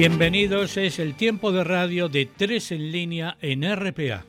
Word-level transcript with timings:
Bienvenidos, 0.00 0.78
es 0.78 0.98
el 0.98 1.12
tiempo 1.12 1.52
de 1.52 1.62
radio 1.62 2.08
de 2.08 2.24
Tres 2.24 2.72
en 2.72 2.90
línea 2.90 3.36
en 3.42 3.70
RPA. 3.70 4.24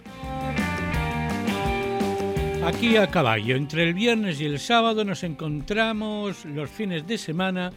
Aquí 2.65 2.97
a 2.97 3.07
caballo, 3.07 3.55
entre 3.55 3.83
el 3.83 3.93
viernes 3.93 4.41
y 4.41 4.45
el 4.47 4.59
sábado 4.59 5.05
nos 5.05 5.23
encontramos 5.23 6.43
los 6.43 6.69
fines 6.69 7.07
de 7.07 7.17
semana. 7.17 7.71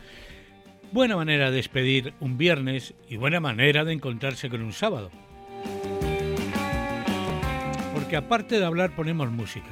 Buena 0.90 1.14
manera 1.14 1.52
de 1.52 1.56
despedir 1.58 2.14
un 2.18 2.36
viernes 2.36 2.94
y 3.08 3.16
buena 3.16 3.38
manera 3.38 3.84
de 3.84 3.92
encontrarse 3.92 4.50
con 4.50 4.62
un 4.62 4.72
sábado. 4.72 5.12
Porque 7.94 8.16
aparte 8.16 8.58
de 8.58 8.64
hablar 8.64 8.96
ponemos 8.96 9.30
música. 9.30 9.70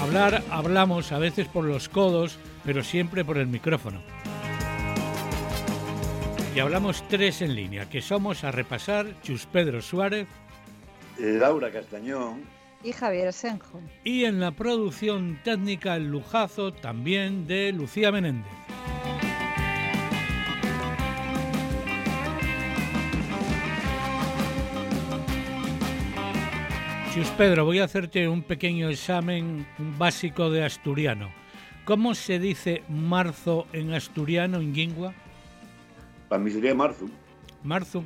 Hablar 0.00 0.44
hablamos 0.48 1.10
a 1.10 1.18
veces 1.18 1.48
por 1.48 1.64
los 1.64 1.88
codos, 1.88 2.38
pero 2.64 2.84
siempre 2.84 3.24
por 3.24 3.36
el 3.36 3.48
micrófono 3.48 4.00
y 6.54 6.60
hablamos 6.60 7.02
tres 7.08 7.40
en 7.40 7.54
línea, 7.54 7.88
que 7.88 8.02
somos 8.02 8.44
a 8.44 8.50
repasar 8.50 9.06
Chus 9.22 9.46
Pedro 9.46 9.80
Suárez, 9.80 10.26
Laura 11.18 11.70
Castañón 11.70 12.42
y 12.84 12.92
Javier 12.92 13.32
Senjo. 13.32 13.80
Y 14.04 14.24
en 14.24 14.38
la 14.38 14.50
producción 14.50 15.40
técnica 15.44 15.96
el 15.96 16.08
lujazo 16.08 16.72
también 16.72 17.46
de 17.46 17.72
Lucía 17.72 18.12
Menéndez. 18.12 18.52
Chus 27.14 27.28
Pedro, 27.30 27.64
voy 27.64 27.78
a 27.78 27.84
hacerte 27.84 28.28
un 28.28 28.42
pequeño 28.42 28.90
examen 28.90 29.66
básico 29.98 30.50
de 30.50 30.64
asturiano. 30.64 31.30
¿Cómo 31.84 32.14
se 32.14 32.38
dice 32.38 32.82
marzo 32.88 33.66
en 33.72 33.92
asturiano, 33.94 34.58
en 34.58 34.74
lingua? 34.74 35.14
Para 36.32 36.42
mí 36.42 36.50
sería 36.50 36.74
marzo. 36.74 37.10
Marzo. 37.62 38.02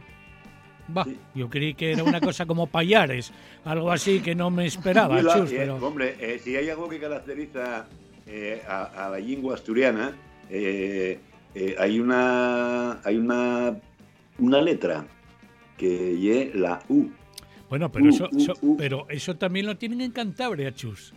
Va, 0.94 1.06
yo 1.32 1.48
creí 1.48 1.74
que 1.74 1.92
era 1.92 2.02
una 2.02 2.20
cosa 2.20 2.44
como 2.44 2.66
payares, 2.66 3.32
algo 3.64 3.92
así 3.92 4.18
que 4.18 4.34
no 4.34 4.50
me 4.50 4.66
esperaba. 4.66 5.22
chus, 5.22 5.52
eh, 5.52 5.70
Hombre, 5.70 6.16
eh, 6.18 6.40
si 6.42 6.56
hay 6.56 6.68
algo 6.68 6.88
que 6.88 6.98
caracteriza 6.98 7.86
eh, 8.26 8.64
a, 8.66 9.10
la 9.12 9.20
lengua 9.20 9.54
asturiana, 9.54 10.12
hay 10.50 12.00
una 12.00 13.00
hay 13.04 13.16
una 13.16 13.76
una 14.40 14.60
letra 14.60 15.06
que 15.78 16.42
es 16.42 16.52
la 16.56 16.82
U. 16.88 17.08
Bueno, 17.68 17.92
pero, 17.92 18.08
eso, 18.08 18.28
pero 18.76 19.06
eso 19.08 19.36
también 19.36 19.66
lo 19.66 19.76
tienen 19.76 20.00
en 20.00 20.10
Cantabria, 20.10 20.74
Chus. 20.74 21.14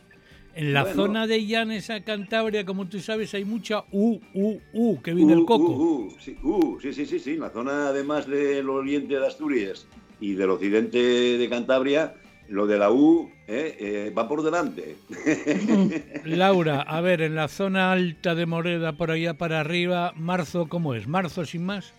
En 0.60 0.74
la 0.74 0.94
zona 0.94 1.26
de 1.26 1.46
Llanes 1.46 1.90
a 1.90 2.02
Cantabria, 2.02 2.66
como 2.66 2.86
tú 2.86 3.00
sabes, 3.00 3.34
hay 3.34 3.46
mucha 3.46 3.86
U, 3.94 4.20
U, 4.34 4.60
U, 4.74 5.02
que 5.02 5.14
viene 5.14 5.32
el 5.32 5.46
coco. 5.46 5.72
U, 5.72 6.14
sí, 6.20 6.36
sí, 6.82 6.92
sí, 6.92 7.06
sí, 7.06 7.18
sí. 7.18 7.32
En 7.32 7.40
la 7.40 7.50
zona, 7.50 7.88
además 7.88 8.28
del 8.28 8.70
oriente 8.70 9.18
de 9.18 9.26
Asturias 9.26 9.88
y 10.20 10.34
del 10.34 10.50
occidente 10.50 10.98
de 10.98 11.50
Cantabria, 11.50 12.14
lo 12.50 12.68
de 12.68 12.78
la 12.78 12.92
U 12.92 13.32
eh, 13.48 13.78
eh, 13.80 14.14
va 14.14 14.28
por 14.28 14.44
delante. 14.44 14.98
Laura, 16.26 16.82
a 16.82 17.00
ver, 17.00 17.22
en 17.22 17.36
la 17.36 17.48
zona 17.48 17.94
alta 17.94 18.36
de 18.36 18.46
Moreda, 18.46 18.92
por 18.92 19.12
allá 19.12 19.36
para 19.36 19.62
arriba, 19.62 20.12
marzo, 20.18 20.68
¿cómo 20.68 20.94
es? 20.94 21.08
¿Marzo 21.08 21.46
sin 21.46 21.66
más? 21.66 21.94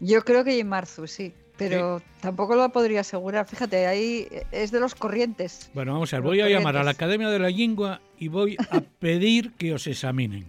Yo 0.00 0.22
creo 0.22 0.44
que 0.44 0.52
hay 0.52 0.64
marzo, 0.64 1.06
sí 1.06 1.34
pero 1.58 2.00
tampoco 2.20 2.54
lo 2.54 2.68
podría 2.70 3.00
asegurar. 3.00 3.46
Fíjate, 3.46 3.86
ahí 3.86 4.28
es 4.52 4.70
de 4.70 4.80
los 4.80 4.94
corrientes. 4.94 5.70
Bueno, 5.74 5.92
vamos 5.92 6.12
a 6.14 6.16
ver, 6.16 6.22
voy 6.22 6.40
a 6.40 6.48
llamar 6.48 6.76
a 6.76 6.84
la 6.84 6.92
Academia 6.92 7.28
de 7.28 7.38
la 7.38 7.50
Lengua 7.50 8.00
y 8.18 8.28
voy 8.28 8.56
a 8.70 8.80
pedir 8.98 9.52
que 9.54 9.74
os 9.74 9.86
examinen. 9.86 10.46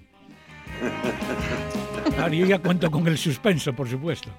Claro, 2.16 2.34
yo 2.34 2.46
ya 2.46 2.59
cuento 2.59 2.92
con 2.92 3.08
el 3.08 3.18
suspenso, 3.18 3.74
por 3.74 3.90
supuesto. 3.90 4.30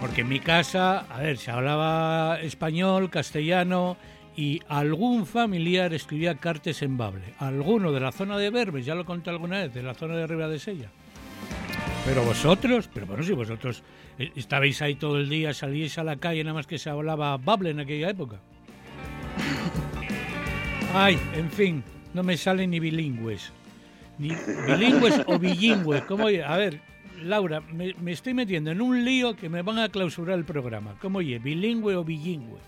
Porque 0.00 0.22
en 0.22 0.28
mi 0.28 0.40
casa, 0.40 1.00
a 1.00 1.18
ver, 1.18 1.38
se 1.38 1.50
hablaba 1.50 2.40
español, 2.40 3.10
castellano 3.10 3.96
y 4.34 4.60
algún 4.68 5.26
familiar 5.26 5.92
escribía 5.92 6.36
cartes 6.36 6.82
en 6.82 6.96
Bable. 6.96 7.34
Alguno 7.38 7.92
de 7.92 8.00
la 8.00 8.12
zona 8.12 8.38
de 8.38 8.50
Berbes, 8.50 8.86
ya 8.86 8.94
lo 8.94 9.04
conté 9.04 9.30
alguna 9.30 9.60
vez, 9.60 9.74
de 9.74 9.82
la 9.82 9.94
zona 9.94 10.16
de 10.16 10.22
arriba 10.22 10.48
de 10.48 10.58
Sella. 10.58 10.90
Pero 12.04 12.24
vosotros, 12.24 12.88
pero 12.92 13.06
bueno, 13.06 13.22
si 13.22 13.32
vosotros 13.32 13.82
eh, 14.18 14.32
estabais 14.34 14.82
ahí 14.82 14.96
todo 14.96 15.18
el 15.18 15.28
día, 15.28 15.54
salíais 15.54 15.98
a 15.98 16.04
la 16.04 16.16
calle, 16.16 16.42
nada 16.42 16.54
más 16.54 16.66
que 16.66 16.78
se 16.78 16.90
hablaba 16.90 17.36
bable 17.36 17.70
en 17.70 17.78
aquella 17.78 18.10
época. 18.10 18.40
Ay, 20.94 21.16
en 21.34 21.50
fin, 21.50 21.84
no 22.12 22.24
me 22.24 22.36
salen 22.36 22.70
ni 22.70 22.80
bilingües. 22.80 23.52
Ni 24.18 24.30
bilingües 24.66 25.22
o 25.26 25.38
bilingües. 25.38 26.02
¿Cómo? 26.02 26.26
A 26.26 26.56
ver, 26.56 26.80
Laura, 27.22 27.60
me, 27.60 27.94
estoy 28.10 28.34
metiendo 28.34 28.72
en 28.72 28.80
un 28.80 29.04
lío 29.04 29.36
que 29.36 29.48
me 29.48 29.62
van 29.62 29.78
a 29.78 29.88
clausurar 29.88 30.36
el 30.38 30.44
programa. 30.44 30.96
¿Cómo 31.00 31.18
oye? 31.18 31.38
¿Bilingüe 31.38 31.94
o 31.94 32.04
bilingüe? 32.04 32.58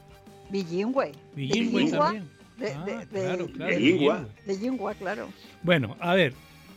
Bilingüe. 0.50 1.12
Bilingüe 1.34 1.90
también. 1.90 2.30
De, 2.56 2.72
ah, 2.72 2.84
de, 2.84 3.06
claro, 3.08 3.46
claro. 3.48 3.74
De 3.74 3.80
lengua. 3.80 4.28
De 4.46 4.58
lengua, 4.58 4.94
claro. 4.94 5.28
Bueno, 5.62 5.96
a 5.98 6.14
ver, 6.14 6.34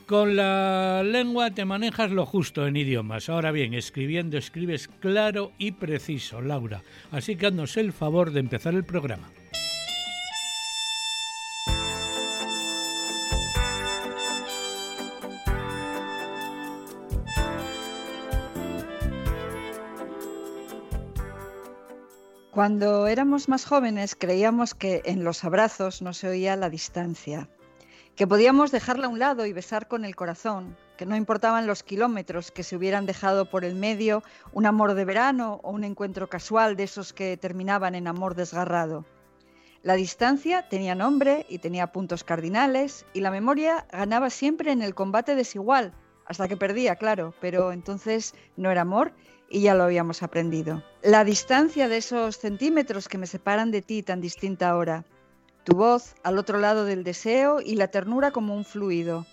con 0.08 0.38
la 0.38 1.04
lengua 1.04 1.52
te 1.52 1.66
manejas 1.66 2.12
lo 2.12 2.26
justo 2.26 2.66
en 2.66 2.78
idiomas. 2.78 3.28
Ahora 3.30 3.52
bien, 3.52 3.74
escribiendo 3.74 4.38
escribes 4.38 4.88
claro 4.88 5.52
y 5.58 5.74
preciso, 5.74 6.42
Laura. 6.42 6.82
Así 7.12 7.36
que 7.36 7.48
haznos 7.48 7.76
el 7.76 7.92
favor 7.92 8.32
de 8.32 8.40
empezar 8.40 8.74
el 8.74 8.86
programa. 8.86 9.30
Cuando 22.52 23.06
éramos 23.06 23.50
más 23.50 23.66
jóvenes 23.66 24.16
creíamos 24.16 24.74
que 24.74 25.02
en 25.06 25.24
los 25.24 25.44
abrazos 25.44 26.02
no 26.02 26.14
se 26.14 26.30
oía 26.30 26.56
la 26.56 26.72
distancia 26.72 27.50
que 28.18 28.26
podíamos 28.26 28.72
dejarla 28.72 29.06
a 29.06 29.10
un 29.10 29.20
lado 29.20 29.46
y 29.46 29.54
besar 29.54 29.88
con 29.88 30.04
el 30.04 30.16
corazón, 30.16 30.76
que 30.98 31.06
no 31.06 31.16
importaban 31.16 31.68
los 31.68 31.84
kilómetros 31.84 32.50
que 32.50 32.64
se 32.64 32.76
hubieran 32.76 33.06
dejado 33.06 33.48
por 33.48 33.64
el 33.64 33.76
medio, 33.76 34.24
un 34.52 34.66
amor 34.66 34.96
de 34.96 35.06
verano 35.06 35.60
o 35.62 35.70
un 35.70 35.84
encuentro 35.84 36.28
casual 36.28 36.76
de 36.76 36.86
esos 36.86 37.14
que 37.14 37.38
terminaban 37.38 37.94
en 37.94 38.08
amor 38.08 38.34
desgarrado. 38.34 39.06
La 39.84 39.94
distancia 39.94 40.68
tenía 40.68 40.96
nombre 40.96 41.46
y 41.48 41.60
tenía 41.60 41.92
puntos 41.92 42.24
cardinales 42.24 43.06
y 43.14 43.22
la 43.22 43.30
memoria 43.30 43.86
ganaba 43.92 44.32
siempre 44.32 44.72
en 44.72 44.82
el 44.82 44.96
combate 44.96 45.36
desigual, 45.36 45.94
hasta 46.26 46.48
que 46.48 46.58
perdía, 46.58 46.96
claro, 46.96 47.36
pero 47.40 47.72
entonces 47.72 48.34
no 48.56 48.72
era 48.72 48.82
amor 48.82 49.14
y 49.48 49.62
ya 49.62 49.76
lo 49.76 49.84
habíamos 49.84 50.24
aprendido. 50.24 50.84
La 51.04 51.24
distancia 51.24 51.88
de 51.88 51.98
esos 51.98 52.40
centímetros 52.40 53.08
que 53.08 53.20
me 53.20 53.28
separan 53.28 53.70
de 53.70 53.84
ti 53.84 54.02
tan 54.02 54.22
distinta 54.22 54.70
ahora, 54.70 55.06
tu 55.68 55.76
voz 55.76 56.16
al 56.24 56.38
otro 56.38 56.60
lado 56.60 56.86
del 56.86 57.04
deseo 57.04 57.60
y 57.60 57.76
la 57.76 57.90
ternura 57.90 58.32
como 58.32 58.56
un 58.56 58.64
fluido. 58.64 59.26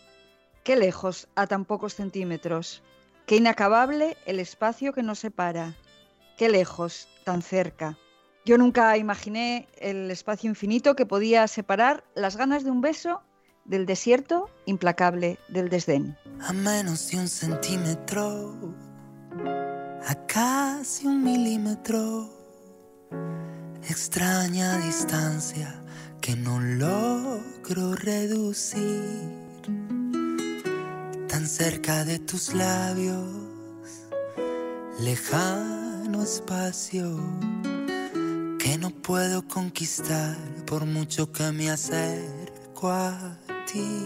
Qué 0.64 0.74
lejos 0.74 1.28
a 1.36 1.46
tan 1.46 1.64
pocos 1.64 1.94
centímetros, 1.94 2.82
qué 3.24 3.36
inacabable 3.36 4.16
el 4.26 4.40
espacio 4.40 4.92
que 4.92 5.04
nos 5.04 5.20
separa, 5.20 5.76
qué 6.36 6.48
lejos, 6.48 7.06
tan 7.22 7.40
cerca. 7.40 7.96
Yo 8.44 8.58
nunca 8.58 8.96
imaginé 8.96 9.68
el 9.78 10.10
espacio 10.10 10.50
infinito 10.50 10.96
que 10.96 11.06
podía 11.06 11.46
separar 11.46 12.02
las 12.16 12.37
ganas 12.37 12.64
de 12.64 12.72
un 12.72 12.80
beso 12.80 13.22
del 13.64 13.87
desierto 13.87 14.50
implacable 14.66 15.38
del 15.46 15.69
desdén. 15.69 16.19
A 16.40 16.52
menos 16.52 17.12
de 17.12 17.19
un 17.19 17.28
centímetro, 17.28 18.52
a 20.04 20.26
casi 20.26 21.06
un 21.06 21.22
milímetro, 21.22 22.28
extraña 23.88 24.78
distancia 24.78 25.80
que 26.25 26.37
no 26.37 26.59
logro 26.59 27.94
reducir 27.97 29.21
tan 31.29 31.47
cerca 31.47 32.03
de 32.06 32.19
tus 32.19 32.55
labios, 32.55 33.29
lejano 35.00 36.23
espacio 36.23 37.21
que 38.59 38.79
no 38.79 38.88
puedo 38.88 39.47
conquistar 39.47 40.38
por 40.65 40.87
mucho 40.87 41.31
que 41.31 41.53
me 41.53 41.71
acerco 41.71 42.88
a 42.88 43.37
ti. 43.71 44.00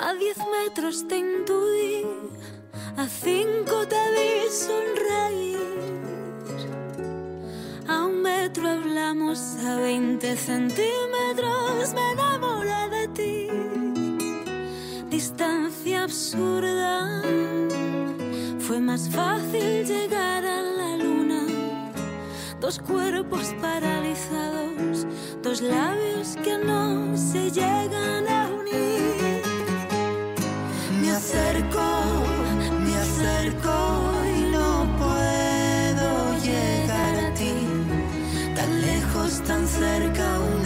A 0.00 0.14
diez 0.14 0.38
metros 0.38 1.06
te 1.06 1.18
intuí, 1.18 2.06
a 2.96 3.06
cinco 3.06 3.86
te 3.86 4.02
vi 4.14 4.50
sonreír 4.50 5.57
hablamos, 8.66 9.56
a 9.64 9.76
20 9.76 10.36
centímetros 10.36 11.94
me 11.94 12.12
enamoré 12.12 12.88
de 12.90 13.08
ti. 13.08 13.48
Distancia 15.08 16.04
absurda, 16.04 17.22
fue 18.58 18.80
más 18.80 19.08
fácil 19.08 19.84
llegar 19.84 20.44
a 20.44 20.62
la 20.62 20.96
luna. 20.96 21.46
Dos 22.60 22.78
cuerpos 22.78 23.54
paralizados, 23.60 25.06
dos 25.42 25.60
labios 25.60 26.36
que 26.44 26.58
no 26.58 27.16
se 27.16 27.50
llegan 27.50 28.28
a 28.28 28.48
unir. 28.48 29.42
acerco, 31.10 32.37
tan 39.48 39.66
cerca, 39.66 40.57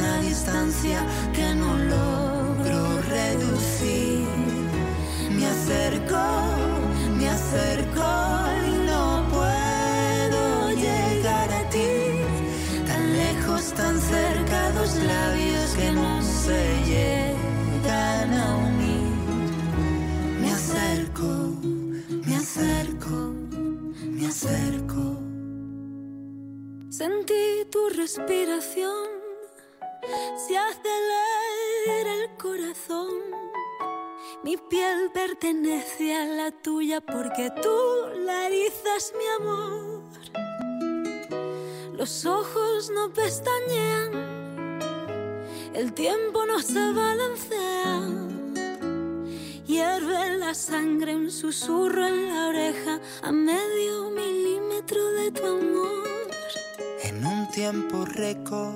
respiración, 28.03 29.07
se 30.37 30.59
acelera 30.59 32.15
el 32.25 32.37
corazón. 32.37 33.15
Mi 34.43 34.57
piel 34.57 35.13
pertenece 35.15 36.17
a 36.17 36.27
la 36.27 36.51
tuya 36.51 37.01
porque 37.01 37.53
tú 37.63 37.79
la 38.27 38.49
erizas 38.49 39.13
mi 39.17 39.25
amor. 39.39 40.03
Los 41.97 42.27
ojos 42.27 42.91
no 42.91 43.13
pestañean, 43.13 44.11
el 45.73 45.93
tiempo 45.93 46.45
no 46.45 46.59
se 46.59 46.93
balancea. 46.93 48.01
Hierve 49.65 50.39
la 50.39 50.55
sangre 50.55 51.15
un 51.15 51.31
susurro 51.31 52.05
en 52.05 52.35
la 52.35 52.49
oreja 52.49 53.01
a 53.23 53.31
medio 53.31 54.11
milímetro 54.11 55.13
de 55.13 55.31
tu 55.31 55.47
amor. 55.47 56.22
En 57.23 57.29
un 57.29 57.47
tiempo 57.53 58.05
récord 58.05 58.75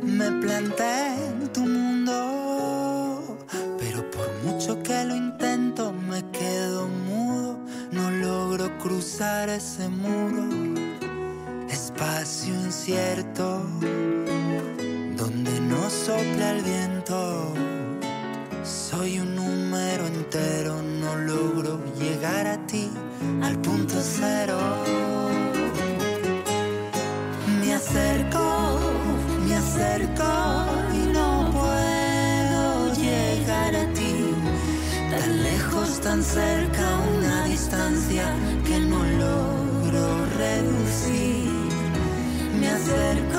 me 0.00 0.30
planté 0.40 1.14
en 1.26 1.52
tu 1.52 1.62
mundo, 1.62 3.36
pero 3.80 4.08
por 4.12 4.30
mucho 4.44 4.80
que 4.80 5.04
lo 5.04 5.16
intento 5.16 5.92
me 5.92 6.22
quedo 6.30 6.86
mudo, 6.86 7.58
no 7.90 8.10
logro 8.12 8.78
cruzar 8.78 9.48
ese 9.48 9.88
muro, 9.88 10.44
espacio 11.68 12.54
incierto, 12.54 13.60
donde 15.16 15.60
no 15.62 15.90
sopla 15.90 16.52
el 16.52 16.62
viento. 16.62 17.54
Soy 18.62 19.18
un 19.18 19.34
número 19.34 20.06
entero, 20.06 20.80
no 20.80 21.16
logro 21.16 21.80
llegar 21.98 22.46
a 22.46 22.64
ti, 22.68 22.88
al 23.42 23.58
punto 23.58 23.96
cero. 24.00 25.43
Me 27.94 28.00
acerco, 28.00 28.80
me 29.46 29.54
acerco 29.54 30.32
y 30.92 31.12
no 31.12 31.48
puedo 31.52 32.92
llegar 32.92 33.76
a 33.76 33.86
ti. 33.92 34.34
Tan 35.10 35.42
lejos, 35.44 36.00
tan 36.00 36.20
cerca, 36.20 36.98
una 37.16 37.44
distancia 37.44 38.34
que 38.66 38.80
no 38.80 38.98
logro 38.98 40.26
reducir. 40.36 41.48
Me 42.58 42.68
acerco, 42.68 43.33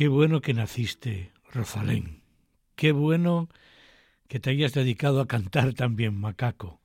Qué 0.00 0.08
bueno 0.08 0.40
que 0.40 0.54
naciste, 0.54 1.30
Rosalén. 1.52 2.22
Qué 2.74 2.90
bueno 2.92 3.50
que 4.28 4.40
te 4.40 4.48
hayas 4.48 4.72
dedicado 4.72 5.20
a 5.20 5.28
cantar 5.28 5.74
también, 5.74 6.18
Macaco. 6.18 6.80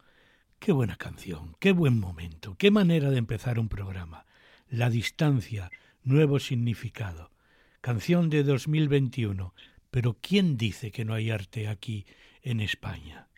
Qué 0.59 0.73
buena 0.73 0.97
canción, 0.97 1.55
qué 1.61 1.71
buen 1.71 1.97
momento, 1.97 2.57
qué 2.57 2.71
manera 2.71 3.11
de 3.11 3.17
empezar 3.17 3.57
un 3.57 3.69
programa. 3.69 4.25
La 4.67 4.89
distancia, 4.89 5.71
nuevo 6.03 6.41
significado. 6.41 7.31
Canción 7.79 8.29
de 8.29 8.43
2021. 8.43 9.53
Pero 9.91 10.17
¿quién 10.19 10.57
dice 10.57 10.91
que 10.91 11.05
no 11.05 11.13
hay 11.13 11.31
arte 11.31 11.69
aquí 11.69 12.05
en 12.41 12.59
España? 12.59 13.29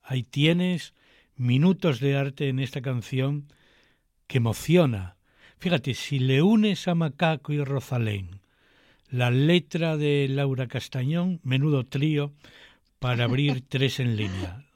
Ahí 0.00 0.22
tienes 0.22 0.94
minutos 1.34 1.98
de 1.98 2.16
arte 2.16 2.50
en 2.50 2.60
esta 2.60 2.82
canción 2.82 3.48
que 4.28 4.36
emociona. 4.36 5.16
Fíjate, 5.58 5.94
si 5.94 6.20
le 6.20 6.40
unes 6.40 6.86
a 6.86 6.94
Macaco 6.94 7.52
y 7.52 7.64
Rosalén 7.64 8.43
la 9.14 9.30
letra 9.30 9.96
de 9.96 10.26
Laura 10.28 10.66
Castañón, 10.66 11.38
menudo 11.44 11.86
trío, 11.86 12.32
para 12.98 13.24
abrir 13.24 13.62
tres 13.68 14.00
en 14.00 14.16
línea. 14.16 14.66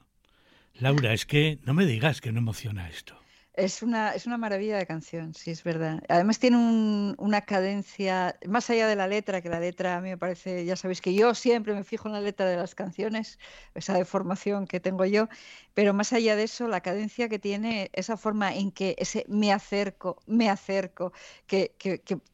Laura, 0.75 1.13
es 1.13 1.25
que 1.25 1.59
no 1.65 1.73
me 1.73 1.85
digas 1.85 2.21
que 2.21 2.31
no 2.31 2.39
emociona 2.39 2.87
esto. 2.87 3.18
Es 3.59 3.83
una, 3.83 4.11
es 4.15 4.25
una 4.25 4.37
maravilla 4.37 4.77
de 4.77 4.85
canción, 4.87 5.33
sí, 5.33 5.51
es 5.51 5.63
verdad. 5.65 6.01
Además 6.07 6.39
tiene 6.39 6.55
un- 6.57 7.15
una 7.17 7.41
cadencia, 7.41 8.37
más 8.47 8.69
allá 8.69 8.87
de 8.87 8.95
la 8.95 9.07
letra, 9.07 9.41
que 9.41 9.49
la 9.49 9.59
letra 9.59 9.97
a 9.97 10.01
mí 10.01 10.09
me 10.09 10.17
parece, 10.17 10.63
ya 10.65 10.75
sabéis 10.77 11.01
que 11.01 11.13
yo 11.13 11.35
siempre 11.35 11.73
me 11.73 11.83
fijo 11.83 12.07
en 12.07 12.13
la 12.13 12.21
letra 12.21 12.45
de 12.47 12.55
las 12.55 12.73
canciones, 12.73 13.37
esa 13.75 13.93
deformación 13.95 14.65
que 14.65 14.79
tengo 14.79 15.03
yo, 15.05 15.27
pero 15.73 15.93
más 15.93 16.13
allá 16.13 16.35
de 16.37 16.43
eso, 16.43 16.67
la 16.69 16.79
cadencia 16.81 17.27
que 17.27 17.37
tiene, 17.39 17.89
esa 17.93 18.15
forma 18.17 18.55
en 18.55 18.71
que 18.71 18.95
ese 18.97 19.25
me 19.27 19.51
acerco, 19.51 20.17
me 20.25 20.49
acerco, 20.49 21.11
que- 21.47 21.75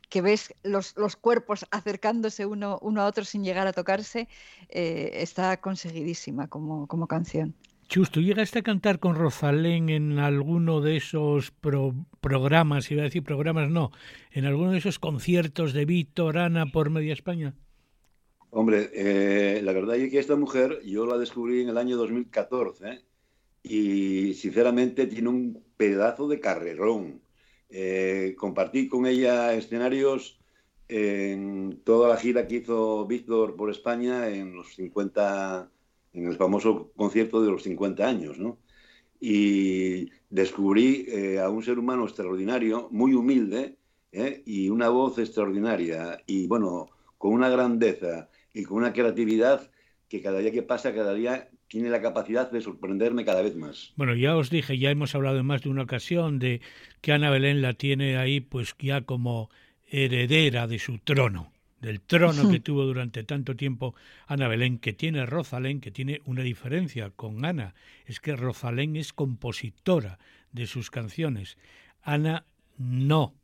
que 0.09 0.21
ves 0.21 0.53
los, 0.63 0.95
los 0.97 1.15
cuerpos 1.15 1.65
acercándose 1.71 2.45
uno, 2.45 2.77
uno 2.81 3.01
a 3.01 3.05
otro 3.07 3.25
sin 3.25 3.43
llegar 3.43 3.67
a 3.67 3.73
tocarse, 3.73 4.27
eh, 4.69 5.11
está 5.15 5.59
conseguidísima 5.59 6.47
como, 6.47 6.87
como 6.87 7.07
canción. 7.07 7.55
Chus, 7.87 8.11
¿tú 8.11 8.21
llegaste 8.21 8.59
a 8.59 8.63
cantar 8.63 8.99
con 8.99 9.15
Rosalén 9.15 9.89
en 9.89 10.19
alguno 10.19 10.81
de 10.81 10.97
esos 10.97 11.51
pro- 11.51 11.95
programas, 12.21 12.89
iba 12.91 13.01
a 13.01 13.05
decir 13.05 13.23
programas, 13.23 13.69
no, 13.69 13.91
en 14.31 14.45
alguno 14.45 14.71
de 14.71 14.77
esos 14.79 14.99
conciertos 14.99 15.73
de 15.73 15.85
Víctor, 15.85 16.37
Ana 16.37 16.71
por 16.71 16.89
media 16.89 17.13
España? 17.13 17.55
Hombre, 18.49 18.89
eh, 18.93 19.61
la 19.63 19.73
verdad 19.73 19.97
es 19.97 20.09
que 20.11 20.19
esta 20.19 20.35
mujer 20.35 20.81
yo 20.85 21.05
la 21.05 21.17
descubrí 21.17 21.61
en 21.61 21.69
el 21.69 21.77
año 21.77 21.97
2014 21.97 22.89
¿eh? 22.89 23.05
y 23.63 24.33
sinceramente 24.35 25.07
tiene 25.07 25.29
un 25.29 25.63
pedazo 25.77 26.27
de 26.27 26.39
carrerón. 26.39 27.21
Eh, 27.69 28.35
compartí 28.37 28.87
con 28.87 29.05
ella 29.07 29.53
escenarios 29.53 30.39
en 30.87 31.81
toda 31.83 32.07
la 32.09 32.17
gira 32.17 32.47
que 32.47 32.57
hizo 32.57 33.05
Víctor 33.07 33.55
por 33.57 33.69
España 33.71 34.29
en 34.29 34.55
los 34.55 34.75
50, 34.75 35.71
en 36.15 36.27
el 36.27 36.35
famoso 36.35 36.91
concierto 36.95 37.41
de 37.41 37.51
los 37.51 37.63
50 37.63 38.07
años, 38.07 38.39
¿no? 38.39 38.57
Y 39.19 40.09
descubrí 40.29 41.05
eh, 41.07 41.39
a 41.39 41.49
un 41.49 41.63
ser 41.63 41.79
humano 41.79 42.05
extraordinario, 42.05 42.87
muy 42.91 43.13
humilde, 43.13 43.77
¿eh? 44.11 44.41
y 44.45 44.69
una 44.69 44.89
voz 44.89 45.17
extraordinaria, 45.19 46.21
y 46.25 46.47
bueno, 46.47 46.89
con 47.17 47.33
una 47.33 47.49
grandeza 47.49 48.29
y 48.53 48.63
con 48.63 48.77
una 48.77 48.93
creatividad 48.93 49.69
que 50.09 50.21
cada 50.21 50.39
día 50.39 50.51
que 50.51 50.63
pasa, 50.63 50.93
cada 50.93 51.13
día 51.13 51.49
tiene 51.67 51.89
la 51.89 52.01
capacidad 52.01 52.51
de 52.51 52.61
sorprenderme 52.61 53.25
cada 53.25 53.41
vez 53.41 53.55
más. 53.55 53.93
Bueno, 53.95 54.15
ya 54.15 54.35
os 54.35 54.49
dije, 54.49 54.77
ya 54.77 54.91
hemos 54.91 55.15
hablado 55.15 55.39
en 55.39 55.45
más 55.45 55.63
de 55.63 55.69
una 55.69 55.83
ocasión 55.83 56.39
de 56.39 56.61
que 57.01 57.11
Ana 57.11 57.29
Belén 57.29 57.61
la 57.61 57.73
tiene 57.73 58.17
ahí 58.17 58.39
pues 58.39 58.75
ya 58.79 59.01
como 59.01 59.49
heredera 59.87 60.67
de 60.67 60.79
su 60.79 60.99
trono, 60.99 61.51
del 61.85 62.01
trono 62.01 62.49
que 62.49 62.59
tuvo 62.67 62.83
durante 62.83 63.23
tanto 63.23 63.55
tiempo 63.55 63.95
Ana 64.25 64.47
Belén, 64.47 64.79
que 64.79 64.91
tiene 64.91 65.25
Rosalén, 65.25 65.79
que 65.79 65.91
tiene 65.91 66.21
una 66.25 66.41
diferencia 66.41 67.11
con 67.11 67.45
Ana, 67.45 67.75
es 68.05 68.19
que 68.19 68.35
Rosalén 68.35 68.95
es 68.95 69.13
compositora 69.13 70.17
de 70.51 70.65
sus 70.65 70.89
canciones, 70.89 71.57
Ana 72.01 72.45
no, 72.77 73.35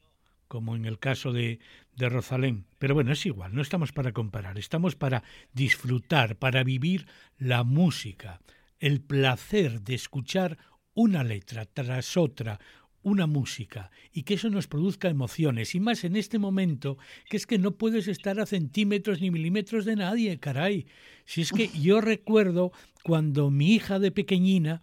como 0.48 0.76
en 0.76 0.86
el 0.86 0.98
caso 0.98 1.32
de, 1.32 1.60
de 1.96 2.10
Rosalén. 2.10 2.66
Pero 2.80 2.96
bueno, 2.96 3.12
es 3.12 3.26
igual, 3.28 3.54
no 3.54 3.62
estamos 3.62 3.92
para 3.92 4.12
comparar, 4.12 4.58
estamos 4.58 4.96
para 4.96 5.24
disfrutar, 5.54 6.36
para 6.36 6.64
vivir 6.64 7.06
la 7.38 7.64
música, 7.64 8.42
el 8.80 9.02
placer 9.02 9.82
de 9.82 9.94
escuchar 9.94 10.58
una 10.96 11.24
letra 11.24 11.66
tras 11.66 12.18
otra, 12.18 12.60
una 13.04 13.28
música 13.28 13.92
y 14.14 14.24
que 14.24 14.36
eso 14.36 14.50
nos 14.50 14.68
produzca 14.68 15.10
emociones 15.10 15.76
y 15.76 15.80
más 15.80 16.04
en 16.04 16.16
este 16.16 16.40
momento 16.40 16.98
que 17.30 17.38
es 17.38 17.48
que 17.48 17.58
no 17.58 17.72
puedes 17.72 18.08
estar 18.08 18.40
a 18.40 18.46
centímetros 18.46 19.22
ni 19.22 19.32
milímetros 19.32 19.86
de 19.86 19.96
nadie, 19.96 20.40
caray. 20.40 20.86
Si 21.26 21.42
es 21.42 21.52
que 21.52 21.70
yo 21.70 22.02
recuerdo 22.02 22.72
cuando 23.04 23.50
mi 23.50 23.74
hija 23.74 24.00
de 24.00 24.12
pequeñina 24.12 24.82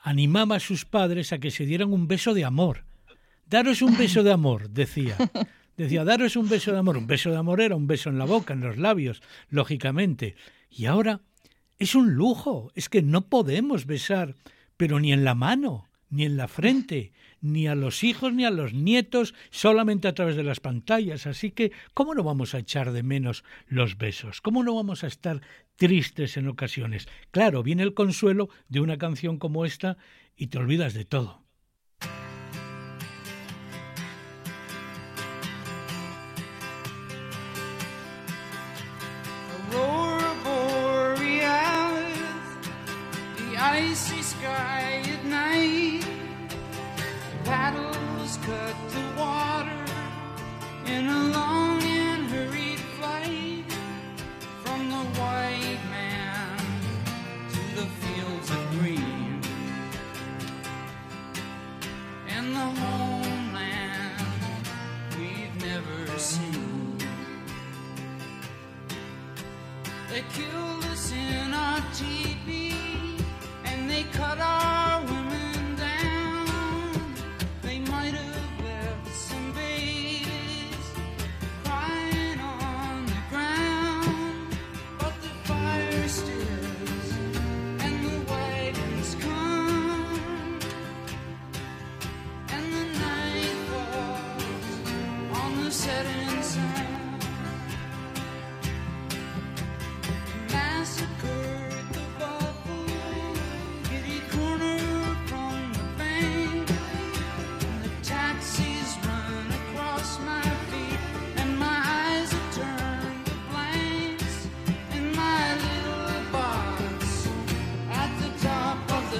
animaba 0.00 0.56
a 0.56 0.60
sus 0.60 0.84
padres 0.84 1.32
a 1.32 1.38
que 1.38 1.50
se 1.50 1.66
dieran 1.66 1.92
un 1.92 2.08
beso 2.08 2.34
de 2.34 2.44
amor 2.44 2.84
Daros 3.52 3.82
un 3.82 3.98
beso 3.98 4.22
de 4.22 4.32
amor, 4.32 4.70
decía. 4.70 5.14
Decía, 5.76 6.04
daros 6.04 6.36
un 6.36 6.48
beso 6.48 6.72
de 6.72 6.78
amor. 6.78 6.96
Un 6.96 7.06
beso 7.06 7.30
de 7.30 7.36
amor 7.36 7.60
era 7.60 7.76
un 7.76 7.86
beso 7.86 8.08
en 8.08 8.16
la 8.16 8.24
boca, 8.24 8.54
en 8.54 8.60
los 8.60 8.78
labios, 8.78 9.22
lógicamente. 9.50 10.36
Y 10.70 10.86
ahora 10.86 11.20
es 11.78 11.94
un 11.94 12.14
lujo. 12.14 12.72
Es 12.74 12.88
que 12.88 13.02
no 13.02 13.28
podemos 13.28 13.84
besar, 13.84 14.36
pero 14.78 15.00
ni 15.00 15.12
en 15.12 15.24
la 15.24 15.34
mano, 15.34 15.86
ni 16.12 16.24
en 16.26 16.36
la 16.36 16.46
frente, 16.46 17.12
ni 17.40 17.66
a 17.66 17.74
los 17.74 18.04
hijos, 18.04 18.34
ni 18.34 18.44
a 18.44 18.50
los 18.50 18.74
nietos, 18.74 19.34
solamente 19.50 20.08
a 20.08 20.14
través 20.14 20.36
de 20.36 20.44
las 20.44 20.60
pantallas. 20.60 21.26
Así 21.26 21.50
que, 21.50 21.72
¿cómo 21.94 22.14
no 22.14 22.22
vamos 22.22 22.54
a 22.54 22.58
echar 22.58 22.92
de 22.92 23.02
menos 23.02 23.44
los 23.66 23.96
besos? 23.96 24.42
¿Cómo 24.42 24.62
no 24.62 24.74
vamos 24.74 25.04
a 25.04 25.06
estar 25.06 25.40
tristes 25.76 26.36
en 26.36 26.48
ocasiones? 26.48 27.08
Claro, 27.30 27.62
viene 27.62 27.82
el 27.82 27.94
consuelo 27.94 28.50
de 28.68 28.80
una 28.80 28.98
canción 28.98 29.38
como 29.38 29.64
esta 29.64 29.96
y 30.36 30.48
te 30.48 30.58
olvidas 30.58 30.92
de 30.92 31.06
todo. 31.06 31.41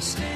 understand. 0.02 0.31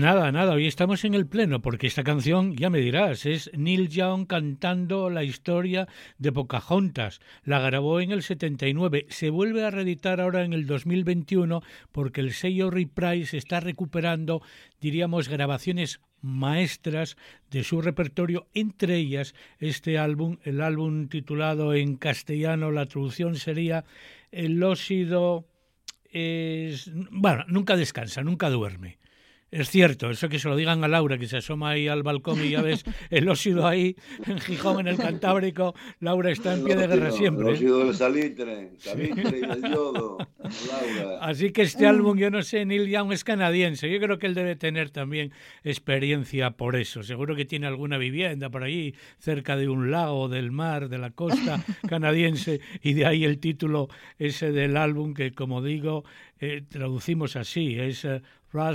Nada, 0.00 0.32
nada, 0.32 0.54
hoy 0.54 0.66
estamos 0.66 1.04
en 1.04 1.12
el 1.12 1.26
pleno 1.26 1.60
porque 1.60 1.86
esta 1.86 2.02
canción, 2.02 2.56
ya 2.56 2.70
me 2.70 2.78
dirás, 2.78 3.26
es 3.26 3.50
Neil 3.52 3.90
Young 3.90 4.26
cantando 4.26 5.10
la 5.10 5.24
historia 5.24 5.88
de 6.16 6.32
Pocahontas. 6.32 7.20
La 7.44 7.58
grabó 7.58 8.00
en 8.00 8.10
el 8.10 8.22
79, 8.22 9.04
se 9.10 9.28
vuelve 9.28 9.62
a 9.62 9.70
reeditar 9.70 10.22
ahora 10.22 10.42
en 10.42 10.54
el 10.54 10.66
2021 10.66 11.62
porque 11.92 12.22
el 12.22 12.32
sello 12.32 12.70
Reprise 12.70 13.36
está 13.36 13.60
recuperando, 13.60 14.40
diríamos, 14.80 15.28
grabaciones 15.28 16.00
maestras 16.22 17.18
de 17.50 17.62
su 17.62 17.82
repertorio, 17.82 18.46
entre 18.54 18.96
ellas 18.96 19.34
este 19.58 19.98
álbum, 19.98 20.38
el 20.44 20.62
álbum 20.62 21.08
titulado 21.08 21.74
en 21.74 21.96
castellano, 21.96 22.70
la 22.70 22.86
traducción 22.86 23.36
sería 23.36 23.84
El 24.32 24.62
óxido 24.62 25.46
es, 26.10 26.90
bueno, 27.10 27.44
nunca 27.48 27.76
descansa, 27.76 28.22
nunca 28.22 28.48
duerme. 28.48 28.99
Es 29.50 29.68
cierto, 29.68 30.10
eso 30.10 30.28
que 30.28 30.38
se 30.38 30.48
lo 30.48 30.54
digan 30.54 30.84
a 30.84 30.88
Laura, 30.88 31.18
que 31.18 31.26
se 31.26 31.38
asoma 31.38 31.70
ahí 31.70 31.88
al 31.88 32.04
balcón 32.04 32.44
y 32.44 32.50
ya 32.50 32.62
ves 32.62 32.84
el 33.10 33.28
óxido 33.28 33.66
ahí 33.66 33.96
en 34.26 34.38
Gijón, 34.38 34.80
en 34.80 34.88
el 34.88 34.96
Cantábrico. 34.96 35.74
Laura 35.98 36.30
está 36.30 36.54
en 36.54 36.64
pie 36.64 36.76
de 36.76 36.86
guerra 36.86 37.10
siempre. 37.10 37.48
El 37.48 37.54
óxido 37.54 37.78
del 37.80 37.94
salitre, 37.94 38.70
salitre 38.78 39.38
y 39.38 39.40
del 39.40 39.62
yodo. 39.62 40.18
Laura. 40.18 41.18
Así 41.20 41.50
que 41.50 41.62
este 41.62 41.86
álbum, 41.86 42.16
yo 42.16 42.30
no 42.30 42.42
sé, 42.42 42.64
Neil 42.64 42.88
Young 42.88 43.12
es 43.12 43.24
canadiense. 43.24 43.90
Yo 43.90 43.98
creo 43.98 44.18
que 44.18 44.28
él 44.28 44.34
debe 44.34 44.54
tener 44.54 44.90
también 44.90 45.32
experiencia 45.64 46.52
por 46.52 46.76
eso. 46.76 47.02
Seguro 47.02 47.34
que 47.34 47.44
tiene 47.44 47.66
alguna 47.66 47.98
vivienda 47.98 48.50
por 48.50 48.62
allí, 48.62 48.94
cerca 49.18 49.56
de 49.56 49.68
un 49.68 49.90
lago, 49.90 50.28
del 50.28 50.52
mar, 50.52 50.88
de 50.88 50.98
la 50.98 51.10
costa 51.10 51.64
canadiense. 51.88 52.60
Y 52.82 52.92
de 52.92 53.04
ahí 53.04 53.24
el 53.24 53.38
título 53.40 53.88
ese 54.18 54.52
del 54.52 54.76
álbum 54.76 55.12
que, 55.12 55.32
como 55.32 55.60
digo, 55.60 56.04
eh, 56.40 56.62
traducimos 56.66 57.36
así, 57.36 57.78
es 57.78 58.04
uh, 58.04 58.20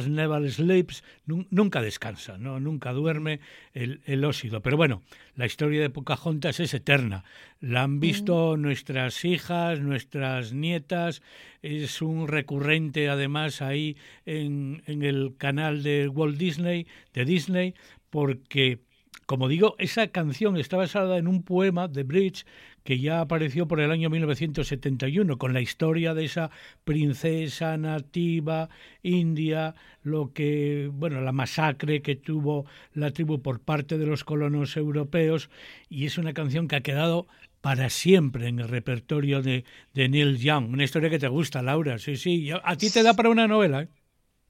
never 0.07 0.51
sleeps, 0.51 1.03
nunca 1.25 1.81
descansa, 1.81 2.37
¿no? 2.37 2.59
nunca 2.59 2.93
duerme 2.93 3.39
el, 3.73 4.01
el, 4.05 4.23
óxido. 4.23 4.61
Pero 4.61 4.77
bueno, 4.77 5.01
la 5.35 5.45
historia 5.45 5.81
de 5.81 5.89
Pocahontas 5.89 6.59
es 6.59 6.73
eterna. 6.73 7.23
La 7.59 7.83
han 7.83 7.99
visto 7.99 8.55
nuestras 8.55 9.25
hijas, 9.25 9.81
nuestras 9.81 10.53
nietas, 10.53 11.21
es 11.61 12.01
un 12.01 12.27
recurrente 12.27 13.09
además 13.09 13.61
ahí 13.61 13.97
en, 14.25 14.83
en 14.85 15.01
el 15.01 15.35
canal 15.37 15.83
de 15.83 16.07
Walt 16.07 16.37
Disney, 16.37 16.87
de 17.13 17.25
Disney, 17.25 17.73
porque 18.09 18.84
como 19.25 19.47
digo, 19.47 19.75
esa 19.79 20.07
canción 20.07 20.57
está 20.57 20.77
basada 20.77 21.17
en 21.17 21.27
un 21.27 21.43
poema 21.43 21.87
de 21.87 22.03
Bridge 22.03 22.45
que 22.83 22.99
ya 22.99 23.21
apareció 23.21 23.67
por 23.67 23.79
el 23.79 23.89
año 23.91 24.09
1971 24.09 25.37
con 25.37 25.53
la 25.53 25.61
historia 25.61 26.13
de 26.13 26.25
esa 26.25 26.51
princesa 26.83 27.77
nativa 27.77 28.69
india, 29.01 29.73
lo 30.03 30.31
que, 30.33 30.89
bueno, 30.93 31.21
la 31.21 31.31
masacre 31.31 32.03
que 32.03 32.15
tuvo 32.15 32.65
la 32.93 33.11
tribu 33.11 33.41
por 33.41 33.59
parte 33.59 33.97
de 33.97 34.05
los 34.05 34.23
colonos 34.23 34.77
europeos 34.77 35.49
y 35.89 36.05
es 36.05 36.19
una 36.19 36.33
canción 36.33 36.67
que 36.67 36.75
ha 36.75 36.81
quedado 36.81 37.27
para 37.61 37.89
siempre 37.89 38.47
en 38.47 38.59
el 38.59 38.69
repertorio 38.69 39.41
de, 39.41 39.65
de 39.95 40.07
Neil 40.07 40.37
Young. 40.37 40.69
Una 40.71 40.83
historia 40.83 41.09
que 41.09 41.17
te 41.17 41.27
gusta, 41.27 41.63
Laura. 41.63 41.97
Sí, 41.97 42.15
sí. 42.15 42.51
A 42.63 42.75
ti 42.75 42.91
te 42.91 43.01
da 43.01 43.15
para 43.15 43.29
una 43.29 43.47
novela. 43.47 43.81
¿eh? 43.81 43.89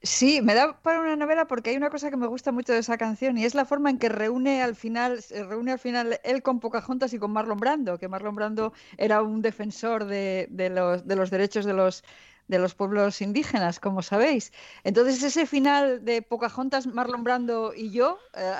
Sí, 0.05 0.39
me 0.43 0.53
da 0.53 0.79
para 0.83 1.01
una 1.01 1.15
novela 1.15 1.47
porque 1.47 1.71
hay 1.71 1.77
una 1.77 1.89
cosa 1.89 2.11
que 2.11 2.17
me 2.17 2.27
gusta 2.27 2.51
mucho 2.51 2.73
de 2.73 2.79
esa 2.79 2.95
canción 2.97 3.39
y 3.39 3.45
es 3.45 3.55
la 3.55 3.65
forma 3.65 3.89
en 3.89 3.97
que 3.97 4.07
reúne 4.07 4.61
al 4.61 4.75
final, 4.75 5.23
reúne 5.49 5.71
al 5.71 5.79
final 5.79 6.19
él 6.23 6.43
con 6.43 6.59
Pocahontas 6.59 7.11
y 7.13 7.17
con 7.17 7.31
Marlon 7.31 7.57
Brando, 7.57 7.97
que 7.97 8.07
Marlon 8.07 8.35
Brando 8.35 8.73
era 8.97 9.23
un 9.23 9.41
defensor 9.41 10.05
de, 10.05 10.47
los, 10.71 11.07
de 11.07 11.15
los 11.15 11.31
derechos 11.31 11.65
de 11.65 11.73
los 11.73 12.03
de 12.47 12.59
los 12.59 12.75
pueblos 12.75 13.21
indígenas, 13.23 13.79
como 13.79 14.03
sabéis. 14.03 14.53
Entonces 14.83 15.23
ese 15.23 15.47
final 15.47 16.05
de 16.05 16.21
Pocahontas, 16.21 16.85
Marlon 16.85 17.23
Brando 17.23 17.73
y 17.75 17.89
yo, 17.89 18.19
eh, 18.37 18.53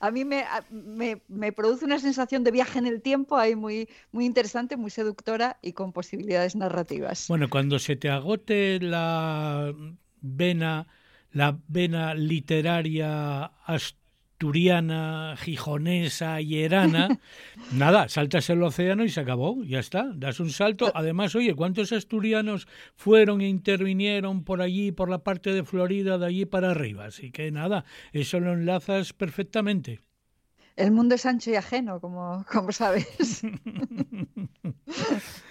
a 0.00 0.10
mí 0.10 0.24
me, 0.24 0.46
me, 0.70 1.20
me, 1.28 1.52
produce 1.52 1.84
una 1.84 1.98
sensación 1.98 2.42
de 2.42 2.50
viaje 2.50 2.78
en 2.78 2.86
el 2.86 3.02
tiempo 3.02 3.36
ahí 3.36 3.54
muy, 3.54 3.90
muy 4.12 4.24
interesante, 4.24 4.78
muy 4.78 4.90
seductora 4.90 5.58
y 5.60 5.74
con 5.74 5.92
posibilidades 5.92 6.56
narrativas. 6.56 7.28
Bueno, 7.28 7.50
cuando 7.50 7.78
se 7.78 7.96
te 7.96 8.08
agote 8.08 8.78
la 8.80 9.74
vena, 10.20 10.86
la 11.32 11.58
vena 11.68 12.14
literaria 12.14 13.44
asturiana, 13.64 15.34
gijonesa 15.38 16.40
y 16.40 16.62
erana, 16.62 17.20
nada, 17.72 18.08
saltas 18.08 18.48
el 18.50 18.62
océano 18.62 19.04
y 19.04 19.08
se 19.08 19.20
acabó, 19.20 19.62
ya 19.64 19.80
está, 19.80 20.10
das 20.14 20.40
un 20.40 20.50
salto. 20.50 20.90
Además, 20.94 21.34
oye, 21.34 21.54
¿cuántos 21.54 21.92
asturianos 21.92 22.68
fueron 22.94 23.40
e 23.40 23.48
intervinieron 23.48 24.44
por 24.44 24.62
allí, 24.62 24.92
por 24.92 25.10
la 25.10 25.24
parte 25.24 25.52
de 25.52 25.64
Florida, 25.64 26.18
de 26.18 26.26
allí 26.26 26.46
para 26.46 26.70
arriba? 26.70 27.06
Así 27.06 27.30
que 27.30 27.50
nada, 27.50 27.84
eso 28.12 28.40
lo 28.40 28.52
enlazas 28.52 29.12
perfectamente. 29.12 30.00
El 30.76 30.92
mundo 30.92 31.16
es 31.16 31.26
ancho 31.26 31.50
y 31.50 31.56
ajeno, 31.56 32.00
como, 32.00 32.46
como 32.48 32.70
sabes. 32.70 33.42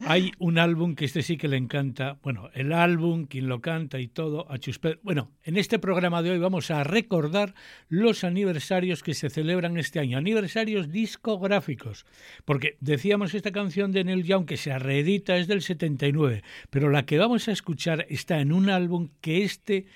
Hay 0.00 0.30
un 0.38 0.58
álbum 0.58 0.94
que 0.94 1.04
este 1.04 1.22
sí 1.22 1.36
que 1.36 1.48
le 1.48 1.56
encanta, 1.56 2.18
bueno, 2.22 2.50
el 2.54 2.72
álbum, 2.72 3.26
quien 3.26 3.48
lo 3.48 3.60
canta 3.60 3.98
y 3.98 4.06
todo, 4.06 4.50
a 4.50 4.58
Chusper. 4.58 5.00
Bueno, 5.02 5.32
en 5.42 5.56
este 5.56 5.80
programa 5.80 6.22
de 6.22 6.30
hoy 6.30 6.38
vamos 6.38 6.70
a 6.70 6.84
recordar 6.84 7.54
los 7.88 8.22
aniversarios 8.22 9.02
que 9.02 9.14
se 9.14 9.28
celebran 9.28 9.76
este 9.76 9.98
año, 9.98 10.16
aniversarios 10.16 10.90
discográficos, 10.90 12.06
porque 12.44 12.76
decíamos 12.80 13.34
esta 13.34 13.50
canción 13.50 13.90
de 13.90 14.04
Neil 14.04 14.22
Young 14.22 14.46
que 14.46 14.56
se 14.56 14.78
reedita 14.78 15.36
es 15.36 15.48
del 15.48 15.62
79, 15.62 16.44
pero 16.70 16.90
la 16.90 17.04
que 17.04 17.18
vamos 17.18 17.48
a 17.48 17.52
escuchar 17.52 18.06
está 18.08 18.40
en 18.40 18.52
un 18.52 18.70
álbum 18.70 19.08
que 19.20 19.42
este 19.42 19.86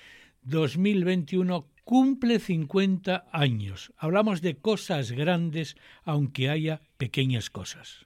2021 0.43 1.65
cumple 1.85 2.39
50 2.39 3.25
años. 3.31 3.93
Hablamos 3.97 4.41
de 4.41 4.55
cosas 4.55 5.11
grandes, 5.11 5.75
aunque 6.03 6.49
haya 6.49 6.81
pequeñas 6.97 7.49
cosas. 7.49 8.05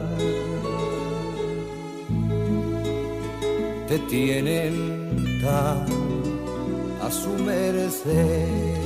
tienen 4.09 5.39
tan 5.41 5.85
a 7.01 7.11
su 7.11 7.29
merced 7.43 8.81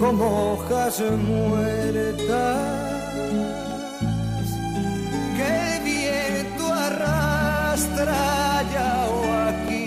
como 0.00 0.52
hojas 0.52 1.02
muertas 1.28 2.86
que 5.36 5.46
el 5.76 5.84
viento 5.84 6.64
arrastra 6.72 8.58
allá 8.58 9.08
o 9.08 9.18
aquí 9.50 9.86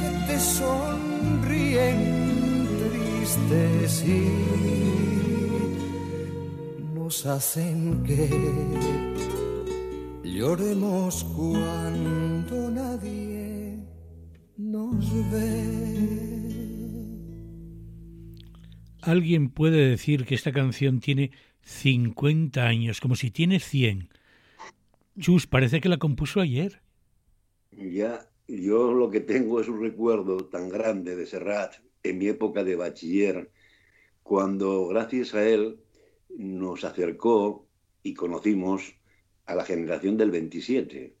que 0.00 0.10
te 0.26 0.38
sonríen 0.40 1.98
tristes 2.82 4.04
y 4.04 4.10
nos 6.94 7.26
hacen 7.26 8.02
que 8.04 8.28
lloremos 10.24 11.24
cuando. 11.34 12.35
Alguien 19.02 19.50
puede 19.50 19.88
decir 19.88 20.24
que 20.24 20.34
esta 20.34 20.52
canción 20.52 20.98
tiene 21.00 21.30
50 21.62 22.66
años, 22.66 23.00
como 23.00 23.14
si 23.14 23.30
tiene 23.30 23.60
100. 23.60 24.08
Chus, 25.18 25.46
parece 25.46 25.80
que 25.80 25.88
la 25.88 25.98
compuso 25.98 26.40
ayer. 26.40 26.80
Ya, 27.70 28.28
yo 28.48 28.92
lo 28.92 29.10
que 29.10 29.20
tengo 29.20 29.60
es 29.60 29.68
un 29.68 29.80
recuerdo 29.80 30.36
tan 30.48 30.68
grande 30.68 31.16
de 31.16 31.26
Serrat 31.26 31.74
en 32.02 32.18
mi 32.18 32.28
época 32.28 32.64
de 32.64 32.76
bachiller, 32.76 33.50
cuando 34.22 34.88
gracias 34.88 35.34
a 35.34 35.48
él 35.48 35.78
nos 36.36 36.84
acercó 36.84 37.66
y 38.02 38.14
conocimos 38.14 38.94
a 39.46 39.54
la 39.54 39.64
generación 39.64 40.16
del 40.16 40.30
27. 40.30 41.15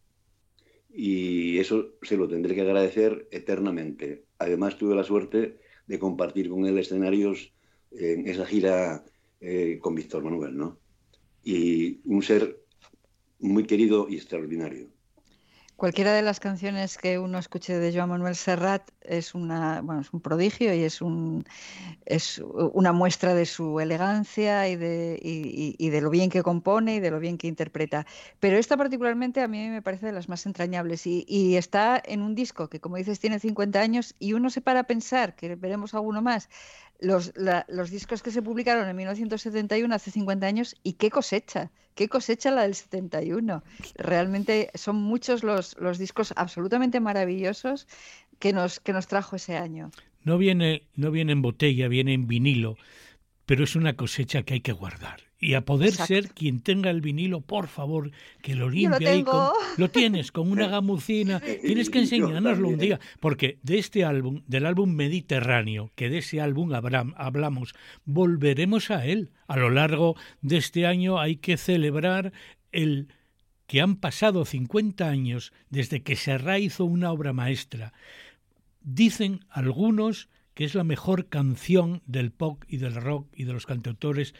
Y 0.96 1.58
eso 1.58 1.94
se 2.02 2.16
lo 2.16 2.26
tendré 2.26 2.54
que 2.54 2.62
agradecer 2.62 3.28
eternamente. 3.30 4.24
Además, 4.38 4.78
tuve 4.78 4.94
la 4.94 5.04
suerte 5.04 5.58
de 5.86 5.98
compartir 5.98 6.48
con 6.48 6.66
él 6.66 6.78
escenarios 6.78 7.52
en 7.92 8.26
esa 8.26 8.46
gira 8.46 9.04
eh, 9.40 9.78
con 9.80 9.94
Víctor 9.94 10.24
Manuel, 10.24 10.56
¿no? 10.56 10.78
y 11.46 12.00
un 12.04 12.22
ser 12.24 12.60
muy 13.38 13.64
querido 13.66 14.08
y 14.10 14.16
extraordinario. 14.16 14.88
Cualquiera 15.76 16.14
de 16.14 16.22
las 16.22 16.40
canciones 16.40 16.96
que 16.96 17.18
uno 17.18 17.38
escuche 17.38 17.78
de 17.78 17.94
Joan 17.94 18.08
Manuel 18.08 18.34
Serrat 18.34 18.88
es 19.02 19.34
una 19.34 19.82
bueno, 19.82 20.00
es 20.00 20.10
un 20.10 20.22
prodigio 20.22 20.72
y 20.72 20.82
es 20.82 21.02
un 21.02 21.44
es 22.06 22.38
una 22.72 22.92
muestra 22.92 23.34
de 23.34 23.44
su 23.44 23.78
elegancia 23.78 24.68
y 24.68 24.76
de, 24.76 25.18
y, 25.22 25.90
de 25.90 26.00
lo 26.00 26.08
bien 26.08 26.30
que 26.30 26.42
compone 26.42 26.94
y 26.94 27.00
de 27.00 27.10
lo 27.10 27.20
bien 27.20 27.36
que 27.36 27.46
interpreta. 27.46 28.06
Pero 28.40 28.56
esta 28.56 28.78
particularmente 28.78 29.42
a 29.42 29.48
mí 29.48 29.68
me 29.68 29.82
parece 29.82 30.06
de 30.06 30.12
las 30.12 30.30
más 30.30 30.46
entrañables 30.46 31.06
y, 31.06 31.56
está 31.56 32.02
en 32.02 32.22
un 32.22 32.34
disco 32.34 32.68
que 32.68 32.80
como 32.80 32.96
dices 32.96 33.20
tiene 33.20 33.38
50 33.38 33.78
años 33.78 34.14
y 34.18 34.32
uno 34.32 34.48
se 34.48 34.62
para 34.62 34.80
a 34.80 34.84
pensar 34.84 35.36
que 35.36 35.56
veremos 35.56 35.92
alguno 35.92 36.22
más 36.22 36.48
los, 37.00 37.32
los, 37.36 37.90
discos 37.90 38.22
que 38.22 38.30
se 38.30 38.42
publicaron 38.42 38.88
en 38.88 38.96
1971, 38.96 39.94
hace 39.94 40.10
50 40.10 40.46
años, 40.46 40.76
y 40.82 40.94
qué 40.94 41.10
cosecha, 41.10 41.70
qué 41.94 42.08
cosecha 42.08 42.50
la 42.50 42.62
del 42.62 42.74
71. 42.74 43.62
Realmente 43.96 44.70
son 44.74 44.96
muchos 44.96 45.42
los, 45.42 45.76
los 45.78 45.98
discos 45.98 46.32
absolutamente 46.36 47.00
maravillosos 47.00 47.86
que 48.38 48.52
nos, 48.52 48.80
que 48.80 48.92
nos 48.92 49.06
trajo 49.06 49.36
ese 49.36 49.56
año. 49.56 49.90
No 50.24 50.38
viene, 50.38 50.82
no 50.94 51.10
viene 51.10 51.32
en 51.32 51.42
botella, 51.42 51.88
viene 51.88 52.12
en 52.12 52.26
vinilo, 52.26 52.76
pero 53.46 53.64
es 53.64 53.76
una 53.76 53.96
cosecha 53.96 54.42
que 54.42 54.54
hay 54.54 54.60
que 54.60 54.72
guardar. 54.72 55.25
Y 55.38 55.52
a 55.52 55.66
poder 55.66 55.92
ser 55.92 56.30
quien 56.30 56.60
tenga 56.60 56.90
el 56.90 57.02
vinilo, 57.02 57.42
por 57.42 57.68
favor, 57.68 58.10
que 58.40 58.54
lo 58.54 58.70
limpie 58.70 59.06
ahí. 59.06 59.24
lo 59.76 59.90
tienes 59.90 60.32
con 60.32 60.50
una 60.50 60.66
gamucina. 60.68 61.40
Tienes 61.40 61.90
que 61.90 61.98
enseñárnoslo 61.98 62.68
un 62.68 62.78
día. 62.78 63.00
Porque 63.20 63.58
de 63.62 63.78
este 63.78 64.04
álbum, 64.04 64.42
del 64.46 64.64
álbum 64.64 64.94
Mediterráneo, 64.94 65.90
que 65.94 66.08
de 66.08 66.18
ese 66.18 66.40
álbum 66.40 66.72
hablamos, 66.72 67.74
volveremos 68.06 68.90
a 68.90 69.04
él. 69.04 69.30
A 69.46 69.58
lo 69.58 69.68
largo 69.68 70.16
de 70.40 70.56
este 70.56 70.86
año 70.86 71.20
hay 71.20 71.36
que 71.36 71.58
celebrar 71.58 72.32
el 72.72 73.08
que 73.66 73.80
han 73.80 73.96
pasado 73.96 74.44
50 74.44 75.08
años 75.08 75.52
desde 75.70 76.02
que 76.02 76.16
Serra 76.16 76.58
hizo 76.58 76.84
una 76.84 77.12
obra 77.12 77.32
maestra. 77.32 77.92
Dicen 78.80 79.40
algunos 79.50 80.28
que 80.54 80.64
es 80.64 80.74
la 80.74 80.84
mejor 80.84 81.28
canción 81.28 82.02
del 82.06 82.30
pop 82.30 82.64
y 82.66 82.78
del 82.78 82.94
rock 82.94 83.28
y 83.34 83.44
de 83.44 83.52
los 83.52 83.66
cantautores 83.66 84.34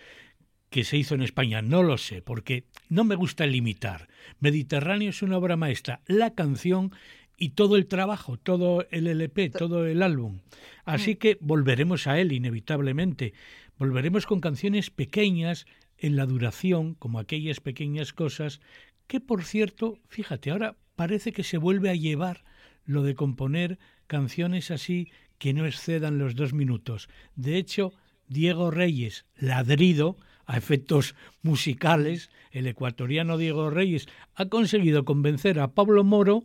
que 0.70 0.84
se 0.84 0.96
hizo 0.96 1.14
en 1.14 1.22
España. 1.22 1.62
No 1.62 1.82
lo 1.82 1.98
sé, 1.98 2.22
porque 2.22 2.64
no 2.88 3.04
me 3.04 3.14
gusta 3.14 3.46
limitar. 3.46 4.08
Mediterráneo 4.40 5.10
es 5.10 5.22
una 5.22 5.38
obra 5.38 5.56
maestra. 5.56 6.00
La 6.06 6.34
canción 6.34 6.92
y 7.36 7.50
todo 7.50 7.76
el 7.76 7.86
trabajo, 7.86 8.38
todo 8.38 8.86
el 8.90 9.06
LP, 9.06 9.50
todo 9.50 9.86
el 9.86 10.02
álbum. 10.02 10.40
Así 10.84 11.14
mm. 11.14 11.16
que 11.16 11.38
volveremos 11.40 12.06
a 12.06 12.18
él 12.18 12.32
inevitablemente. 12.32 13.34
Volveremos 13.78 14.26
con 14.26 14.40
canciones 14.40 14.90
pequeñas 14.90 15.66
en 15.98 16.16
la 16.16 16.26
duración, 16.26 16.94
como 16.94 17.18
aquellas 17.18 17.60
pequeñas 17.60 18.12
cosas, 18.12 18.60
que 19.06 19.20
por 19.20 19.44
cierto, 19.44 19.98
fíjate, 20.08 20.50
ahora 20.50 20.76
parece 20.94 21.32
que 21.32 21.44
se 21.44 21.58
vuelve 21.58 21.90
a 21.90 21.94
llevar 21.94 22.44
lo 22.84 23.02
de 23.02 23.14
componer 23.14 23.78
canciones 24.06 24.70
así 24.70 25.10
que 25.38 25.52
no 25.52 25.66
excedan 25.66 26.18
los 26.18 26.34
dos 26.34 26.52
minutos. 26.52 27.08
De 27.34 27.56
hecho, 27.56 27.92
Diego 28.28 28.70
Reyes, 28.70 29.26
ladrido, 29.36 30.16
a 30.46 30.56
efectos 30.56 31.14
musicales, 31.42 32.30
el 32.50 32.66
ecuatoriano 32.66 33.36
Diego 33.36 33.70
Reyes 33.70 34.08
ha 34.34 34.46
conseguido 34.46 35.04
convencer 35.04 35.60
a 35.60 35.68
Pablo 35.68 36.04
Moro 36.04 36.44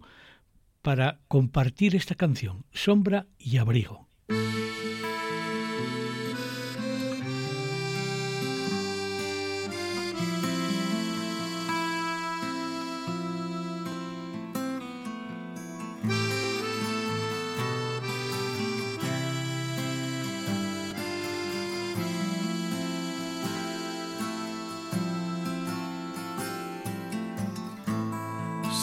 para 0.81 1.19
compartir 1.27 1.95
esta 1.95 2.15
canción, 2.15 2.65
Sombra 2.73 3.27
y 3.37 3.57
Abrigo. 3.57 4.07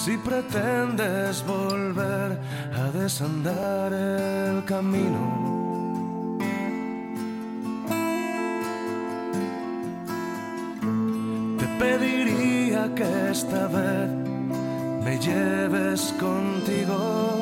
Si 0.08 0.16
pretendes 0.16 1.44
volver 1.44 2.40
a 2.74 2.90
desandar 2.98 3.92
el 3.92 4.64
camino, 4.64 6.38
te 11.58 11.66
pediría 11.78 12.90
que 12.94 13.30
esta 13.32 13.66
vez 13.66 14.08
me 15.04 15.18
lleves 15.18 16.14
contigo. 16.18 17.37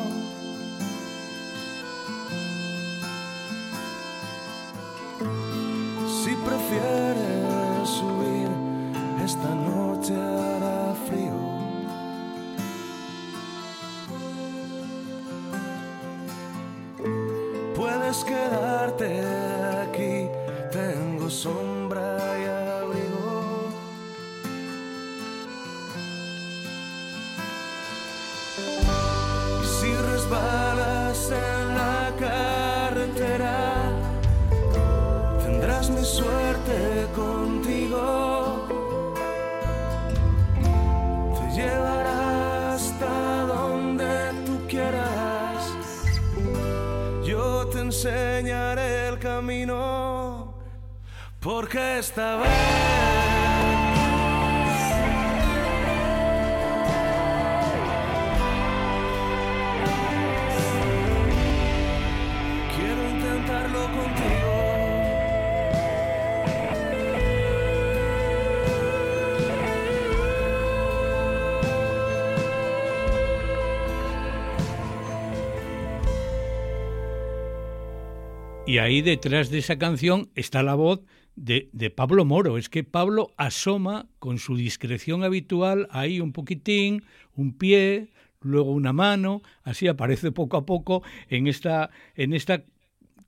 Y 78.67 78.79
ahí 78.79 79.01
detrás 79.01 79.49
de 79.49 79.59
esa 79.59 79.77
canción 79.77 80.29
está 80.35 80.61
la 80.61 80.75
voz 80.75 80.99
de, 81.37 81.69
de, 81.71 81.89
Pablo 81.89 82.25
Moro. 82.25 82.57
Es 82.57 82.67
que 82.67 82.83
Pablo 82.83 83.31
asoma 83.37 84.09
con 84.19 84.39
su 84.39 84.57
discreción 84.57 85.23
habitual 85.23 85.87
ahí 85.89 86.19
un 86.19 86.33
poquitín, 86.33 87.03
un 87.33 87.57
pie, 87.57 88.09
luego 88.41 88.73
una 88.73 88.91
mano, 88.91 89.41
así 89.63 89.87
aparece 89.87 90.33
poco 90.33 90.57
a 90.57 90.65
poco 90.65 91.01
en 91.29 91.47
esta, 91.47 91.91
en 92.15 92.33
esta 92.33 92.65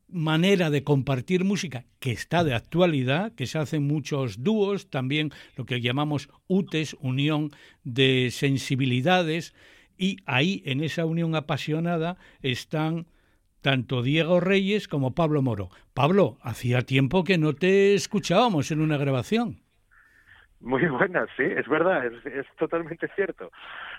manera 0.10 0.70
de 0.70 0.84
compartir 0.84 1.46
música 1.46 1.86
que 2.00 2.12
está 2.12 2.44
de 2.44 2.54
actualidad, 2.54 3.32
que 3.34 3.48
se 3.48 3.60
hacen 3.60 3.88
muchos 3.88 4.44
dúos, 4.44 4.90
también 4.90 5.32
lo 5.56 5.66
que 5.66 5.80
llamamos 5.80 6.30
UTES, 6.48 6.98
unión 7.00 7.52
de 7.86 8.30
sensibilidades, 8.32 9.54
y 9.98 10.18
ahí 10.26 10.64
en 10.66 10.84
esa 10.84 11.06
unión 11.06 11.34
apasionada 11.34 12.18
están 12.42 13.08
tanto 13.62 14.02
Diego 14.02 14.40
Reyes 14.40 14.88
como 14.88 15.14
Pablo 15.14 15.42
Moro. 15.42 15.70
Pablo, 15.94 16.38
hacía 16.42 16.84
tiempo 16.84 17.24
que 17.24 17.38
no 17.38 17.54
te 17.54 17.94
escuchábamos 17.94 18.72
en 18.72 18.82
una 18.82 18.98
grabación. 18.98 19.62
Muy 20.62 20.86
buenas, 20.88 21.30
sí, 21.38 21.44
es 21.44 21.68
verdad, 21.68 22.06
es, 22.06 22.46
totalmente 22.58 23.08
cierto. 23.16 23.52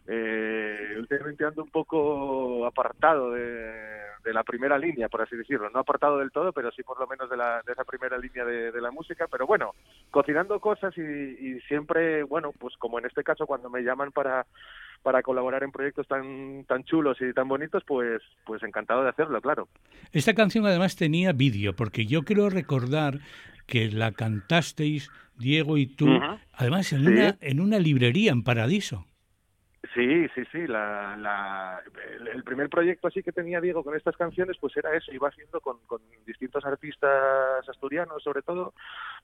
Eh, 0.07 0.95
últimamente 0.99 1.45
ando 1.45 1.63
un 1.63 1.71
poco 1.71 2.67
apartado 2.67 3.33
de, 3.33 4.01
la 4.33 4.45
primera 4.45 4.79
línea, 4.79 5.09
por 5.09 5.23
así 5.23 5.35
decirlo. 5.37 5.71
No 5.71 5.81
apartado 5.81 6.19
del 6.19 6.31
todo, 6.31 6.53
pero 6.53 6.71
sí 6.71 6.83
por 6.83 7.01
lo 7.01 7.07
menos 7.07 7.29
de, 7.29 7.37
la, 7.37 7.63
de 7.67 7.73
esa 7.73 7.85
primera 7.85 8.17
línea 8.17 8.45
de, 8.45 8.81
la 8.81 8.91
música. 8.91 9.27
Pero 9.29 9.47
bueno, 9.47 9.75
cocinando 10.11 10.61
cosas 10.61 10.97
y, 10.97 11.01
y 11.01 11.61
siempre, 11.63 12.23
bueno, 12.23 12.53
pues 12.59 12.77
como 12.77 12.99
en 12.99 13.07
este 13.07 13.25
caso 13.25 13.47
cuando 13.47 13.71
me 13.71 13.83
llaman 13.83 14.13
para 14.13 14.47
para 15.03 15.23
colaborar 15.23 15.63
en 15.63 15.73
proyectos 15.73 16.07
tan 16.07 16.65
tan 16.65 16.85
chulos 16.85 17.17
y 17.21 17.33
tan 17.33 17.49
bonitos, 17.49 17.83
pues 17.87 18.23
pues 18.45 18.63
encantado 18.63 19.03
de 19.03 19.09
hacerlo, 19.09 19.41
claro. 19.41 19.69
Esta 20.13 20.35
canción 20.35 20.67
además 20.67 20.97
tenía 20.97 21.33
vídeo, 21.33 21.75
porque 21.75 22.07
yo 22.07 22.23
quiero 22.23 22.51
recordar 22.51 23.21
que 23.67 23.89
la 23.91 24.13
cantasteis 24.13 25.11
Diego 25.41 25.77
y 25.77 25.87
tú, 25.87 26.07
además 26.53 26.93
en, 26.93 27.07
una, 27.07 27.37
en 27.41 27.61
una 27.61 27.79
librería 27.79 28.33
en 28.33 28.45
Paradiso. 28.45 29.07
Sí, 29.95 30.29
sí, 30.35 30.43
sí. 30.53 30.67
La, 30.67 31.83
el, 32.33 32.45
primer 32.45 32.69
proyecto 32.69 33.09
así 33.09 33.23
que 33.23 33.33
tenía 33.33 33.61
Diego 33.61 33.83
con 33.83 33.97
estas 33.97 34.17
canciones, 34.17 34.57
pues 34.61 34.77
era 34.77 34.95
eso. 34.95 35.13
Iba 35.13 35.29
haciendo 35.29 35.61
con, 35.61 35.79
con 35.87 36.01
distintos 36.27 36.65
artistas 36.65 37.69
asturianos, 37.69 38.23
sobre 38.23 38.43
todo, 38.43 38.75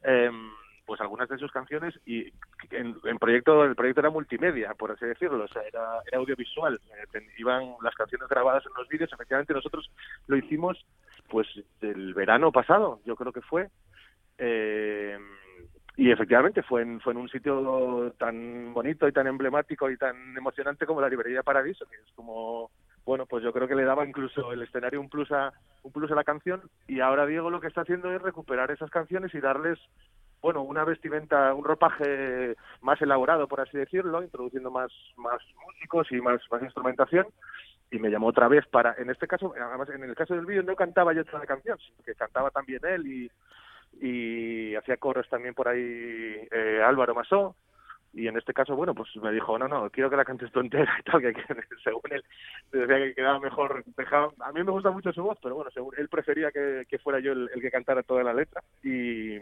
em, 0.02 0.50
pues 0.84 1.00
algunas 1.00 1.28
de 1.28 1.38
sus 1.38 1.52
canciones 1.52 1.94
y 2.06 2.32
en, 2.70 2.94
proyecto 3.18 3.64
el 3.64 3.76
proyecto 3.76 4.00
era 4.00 4.10
multimedia, 4.10 4.74
por 4.74 4.92
así 4.92 5.04
decirlo, 5.04 5.44
o 5.44 5.48
sea, 5.48 5.62
era, 5.62 6.00
era 6.06 6.18
audiovisual. 6.18 6.80
Eh, 7.14 7.20
iban 7.38 7.74
las 7.82 7.94
canciones 7.94 8.28
grabadas 8.28 8.64
en 8.66 8.72
los 8.76 8.88
vídeos. 8.88 9.12
Efectivamente, 9.12 9.52
nosotros 9.52 9.90
lo 10.26 10.36
hicimos, 10.36 10.84
pues, 11.28 11.46
el 11.80 12.14
verano 12.14 12.50
pasado, 12.50 13.00
yo 13.04 13.14
creo 13.14 13.32
que 13.32 13.42
fue. 13.42 13.68
Eh, 14.38 15.18
y 15.96 16.10
efectivamente 16.10 16.62
fue 16.62 16.82
en, 16.82 17.00
fue 17.00 17.14
en 17.14 17.18
un 17.18 17.28
sitio 17.28 18.12
tan 18.18 18.74
bonito 18.74 19.08
y 19.08 19.12
tan 19.12 19.26
emblemático 19.26 19.90
y 19.90 19.96
tan 19.96 20.36
emocionante 20.36 20.84
como 20.84 21.00
la 21.00 21.08
librería 21.08 21.42
Paradiso, 21.42 21.86
que 21.86 21.96
es 21.96 22.12
como, 22.14 22.70
bueno, 23.06 23.24
pues 23.24 23.42
yo 23.42 23.52
creo 23.52 23.66
que 23.66 23.74
le 23.74 23.84
daba 23.84 24.06
incluso 24.06 24.52
el 24.52 24.62
escenario 24.62 25.00
un 25.00 25.08
plus 25.08 25.32
a, 25.32 25.54
un 25.82 25.92
plus 25.92 26.10
a 26.10 26.14
la 26.14 26.24
canción 26.24 26.60
y 26.86 27.00
ahora 27.00 27.24
Diego 27.24 27.48
lo 27.48 27.60
que 27.60 27.68
está 27.68 27.80
haciendo 27.80 28.12
es 28.12 28.20
recuperar 28.20 28.70
esas 28.70 28.90
canciones 28.90 29.34
y 29.34 29.40
darles 29.40 29.78
bueno, 30.42 30.62
una 30.62 30.84
vestimenta, 30.84 31.54
un 31.54 31.64
ropaje 31.64 32.56
más 32.82 33.00
elaborado, 33.00 33.48
por 33.48 33.62
así 33.62 33.78
decirlo, 33.78 34.22
introduciendo 34.22 34.70
más, 34.70 34.92
más 35.16 35.40
músicos 35.64 36.12
y 36.12 36.20
más, 36.20 36.40
más 36.50 36.62
instrumentación. 36.62 37.26
Y 37.90 37.98
me 37.98 38.10
llamó 38.10 38.28
otra 38.28 38.46
vez 38.46 38.66
para, 38.66 38.94
en 38.98 39.10
este 39.10 39.26
caso, 39.26 39.54
además 39.58 39.88
en 39.90 40.04
el 40.04 40.14
caso 40.14 40.34
del 40.34 40.44
vídeo 40.44 40.62
no 40.62 40.76
cantaba 40.76 41.14
yo 41.14 41.24
toda 41.24 41.46
canción, 41.46 41.78
sino 41.78 42.04
que 42.04 42.14
cantaba 42.14 42.50
también 42.50 42.80
él 42.84 43.06
y, 43.06 43.30
y 44.00 44.74
hacía 44.74 44.96
coros 44.96 45.28
también 45.28 45.54
por 45.54 45.68
ahí 45.68 45.80
eh, 45.80 46.82
Álvaro 46.84 47.14
Masó. 47.14 47.56
Y 48.12 48.28
en 48.28 48.38
este 48.38 48.54
caso 48.54 48.74
bueno 48.74 48.94
pues 48.94 49.14
me 49.16 49.30
dijo 49.30 49.58
no 49.58 49.68
no 49.68 49.90
quiero 49.90 50.08
que 50.08 50.16
la 50.16 50.24
cantes 50.24 50.50
tú 50.50 50.60
entera 50.60 50.90
y 50.98 51.02
tal 51.02 51.20
que, 51.20 51.34
según 51.84 52.00
él 52.10 52.24
decía 52.72 52.96
que 52.96 53.14
quedaba 53.14 53.38
mejor 53.38 53.84
dejaba, 53.94 54.32
a 54.40 54.52
mí 54.52 54.62
me 54.62 54.70
gusta 54.70 54.90
mucho 54.90 55.12
su 55.12 55.22
voz 55.22 55.38
pero 55.42 55.54
bueno 55.56 55.70
según 55.70 55.92
él 55.98 56.08
prefería 56.08 56.50
que, 56.50 56.86
que 56.88 56.98
fuera 56.98 57.18
yo 57.18 57.32
el, 57.32 57.50
que 57.60 57.70
cantara 57.70 58.02
toda 58.02 58.22
la 58.24 58.32
letra. 58.32 58.62
Y 58.82 59.36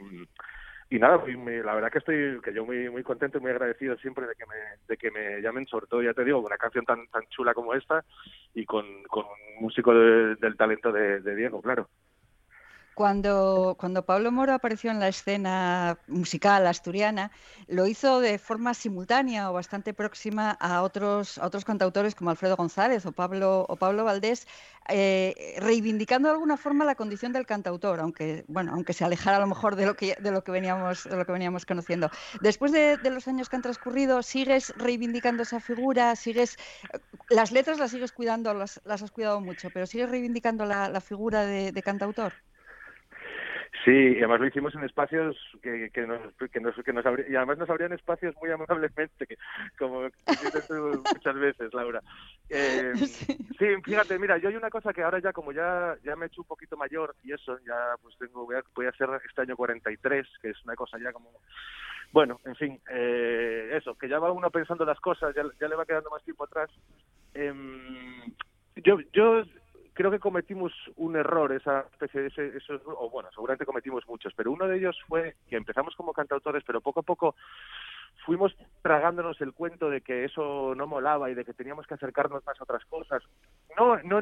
y 0.90 0.98
nada 0.98 1.20
pues, 1.20 1.36
la 1.36 1.74
verdad 1.74 1.90
que 1.90 1.98
estoy 1.98 2.40
que 2.42 2.52
yo 2.52 2.66
muy 2.66 2.90
muy 2.90 3.04
contento 3.04 3.38
y 3.38 3.40
muy 3.40 3.52
agradecido 3.52 3.96
siempre 3.98 4.26
de 4.26 4.34
que 4.34 4.44
me 4.44 4.56
de 4.88 4.96
que 4.96 5.10
me 5.10 5.40
llamen 5.40 5.66
sobre 5.66 5.86
todo 5.86 6.02
ya 6.02 6.12
te 6.12 6.24
digo 6.24 6.40
una 6.40 6.58
canción 6.58 6.84
tan 6.84 7.06
tan 7.08 7.22
chula 7.28 7.54
como 7.54 7.74
esta 7.74 8.04
y 8.54 8.64
con, 8.66 8.84
con 9.04 9.24
un 9.24 9.62
músico 9.62 9.94
del 9.94 10.56
talento 10.56 10.92
de 10.92 11.36
Diego 11.36 11.62
claro 11.62 11.88
cuando, 12.94 13.76
cuando 13.78 14.04
Pablo 14.04 14.30
Moro 14.32 14.54
apareció 14.54 14.90
en 14.90 15.00
la 15.00 15.08
escena 15.08 15.98
musical 16.06 16.66
asturiana, 16.66 17.30
lo 17.66 17.86
hizo 17.86 18.20
de 18.20 18.38
forma 18.38 18.74
simultánea 18.74 19.50
o 19.50 19.52
bastante 19.52 19.92
próxima 19.92 20.52
a 20.52 20.82
otros, 20.82 21.38
a 21.38 21.46
otros 21.46 21.64
cantautores 21.64 22.14
como 22.14 22.30
Alfredo 22.30 22.56
González 22.56 23.04
o 23.06 23.12
Pablo, 23.12 23.66
o 23.68 23.76
Pablo 23.76 24.04
Valdés, 24.04 24.46
eh, 24.88 25.56
reivindicando 25.58 26.28
de 26.28 26.34
alguna 26.34 26.56
forma 26.56 26.84
la 26.84 26.94
condición 26.94 27.32
del 27.32 27.46
cantautor, 27.46 28.00
aunque, 28.00 28.44
bueno, 28.48 28.72
aunque 28.72 28.92
se 28.92 29.04
alejara 29.04 29.38
a 29.38 29.40
lo 29.40 29.46
mejor 29.46 29.76
de 29.76 29.86
lo 29.86 29.96
que, 29.96 30.16
de 30.20 30.30
lo 30.30 30.44
que, 30.44 30.52
veníamos, 30.52 31.04
de 31.04 31.16
lo 31.16 31.24
que 31.26 31.32
veníamos 31.32 31.66
conociendo. 31.66 32.10
Después 32.40 32.72
de, 32.72 32.98
los 33.10 33.28
años 33.28 33.48
que 33.48 33.56
han 33.56 33.62
transcurrido, 33.62 34.22
¿sigues 34.22 34.72
reivindicando 34.76 35.42
esa 35.42 35.60
figura? 35.60 36.16
¿Sigues, 36.16 36.58
las 37.28 37.52
letras 37.52 37.78
las 37.78 37.90
sigues 37.90 38.12
cuidando, 38.12 38.54
las, 38.54 38.80
las 38.84 39.02
has 39.02 39.10
cuidado 39.10 39.40
mucho, 39.40 39.70
pero 39.70 39.86
¿sigues 39.86 40.08
reivindicando 40.08 40.64
la, 40.64 41.00
figura 41.00 41.44
de 41.44 41.82
cantautor? 41.82 42.32
Sí, 43.84 43.90
y 43.90 44.16
además 44.18 44.40
lo 44.40 44.46
hicimos 44.46 44.74
en 44.74 44.84
espacios 44.84 45.36
que, 45.62 45.90
que, 45.92 46.06
nos, 46.06 46.20
que, 46.50 46.60
nos, 46.60 46.74
que 46.74 46.92
nos 46.92 47.04
y 47.28 47.36
además 47.36 47.58
nos 47.58 47.68
abrían 47.68 47.92
espacios 47.92 48.34
muy 48.40 48.50
amablemente, 48.50 49.26
que, 49.26 49.36
como 49.78 50.04
dices 50.26 50.66
tú 50.66 51.02
muchas 51.14 51.34
veces, 51.34 51.74
Laura. 51.74 52.00
Eh, 52.48 52.92
sí. 53.58 53.76
fíjate, 53.84 54.18
mira, 54.18 54.38
yo 54.38 54.48
hay 54.48 54.56
una 54.56 54.70
cosa 54.70 54.94
que 54.94 55.02
ahora 55.02 55.18
ya 55.18 55.34
como 55.34 55.52
ya 55.52 55.96
ya 56.02 56.16
me 56.16 56.24
he 56.24 56.28
hecho 56.28 56.40
un 56.40 56.46
poquito 56.46 56.78
mayor 56.78 57.14
y 57.22 57.32
eso, 57.32 57.58
ya 57.66 57.94
pues 58.00 58.16
tengo 58.16 58.46
voy 58.46 58.56
a, 58.56 58.62
voy 58.74 58.86
a 58.86 58.90
hacer 58.90 59.08
este 59.28 59.42
año 59.42 59.54
43, 59.54 60.26
que 60.40 60.50
es 60.50 60.64
una 60.64 60.76
cosa 60.76 60.98
ya 60.98 61.12
como 61.12 61.30
bueno, 62.10 62.40
en 62.44 62.54
fin, 62.54 62.80
eh, 62.90 63.70
eso, 63.74 63.96
que 63.96 64.08
ya 64.08 64.18
va 64.18 64.32
uno 64.32 64.48
pensando 64.50 64.84
las 64.86 65.00
cosas, 65.00 65.34
ya, 65.34 65.42
ya 65.60 65.68
le 65.68 65.76
va 65.76 65.84
quedando 65.84 66.10
más 66.10 66.22
tiempo 66.22 66.44
atrás. 66.44 66.70
Eh, 67.34 67.52
yo 68.76 68.98
yo 69.12 69.42
creo 69.94 70.10
que 70.10 70.18
cometimos 70.18 70.72
un 70.96 71.16
error, 71.16 71.52
esa 71.52 71.86
especie 71.92 72.22
de 72.22 72.28
ese, 72.28 72.56
esos, 72.56 72.82
o 72.84 73.08
bueno, 73.08 73.30
seguramente 73.32 73.64
cometimos 73.64 74.06
muchos, 74.06 74.34
pero 74.34 74.52
uno 74.52 74.66
de 74.66 74.76
ellos 74.76 74.96
fue 75.08 75.36
que 75.48 75.56
empezamos 75.56 75.94
como 75.96 76.12
cantautores, 76.12 76.62
pero 76.66 76.80
poco 76.80 77.00
a 77.00 77.04
poco 77.04 77.36
fuimos 78.26 78.54
tragándonos 78.82 79.40
el 79.40 79.52
cuento 79.52 79.88
de 79.90 80.00
que 80.00 80.24
eso 80.24 80.74
no 80.74 80.86
molaba 80.86 81.30
y 81.30 81.34
de 81.34 81.44
que 81.44 81.54
teníamos 81.54 81.86
que 81.86 81.94
acercarnos 81.94 82.44
más 82.44 82.60
a 82.60 82.64
otras 82.64 82.84
cosas. 82.86 83.22
No, 83.78 83.96
no, 84.02 84.20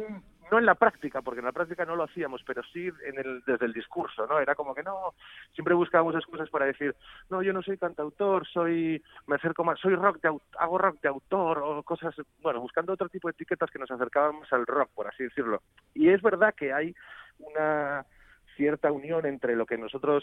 no 0.53 0.59
en 0.59 0.67
la 0.67 0.75
práctica, 0.75 1.23
porque 1.23 1.39
en 1.39 1.47
la 1.47 1.53
práctica 1.53 1.87
no 1.87 1.97
lo 1.97 2.05
hacíamos, 2.05 2.43
pero 2.47 2.63
sí 2.75 2.91
en 3.07 3.19
el, 3.19 3.43
desde 3.47 3.65
el 3.65 3.73
discurso, 3.73 4.27
¿no? 4.27 4.39
Era 4.39 4.55
como 4.55 4.75
que 4.75 4.83
no, 4.83 5.15
siempre 5.55 5.73
buscábamos 5.73 6.15
excusas 6.15 6.51
para 6.51 6.67
decir, 6.67 6.95
no, 7.31 7.43
yo 7.43 7.55
no 7.55 7.63
soy 7.63 7.79
cantautor, 7.79 8.47
soy, 8.47 9.03
me 9.27 9.37
acerco 9.37 9.65
más, 9.65 9.81
soy 9.81 9.95
rock, 9.95 10.21
de, 10.21 10.29
hago 10.59 10.77
rock 10.77 11.01
de 11.01 11.09
autor 11.09 11.59
o 11.59 11.83
cosas, 11.83 12.15
bueno, 12.43 12.61
buscando 12.61 12.93
otro 12.93 13.09
tipo 13.09 13.29
de 13.29 13.33
etiquetas 13.33 13.71
que 13.71 13.79
nos 13.79 13.91
acercábamos 13.91 14.53
al 14.53 14.67
rock, 14.67 14.91
por 14.95 15.07
así 15.07 15.25
decirlo. 15.25 15.63
Y 15.95 16.11
es 16.11 16.21
verdad 16.21 16.55
que 16.55 16.71
hay 16.71 16.95
una 17.39 18.05
cierta 18.55 18.93
unión 18.93 19.25
entre 19.25 19.57
lo 19.57 19.65
que 19.65 19.79
nosotros 19.79 20.23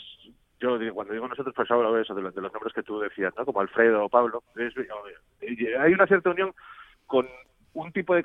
yo 0.59 0.77
cuando 0.93 1.13
digo 1.13 1.27
nosotros 1.27 1.55
pues 1.55 1.71
hablo 1.71 1.91
de 1.91 2.03
eso 2.03 2.13
de 2.13 2.21
los, 2.21 2.35
de 2.35 2.41
los 2.41 2.53
nombres 2.53 2.73
que 2.75 2.83
tú 2.83 2.99
decías 2.99 3.33
no 3.35 3.43
como 3.43 3.61
Alfredo 3.61 4.05
o 4.05 4.09
Pablo 4.09 4.43
hay 4.55 5.93
una 5.93 6.05
cierta 6.05 6.29
unión 6.29 6.53
con 7.07 7.27
un 7.73 7.91
tipo 7.91 8.13
de 8.13 8.21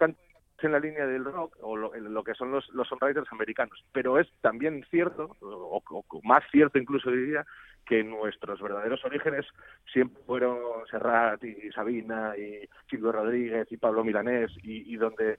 en 0.64 0.72
la 0.72 0.80
línea 0.80 1.06
del 1.06 1.24
rock 1.24 1.56
o 1.60 1.76
lo, 1.76 2.24
que 2.24 2.34
son 2.34 2.50
los, 2.50 2.68
los 2.70 2.88
songwriters 2.88 3.30
americanos. 3.32 3.84
Pero 3.92 4.18
es 4.18 4.28
también 4.40 4.84
cierto, 4.90 5.36
o, 5.40 5.82
más 6.22 6.42
cierto 6.50 6.78
incluso 6.78 7.10
diría, 7.10 7.44
que 7.86 8.02
nuestros 8.02 8.60
verdaderos 8.60 9.04
orígenes 9.04 9.46
siempre 9.92 10.22
fueron 10.26 10.58
Serrat 10.90 11.42
y 11.44 11.70
Sabina 11.72 12.36
y 12.36 12.68
Silvio 12.88 13.12
Rodríguez 13.12 13.70
y 13.70 13.76
Pablo 13.76 14.04
Milanés 14.04 14.50
y, 14.62 14.96
donde 14.96 15.38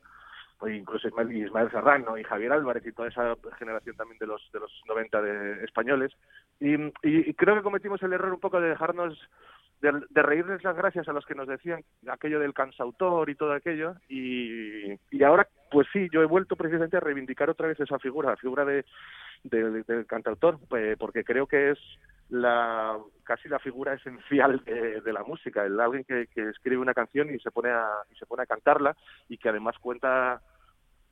pues, 0.59 0.75
incluso 0.75 1.07
Ismael, 1.07 1.71
Serrano 1.71 2.17
y 2.17 2.23
Javier 2.23 2.53
Álvarez 2.53 2.85
y 2.85 2.91
toda 2.91 3.09
esa 3.09 3.35
generación 3.57 3.95
también 3.95 4.19
de 4.19 4.27
los 4.27 4.47
de 4.53 4.59
los 4.59 4.71
90 4.87 5.21
de 5.21 5.63
españoles 5.63 6.11
y 6.59 7.33
creo 7.33 7.55
que 7.55 7.63
cometimos 7.63 8.01
el 8.03 8.13
error 8.13 8.31
un 8.31 8.39
poco 8.39 8.61
de 8.61 8.69
dejarnos 8.69 9.19
de, 9.81 10.21
reírles 10.21 10.63
las 10.63 10.75
gracias 10.75 11.07
a 11.07 11.13
los 11.13 11.25
que 11.25 11.35
nos 11.35 11.47
decían 11.47 11.83
aquello 12.07 12.39
del 12.39 12.53
cansautor 12.53 13.29
y 13.29 13.35
todo 13.35 13.53
aquello 13.53 13.95
y, 14.07 14.93
y 15.11 15.23
ahora 15.23 15.47
pues 15.71 15.87
sí 15.91 16.07
yo 16.11 16.21
he 16.21 16.25
vuelto 16.25 16.55
precisamente 16.55 16.97
a 16.97 17.01
reivindicar 17.01 17.49
otra 17.49 17.67
vez 17.67 17.79
esa 17.79 17.99
figura 17.99 18.31
la 18.31 18.37
figura 18.37 18.65
de, 18.65 18.85
del 19.43 20.05
cantautor 20.07 20.59
pues, 20.67 20.97
porque 20.97 21.23
creo 21.23 21.47
que 21.47 21.71
es 21.71 21.79
la 22.29 22.97
casi 23.23 23.47
la 23.49 23.59
figura 23.59 23.93
esencial 23.93 24.63
de, 24.65 25.13
la 25.13 25.23
música 25.23 25.63
el 25.65 25.79
alguien 25.79 26.03
que, 26.03 26.27
que, 26.33 26.49
escribe 26.49 26.81
una 26.81 26.93
canción 26.93 27.33
y 27.33 27.39
se 27.39 27.51
pone 27.51 27.69
a 27.69 27.87
y 28.11 28.15
se 28.15 28.25
pone 28.25 28.43
a 28.43 28.47
cantarla 28.47 28.95
y 29.29 29.37
que 29.37 29.49
además 29.49 29.75
cuenta 29.79 30.41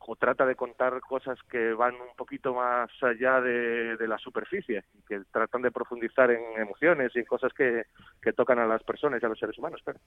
o 0.05 0.15
trata 0.15 0.45
de 0.45 0.55
contar 0.55 0.99
cosas 1.01 1.37
que 1.49 1.73
van 1.73 1.95
un 1.95 2.15
poquito 2.15 2.53
más 2.53 2.89
allá 3.01 3.41
de, 3.41 3.97
la 4.07 4.17
superficie, 4.17 4.83
que 5.07 5.21
tratan 5.31 5.61
de 5.61 5.71
profundizar 5.71 6.31
en 6.31 6.41
emociones 6.57 7.11
y 7.15 7.19
en 7.19 7.25
cosas 7.25 7.53
que, 7.53 7.83
que 8.21 8.33
tocan 8.33 8.59
a 8.59 8.67
las 8.67 8.83
personas 8.83 9.21
y 9.21 9.25
a 9.25 9.29
los 9.29 9.39
seres 9.39 9.57
humanos. 9.57 9.81
Pero... 9.83 9.99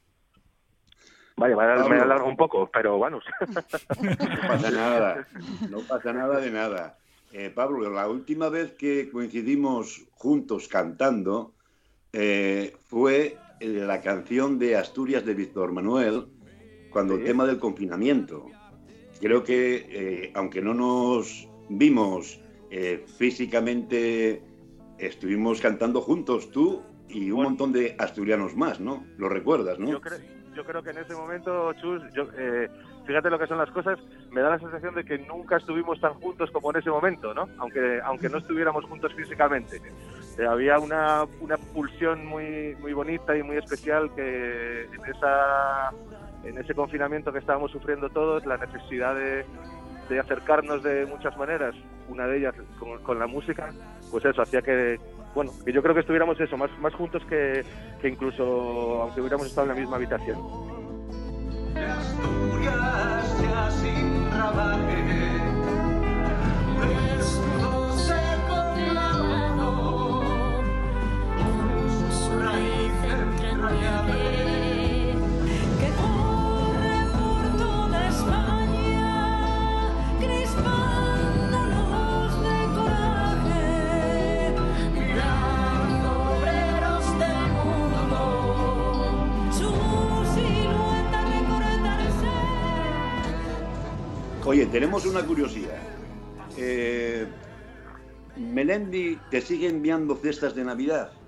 Vaya, 1.36 1.54
me 1.54 2.00
alargo 2.00 2.28
un 2.28 2.36
poco, 2.36 2.70
pero 2.72 2.96
bueno. 2.96 3.20
No 4.00 4.48
pasa 4.48 4.70
nada, 4.70 5.26
no 5.68 5.78
pasa 5.80 6.12
nada 6.12 6.40
de 6.40 6.50
nada. 6.50 6.98
Eh, 7.32 7.50
Pablo, 7.50 7.90
la 7.90 8.08
última 8.08 8.48
vez 8.48 8.72
que 8.72 9.10
coincidimos 9.10 10.06
juntos 10.12 10.68
cantando 10.68 11.52
eh, 12.12 12.76
fue 12.84 13.36
la 13.60 14.00
canción 14.00 14.58
de 14.58 14.76
Asturias 14.76 15.26
de 15.26 15.34
Víctor 15.34 15.72
Manuel, 15.72 16.26
cuando 16.90 17.14
el 17.14 17.24
tema 17.24 17.44
del 17.44 17.58
confinamiento 17.58 18.46
creo 19.20 19.44
que, 19.44 19.86
eh, 19.90 20.32
aunque 20.34 20.60
no 20.60 20.74
nos 20.74 21.48
vimos 21.68 22.40
eh, 22.70 23.04
físicamente, 23.18 24.42
estuvimos 24.98 25.60
cantando 25.60 26.00
juntos, 26.00 26.50
tú 26.50 26.82
y 27.08 27.30
un 27.30 27.44
montón 27.44 27.72
de 27.72 27.94
asturianos 27.98 28.56
más, 28.56 28.80
¿no? 28.80 29.04
Lo 29.16 29.28
recuerdas, 29.28 29.78
¿no? 29.78 29.88
Yo 29.88 30.00
creo, 30.00 30.18
yo 30.54 30.64
creo 30.64 30.82
que 30.82 30.90
en 30.90 30.98
ese 30.98 31.14
momento, 31.14 31.72
Chus, 31.74 32.02
yo, 32.14 32.28
eh, 32.36 32.68
fíjate 33.06 33.30
lo 33.30 33.38
que 33.38 33.46
son 33.46 33.58
las 33.58 33.70
cosas, 33.70 33.98
me 34.30 34.40
da 34.40 34.50
la 34.50 34.58
sensación 34.58 34.94
de 34.94 35.04
que 35.04 35.18
nunca 35.18 35.58
estuvimos 35.58 36.00
tan 36.00 36.14
juntos 36.14 36.50
como 36.50 36.70
en 36.70 36.78
ese 36.78 36.90
momento, 36.90 37.32
¿no? 37.32 37.48
Aunque, 37.58 38.00
aunque 38.02 38.28
no 38.28 38.38
estuviéramos 38.38 38.84
juntos 38.86 39.12
físicamente. 39.14 39.80
había 40.48 40.78
una, 40.78 41.24
una 41.40 41.56
pulsión 41.56 42.26
muy, 42.26 42.74
muy 42.80 42.92
bonita 42.92 43.36
y 43.36 43.42
muy 43.42 43.56
especial 43.56 44.12
que 44.14 44.84
en 44.84 45.14
esa 45.14 45.92
en 46.48 46.58
ese 46.58 46.74
confinamiento 46.74 47.32
que 47.32 47.38
estábamos 47.38 47.70
sufriendo 47.70 48.08
todos, 48.10 48.46
la 48.46 48.56
necesidad 48.56 49.14
de, 49.14 49.44
acercarnos 50.18 50.82
de 50.82 51.04
muchas 51.06 51.36
maneras, 51.36 51.74
una 52.08 52.26
de 52.26 52.38
ellas 52.38 52.54
con, 53.02 53.18
la 53.18 53.26
música, 53.26 53.72
pues 54.10 54.24
eso 54.24 54.42
hacía 54.42 54.62
que, 54.62 54.98
bueno, 55.34 55.50
que 55.64 55.72
yo 55.72 55.82
creo 55.82 55.94
que 55.94 56.00
estuviéramos 56.00 56.40
eso, 56.40 56.56
más, 56.56 56.70
más 56.78 56.94
juntos 56.94 57.22
que, 57.28 57.64
incluso 58.04 59.02
aunque 59.02 59.20
hubiéramos 59.20 59.46
estado 59.46 59.66
en 59.66 59.74
la 59.74 59.80
misma 59.80 59.96
habitación. 59.96 60.38
que 74.06 74.25
tenemos 94.76 95.06
una 95.06 95.22
curiosidad. 95.24 95.78
Eh, 96.58 97.26
Melendi 98.36 99.18
te 99.30 99.40
sigue 99.40 99.70
enviando 99.70 100.16
cestas 100.16 100.54
de 100.54 100.64
Navidad. 100.64 101.12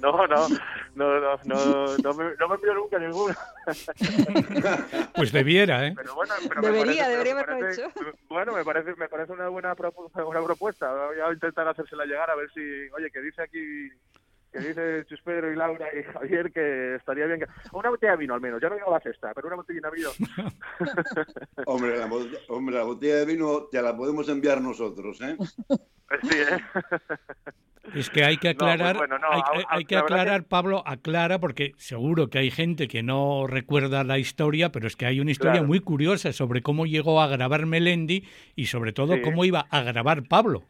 No, 0.00 0.26
no, 0.26 0.48
no, 0.94 1.20
no, 1.20 1.38
no, 1.44 1.96
no 1.98 2.14
me, 2.14 2.24
no 2.38 2.48
me 2.48 2.54
envió 2.56 2.74
nunca 2.74 2.98
ninguno. 2.98 3.34
Pues 5.14 5.32
debiera, 5.32 5.86
¿eh? 5.86 5.94
Pero 5.96 6.14
bueno, 6.14 6.34
pero 6.46 6.60
me 6.60 6.68
Debería, 6.68 7.04
parece- 7.04 7.10
debería 7.10 7.32
haberlo 7.40 7.70
hecho. 7.70 7.88
Bueno, 8.28 8.52
me 8.52 8.62
parece, 8.64 8.94
me 8.96 9.08
parece 9.08 9.32
una 9.32 9.48
buena, 9.48 9.74
propu- 9.74 10.10
una 10.14 10.24
buena 10.24 10.42
propuesta. 10.42 10.92
Voy 10.92 11.16
a 11.20 11.32
intentar 11.32 11.66
hacérsela 11.68 12.04
llegar 12.04 12.28
a 12.30 12.34
ver 12.34 12.50
si, 12.52 12.60
oye, 12.96 13.10
que 13.10 13.20
dice 13.22 13.42
aquí, 13.42 13.88
que 14.54 14.68
dice 14.68 15.04
Chus 15.06 15.20
Pedro 15.22 15.52
y 15.52 15.56
Laura 15.56 15.86
y 15.98 16.02
Javier 16.04 16.52
que 16.52 16.94
estaría 16.94 17.26
bien 17.26 17.40
que... 17.40 17.46
Una 17.72 17.90
botella 17.90 18.12
de 18.12 18.18
vino 18.18 18.34
al 18.34 18.40
menos, 18.40 18.60
ya 18.62 18.68
no 18.68 18.76
digo 18.76 18.90
la 18.90 19.00
cesta, 19.00 19.32
pero 19.34 19.48
una 19.48 19.56
botellina 19.56 19.90
de 19.90 19.96
vino. 19.96 20.10
Hombre 21.66 21.98
la, 21.98 22.06
botella, 22.06 22.38
hombre, 22.48 22.74
la 22.76 22.84
botella 22.84 23.16
de 23.16 23.26
vino 23.26 23.64
te 23.70 23.82
la 23.82 23.96
podemos 23.96 24.28
enviar 24.28 24.60
nosotros, 24.60 25.20
¿eh? 25.22 25.36
Sí, 26.22 26.38
¿eh? 26.38 26.58
Es 27.94 28.08
que 28.08 28.24
hay 28.24 28.38
que 28.38 28.54
No, 28.54 28.58
pues 28.60 28.72
aclarar, 28.72 28.96
bueno, 28.96 29.18
no, 29.18 29.26
hay, 29.68 29.84
que 29.84 29.96
aclarar, 29.96 30.44
Pablo, 30.44 30.82
aclara, 30.86 31.38
porque 31.38 31.72
seguro 31.76 32.30
que 32.30 32.38
hay 32.38 32.50
gente 32.50 32.88
que 32.88 33.02
no 33.02 33.46
recuerda 33.46 34.04
la 34.04 34.18
historia, 34.18 34.70
pero 34.72 34.86
es 34.86 34.96
que 34.96 35.04
hay 35.06 35.20
una 35.20 35.30
historia 35.30 35.54
Claro. 35.54 35.66
muy 35.66 35.80
curiosa 35.80 36.32
sobre 36.32 36.62
cómo 36.62 36.86
llegó 36.86 37.20
a 37.20 37.26
grabar 37.26 37.66
Melendi 37.66 38.26
y 38.56 38.66
sobre 38.66 38.92
todo 38.92 39.14
Sí. 39.16 39.22
cómo 39.22 39.44
iba 39.44 39.66
a 39.70 39.82
grabar 39.82 40.22
Pablo. 40.22 40.62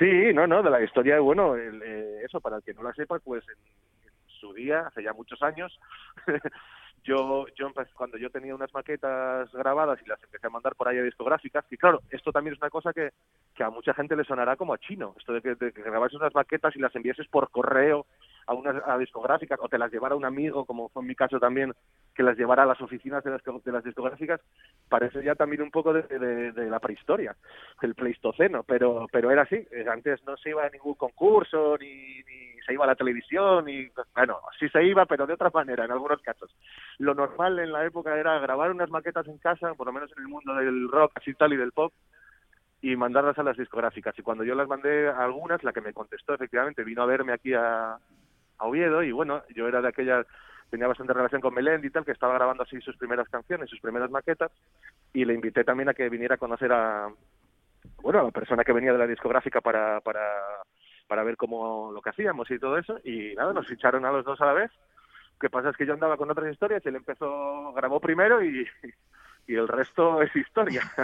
Sí, 0.00 0.32
no, 0.32 0.46
no, 0.46 0.62
de 0.62 0.70
la 0.70 0.82
historia, 0.82 1.20
bueno, 1.20 1.56
el, 1.56 1.82
eh, 1.82 2.22
eso, 2.24 2.40
para 2.40 2.56
el 2.56 2.62
que 2.62 2.72
no 2.72 2.82
la 2.82 2.94
sepa, 2.94 3.18
pues 3.18 3.44
en, 3.46 4.08
en 4.08 4.12
su 4.40 4.54
día, 4.54 4.86
hace 4.86 5.02
ya 5.02 5.12
muchos 5.12 5.42
años, 5.42 5.78
yo, 7.04 7.46
yo 7.56 7.66
empecé- 7.68 7.92
cuando 7.94 8.18
yo 8.18 8.30
tenía 8.30 8.54
unas 8.54 8.72
maquetas 8.74 9.50
grabadas 9.52 9.98
y 10.04 10.08
las 10.08 10.22
empecé 10.22 10.46
a 10.46 10.50
mandar 10.50 10.74
por 10.76 10.88
ahí 10.88 10.98
a 10.98 11.02
discográficas, 11.02 11.64
y 11.70 11.76
claro, 11.76 12.00
esto 12.10 12.32
también 12.32 12.54
es 12.54 12.60
una 12.60 12.70
cosa 12.70 12.92
que, 12.92 13.10
que 13.54 13.64
a 13.64 13.70
mucha 13.70 13.94
gente 13.94 14.16
le 14.16 14.24
sonará 14.24 14.56
como 14.56 14.74
a 14.74 14.78
chino, 14.78 15.14
esto 15.18 15.32
de 15.32 15.40
que, 15.42 15.54
de 15.54 15.72
que 15.72 15.82
grabases 15.82 16.18
unas 16.20 16.34
maquetas 16.34 16.74
y 16.76 16.78
las 16.80 16.94
enviases 16.94 17.26
por 17.28 17.50
correo 17.50 18.06
a 18.46 18.54
unas 18.54 18.82
a 18.86 18.98
discográficas 18.98 19.58
o 19.62 19.68
te 19.68 19.78
las 19.78 19.92
llevara 19.92 20.14
un 20.16 20.24
amigo, 20.24 20.64
como 20.64 20.88
fue 20.88 21.02
en 21.02 21.08
mi 21.08 21.14
caso 21.14 21.38
también, 21.38 21.72
que 22.14 22.22
las 22.22 22.36
llevara 22.36 22.64
a 22.64 22.66
las 22.66 22.80
oficinas 22.80 23.22
de 23.24 23.30
las, 23.30 23.42
de 23.64 23.72
las 23.72 23.84
discográficas, 23.84 24.40
parece 24.88 25.22
ya 25.22 25.34
también 25.34 25.62
un 25.62 25.70
poco 25.70 25.92
de, 25.92 26.02
de- 26.52 26.70
la 26.70 26.80
prehistoria, 26.80 27.34
del 27.80 27.94
pleistoceno, 27.94 28.62
pero 28.64 29.06
pero 29.12 29.30
era 29.30 29.42
así, 29.42 29.56
eh, 29.70 29.84
antes 29.90 30.22
no 30.24 30.36
se 30.36 30.50
iba 30.50 30.64
a 30.64 30.70
ningún 30.70 30.94
concurso, 30.94 31.76
ni, 31.78 32.22
ni 32.24 32.49
se 32.64 32.72
iba 32.72 32.84
a 32.84 32.88
la 32.88 32.94
televisión, 32.94 33.68
y 33.68 33.90
bueno, 34.14 34.40
sí 34.58 34.68
se 34.68 34.84
iba, 34.84 35.06
pero 35.06 35.26
de 35.26 35.34
otra 35.34 35.50
manera, 35.52 35.84
en 35.84 35.92
algunos 35.92 36.20
casos. 36.22 36.54
Lo 36.98 37.14
normal 37.14 37.58
en 37.58 37.72
la 37.72 37.84
época 37.84 38.16
era 38.18 38.38
grabar 38.38 38.70
unas 38.70 38.90
maquetas 38.90 39.26
en 39.28 39.38
casa, 39.38 39.74
por 39.74 39.86
lo 39.86 39.92
menos 39.92 40.10
en 40.16 40.22
el 40.22 40.28
mundo 40.28 40.54
del 40.54 40.88
rock 40.90 41.12
así 41.16 41.34
tal 41.34 41.52
y 41.52 41.56
del 41.56 41.72
pop, 41.72 41.92
y 42.82 42.96
mandarlas 42.96 43.38
a 43.38 43.42
las 43.42 43.56
discográficas. 43.56 44.18
Y 44.18 44.22
cuando 44.22 44.44
yo 44.44 44.54
las 44.54 44.68
mandé 44.68 45.08
a 45.08 45.24
algunas, 45.24 45.62
la 45.62 45.72
que 45.72 45.80
me 45.80 45.92
contestó 45.92 46.34
efectivamente 46.34 46.84
vino 46.84 47.02
a 47.02 47.06
verme 47.06 47.32
aquí 47.32 47.52
a, 47.52 47.98
a 48.60 48.66
Oviedo 48.66 49.02
y 49.02 49.12
bueno, 49.12 49.42
yo 49.54 49.68
era 49.68 49.82
de 49.82 49.88
aquella, 49.88 50.24
tenía 50.70 50.86
bastante 50.86 51.12
relación 51.12 51.40
con 51.40 51.54
Melendi 51.54 51.88
y 51.88 51.90
tal, 51.90 52.04
que 52.04 52.12
estaba 52.12 52.34
grabando 52.34 52.62
así 52.62 52.80
sus 52.80 52.96
primeras 52.96 53.28
canciones, 53.28 53.68
sus 53.68 53.80
primeras 53.80 54.10
maquetas 54.10 54.50
y 55.12 55.24
le 55.24 55.34
invité 55.34 55.64
también 55.64 55.88
a 55.88 55.94
que 55.94 56.08
viniera 56.08 56.36
a 56.36 56.38
conocer 56.38 56.72
a, 56.72 57.08
bueno, 58.02 58.20
a 58.20 58.24
la 58.24 58.30
persona 58.30 58.64
que 58.64 58.72
venía 58.72 58.92
de 58.92 58.98
la 58.98 59.06
discográfica 59.06 59.60
para, 59.60 60.00
para, 60.00 60.20
para 61.10 61.24
ver 61.24 61.36
cómo 61.36 61.90
lo 61.92 62.00
que 62.00 62.10
hacíamos 62.10 62.48
y 62.52 62.58
todo 62.60 62.78
eso 62.78 63.00
y 63.02 63.34
nada, 63.34 63.52
nos 63.52 63.66
ficharon 63.66 64.06
a 64.06 64.12
los 64.12 64.24
dos 64.24 64.40
a 64.40 64.46
la 64.46 64.52
vez. 64.52 64.70
Lo 65.32 65.38
que 65.40 65.50
pasa 65.50 65.70
es 65.70 65.76
que 65.76 65.84
yo 65.84 65.92
andaba 65.92 66.16
con 66.16 66.30
otras 66.30 66.52
historias 66.52 66.82
y 66.84 66.88
él 66.88 66.94
empezó, 66.94 67.72
grabó 67.72 67.98
primero 67.98 68.40
y, 68.44 68.64
y 69.46 69.54
el 69.54 69.68
resto 69.68 70.22
es 70.22 70.34
historia. 70.36 70.82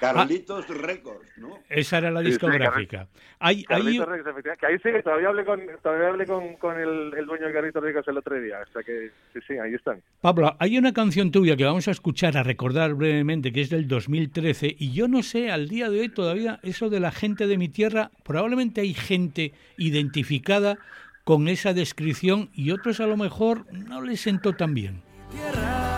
Carlitos 0.00 0.68
Records, 0.68 1.38
¿no? 1.38 1.58
Esa 1.68 1.98
era 1.98 2.10
la 2.10 2.20
Sí, 2.20 2.26
sí, 2.26 2.30
discográfica. 2.32 3.08
Hay, 3.38 3.58
hay, 3.58 3.64
Carlitos 3.64 4.08
Records, 4.08 4.30
efectivamente. 4.30 4.60
Que 4.60 4.66
ahí 4.66 4.78
sí, 4.78 5.02
todavía 5.02 5.28
hablé 5.28 5.44
con, 5.44 5.60
todavía 5.82 6.08
hablé 6.08 6.26
con, 6.26 6.56
con 6.56 6.78
el, 6.78 7.12
el 7.16 7.26
dueño 7.26 7.46
de 7.46 7.52
Carlitos 7.52 7.82
Records 7.82 8.08
el 8.08 8.18
otro 8.18 8.40
día. 8.40 8.60
O 8.68 8.72
sea 8.72 8.82
que 8.82 9.10
sí, 9.32 9.40
sí, 9.46 9.58
ahí 9.58 9.74
están. 9.74 10.02
Pablo, 10.20 10.56
hay 10.58 10.78
una 10.78 10.92
canción 10.92 11.30
tuya 11.30 11.56
que 11.56 11.64
vamos 11.64 11.88
a 11.88 11.92
escuchar, 11.92 12.36
a 12.36 12.42
recordar 12.42 12.94
brevemente, 12.94 13.52
que 13.52 13.60
es 13.60 13.70
del 13.70 13.88
2013, 13.88 14.74
y 14.78 14.92
yo 14.92 15.08
no 15.08 15.22
sé, 15.22 15.50
al 15.50 15.68
día 15.68 15.90
de 15.90 16.00
hoy 16.00 16.08
todavía 16.08 16.60
eso 16.62 16.90
de 16.90 17.00
la 17.00 17.12
gente 17.12 17.46
de 17.46 17.58
mi 17.58 17.68
tierra, 17.68 18.10
probablemente 18.24 18.80
hay 18.80 18.94
gente 18.94 19.52
identificada 19.76 20.78
con 21.24 21.48
esa 21.48 21.72
descripción 21.72 22.50
y 22.54 22.70
otros 22.70 23.00
a 23.00 23.06
lo 23.06 23.16
mejor 23.16 23.66
no 23.72 24.02
les 24.02 24.20
sentó 24.20 24.54
tan 24.54 24.74
bien. 24.74 25.02
Tierra 25.32 25.91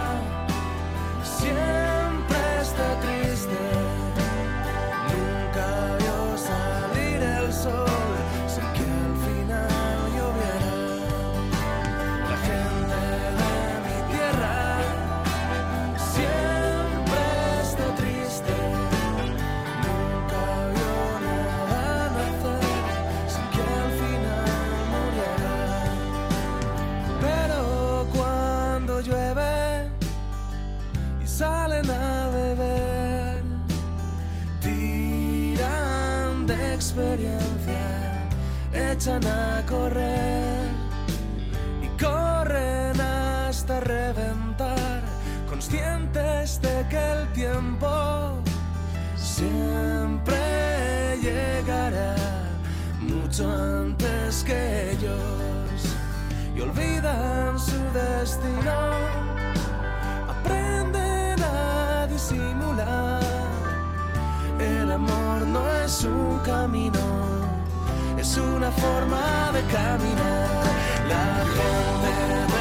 echan 38.94 39.26
a 39.26 39.61
correr 39.66 40.69
y 41.83 41.88
corren 42.00 43.00
hasta 43.00 43.81
reventar, 43.81 45.02
conscientes 45.48 46.60
de 46.60 46.87
que 46.88 47.12
el 47.12 47.33
tiempo 47.33 47.88
siempre 49.16 50.38
llegará 51.21 52.14
mucho 53.00 53.50
antes 53.50 54.44
que 54.44 54.92
ellos 54.92 55.77
y 56.54 56.60
olvidan 56.60 57.58
su 57.58 57.81
destino. 57.92 58.77
Aprenden 60.29 61.42
a 61.42 62.06
disimular. 62.06 63.21
El 64.60 64.92
amor 64.92 65.40
no 65.48 65.69
es 65.85 66.04
un 66.04 66.38
camino, 66.44 67.13
es 68.35 68.40
una 68.40 68.70
forma 68.72 69.52
de 69.52 69.62
caminar. 69.72 70.64
La 71.08 71.44
gente 71.54 72.54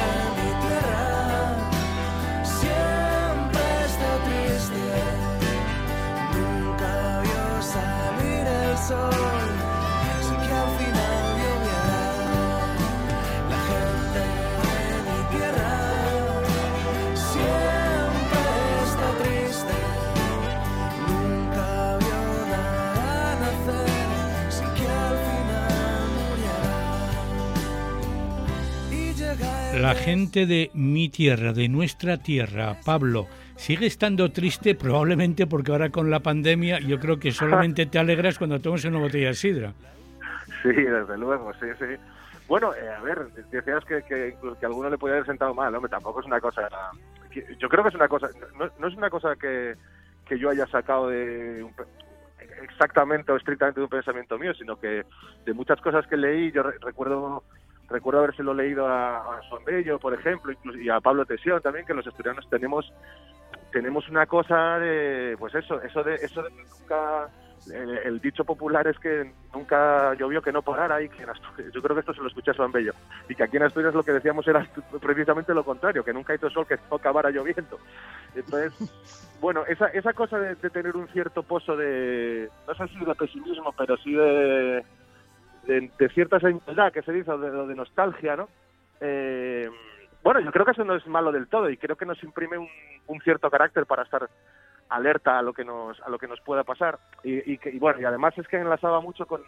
La 29.80 29.94
gente 29.94 30.46
de 30.46 30.70
mi 30.74 31.08
tierra, 31.08 31.52
de 31.52 31.68
nuestra 31.68 32.16
tierra, 32.18 32.76
Pablo, 32.84 33.26
sigue 33.56 33.86
estando 33.86 34.30
triste 34.30 34.74
probablemente 34.74 35.46
porque 35.46 35.72
ahora 35.72 35.90
con 35.90 36.10
la 36.10 36.20
pandemia 36.20 36.78
yo 36.78 36.98
creo 36.98 37.18
que 37.18 37.32
solamente 37.32 37.86
te 37.86 37.98
alegras 37.98 38.38
cuando 38.38 38.60
tomas 38.60 38.84
una 38.84 38.98
botella 38.98 39.28
de 39.28 39.34
sidra. 39.34 39.72
Sí, 40.62 40.70
desde 40.72 41.18
luego, 41.18 41.52
sí, 41.54 41.66
sí. 41.78 41.86
Bueno, 42.48 42.72
eh, 42.74 42.88
a 42.88 43.00
ver, 43.02 43.26
decías 43.50 43.84
que, 43.84 44.02
que, 44.02 44.36
alguno 44.64 44.90
le 44.90 44.98
podía 44.98 45.14
haber 45.16 45.26
sentado 45.26 45.54
mal, 45.54 45.74
hombre, 45.74 45.90
tampoco 45.90 46.20
es 46.20 46.26
una 46.26 46.40
cosa... 46.40 46.68
Yo 47.58 47.68
creo 47.68 47.82
que 47.82 47.88
es 47.88 47.94
una 47.94 48.08
cosa, 48.08 48.28
no, 48.58 48.70
no 48.78 48.88
es 48.88 48.94
una 48.96 49.10
cosa 49.10 49.34
que, 49.34 49.74
que 50.26 50.38
yo 50.38 50.50
haya 50.50 50.66
sacado 50.68 51.08
de 51.08 51.62
un 51.64 51.72
exactamente 52.62 53.32
o 53.32 53.36
estrictamente 53.36 53.80
de 53.80 53.84
un 53.84 53.90
pensamiento 53.90 54.38
mío, 54.38 54.54
sino 54.54 54.78
que 54.78 55.02
de 55.44 55.52
muchas 55.52 55.80
cosas 55.80 56.06
que 56.06 56.16
leí, 56.16 56.52
yo 56.52 56.62
re- 56.62 56.78
recuerdo 56.80 57.42
recuerdo 57.94 58.20
habérselo 58.20 58.52
leído 58.52 58.86
a, 58.86 59.18
a 59.18 59.40
por 60.00 60.14
ejemplo, 60.14 60.52
incluso, 60.52 60.78
y 60.78 60.88
a 60.90 61.00
Pablo 61.00 61.24
Tesión 61.24 61.62
también, 61.62 61.86
que 61.86 61.94
los 61.94 62.06
asturianos 62.06 62.48
tenemos 62.50 62.92
tenemos 63.70 64.08
una 64.08 64.26
cosa 64.26 64.78
de, 64.78 65.36
pues 65.38 65.54
eso, 65.54 65.80
eso 65.82 66.02
de, 66.02 66.14
eso 66.14 66.42
de 66.42 66.50
nunca, 66.50 67.28
el, 67.72 67.98
el 67.98 68.20
dicho 68.20 68.44
popular 68.44 68.86
es 68.86 68.96
que 68.98 69.32
nunca 69.52 70.14
llovió 70.14 70.40
que 70.40 70.52
no 70.52 70.62
parara 70.62 71.02
y 71.02 71.08
que 71.08 71.24
en 71.24 71.30
Asturias, 71.30 71.72
yo 71.72 71.82
creo 71.82 71.96
que 71.96 72.00
esto 72.00 72.14
se 72.14 72.20
lo 72.20 72.28
escuché 72.28 72.52
a 72.52 72.54
Juan 72.54 72.70
Bello, 72.70 72.92
y 73.28 73.34
que 73.34 73.42
aquí 73.42 73.56
en 73.56 73.64
Asturias 73.64 73.94
lo 73.94 74.04
que 74.04 74.12
decíamos 74.12 74.46
era 74.46 74.64
precisamente 75.00 75.52
lo 75.52 75.64
contrario, 75.64 76.04
que 76.04 76.12
nunca 76.12 76.34
hizo 76.34 76.48
sol 76.50 76.66
que 76.68 76.78
no 76.88 76.96
acabara 76.96 77.30
lloviendo. 77.30 77.78
Entonces, 78.34 78.72
bueno, 79.40 79.64
esa, 79.66 79.86
esa 79.88 80.12
cosa 80.12 80.38
de, 80.38 80.54
de 80.54 80.70
tener 80.70 80.96
un 80.96 81.08
cierto 81.08 81.42
pozo 81.42 81.76
de, 81.76 82.48
no 82.68 82.74
sé 82.74 82.86
si 82.88 83.04
de 83.04 83.14
pesimismo, 83.14 83.72
pero 83.76 83.96
sí 83.98 84.12
de, 84.14 84.84
de, 85.66 86.08
cierta 86.10 86.40
señaldad 86.40 86.92
que 86.92 87.02
se 87.02 87.12
dice, 87.12 87.30
o 87.30 87.38
de, 87.38 87.50
de 87.50 87.74
nostalgia, 87.74 88.36
¿no? 88.36 88.48
Eh, 89.00 89.68
bueno, 90.24 90.40
yo 90.40 90.50
creo 90.50 90.64
que 90.64 90.72
eso 90.72 90.84
no 90.84 90.94
es 90.94 91.06
malo 91.06 91.30
del 91.30 91.48
todo 91.48 91.68
y 91.68 91.76
creo 91.76 91.96
que 91.96 92.06
nos 92.06 92.22
imprime 92.22 92.56
un, 92.58 93.20
cierto 93.20 93.50
carácter 93.50 93.84
para 93.84 94.04
estar 94.04 94.28
alerta 94.88 95.38
a 95.38 95.42
lo 95.42 95.52
que 95.52 95.64
nos 95.64 96.00
a 96.00 96.08
lo 96.08 96.18
que 96.18 96.28
nos 96.28 96.40
pueda 96.40 96.64
pasar 96.64 96.98
y, 97.22 97.58
que 97.58 97.70
y 97.70 97.78
bueno 97.78 98.00
y 98.00 98.04
además 98.04 98.36
es 98.38 98.46
que 98.48 98.56
enlazaba 98.58 99.00
mucho 99.00 99.26
con, 99.26 99.42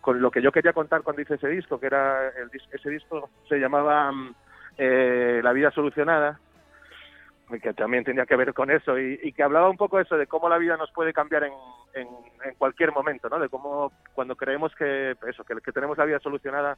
con 0.00 0.20
lo 0.20 0.30
que 0.30 0.42
yo 0.42 0.52
quería 0.52 0.72
contar 0.72 1.02
cuando 1.02 1.22
hice 1.22 1.34
ese 1.34 1.48
disco 1.48 1.78
que 1.78 1.86
era 1.86 2.28
el 2.28 2.50
ese 2.72 2.90
disco 2.90 3.30
se 3.48 3.58
llamaba 3.58 4.12
mm, 4.12 4.34
eh, 4.78 5.40
la 5.42 5.52
vida 5.52 5.70
solucionada 5.70 6.40
que 7.60 7.74
también 7.74 8.04
tenía 8.04 8.26
que 8.26 8.36
ver 8.36 8.54
con 8.54 8.70
eso 8.70 8.98
y, 8.98 9.20
y 9.22 9.32
que 9.32 9.42
hablaba 9.42 9.68
un 9.68 9.76
poco 9.76 10.00
eso 10.00 10.16
de 10.16 10.26
cómo 10.26 10.48
la 10.48 10.58
vida 10.58 10.76
nos 10.76 10.90
puede 10.92 11.12
cambiar 11.12 11.44
en, 11.44 11.52
en, 11.94 12.54
cualquier 12.56 12.92
momento, 12.92 13.28
¿no? 13.28 13.38
De 13.38 13.48
cómo 13.48 13.92
cuando 14.14 14.36
creemos 14.36 14.74
que 14.74 15.16
eso, 15.28 15.44
que, 15.44 15.72
tenemos 15.72 15.98
la 15.98 16.04
vida 16.04 16.18
solucionada, 16.20 16.76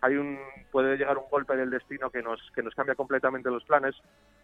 hay 0.00 0.16
un 0.16 0.38
puede 0.70 0.96
llegar 0.96 1.18
un 1.18 1.28
golpe 1.30 1.56
del 1.56 1.70
destino 1.70 2.10
que 2.10 2.22
nos 2.22 2.40
que 2.52 2.62
nos 2.62 2.74
cambia 2.74 2.94
completamente 2.94 3.50
los 3.50 3.64
planes 3.64 3.96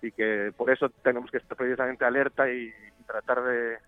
y 0.02 0.10
que 0.12 0.52
por 0.56 0.70
eso 0.70 0.88
tenemos 1.02 1.30
que 1.30 1.38
estar 1.38 1.56
precisamente 1.56 2.04
alerta 2.04 2.48
y, 2.50 2.66
y 2.66 3.04
tratar 3.06 3.42
de, 3.42 3.78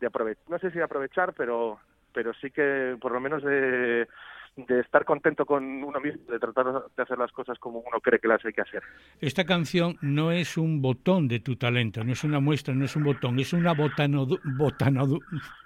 de 0.00 0.06
aprovechar, 0.06 0.44
no 0.48 0.58
sé 0.58 0.70
si 0.70 0.80
aprovechar, 0.80 1.32
pero 1.34 1.78
pero 2.12 2.32
sí 2.34 2.50
que 2.50 2.96
por 3.00 3.12
lo 3.12 3.20
menos 3.20 3.42
de 3.42 4.08
de 4.56 4.80
estar 4.80 5.04
contento 5.04 5.46
con 5.46 5.64
uno 5.82 6.00
mismo, 6.00 6.22
de 6.30 6.38
tratar 6.38 6.66
de 6.96 7.02
hacer 7.02 7.18
las 7.18 7.32
cosas 7.32 7.58
como 7.58 7.78
uno 7.78 8.00
cree 8.00 8.18
que 8.18 8.28
las 8.28 8.44
hay 8.44 8.52
que 8.52 8.60
hacer. 8.60 8.82
Esta 9.20 9.44
canción 9.44 9.96
no 10.00 10.32
es 10.32 10.56
un 10.56 10.82
botón 10.82 11.28
de 11.28 11.40
tu 11.40 11.56
talento, 11.56 12.04
no 12.04 12.12
es 12.12 12.24
una 12.24 12.40
muestra, 12.40 12.74
no 12.74 12.84
es 12.84 12.96
un 12.96 13.04
botón, 13.04 13.38
es 13.38 13.52
una 13.52 13.72
botanodu... 13.72 14.38
botanodu 14.58 15.20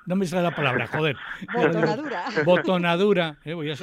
no 0.07 0.17
me 0.17 0.27
sale 0.27 0.43
la 0.43 0.55
palabra, 0.55 0.87
joder. 0.87 1.17
Botonadura. 1.55 2.25
Botonadura, 2.45 3.37
eh, 3.45 3.55
voy 3.55 3.71
a 3.71 3.77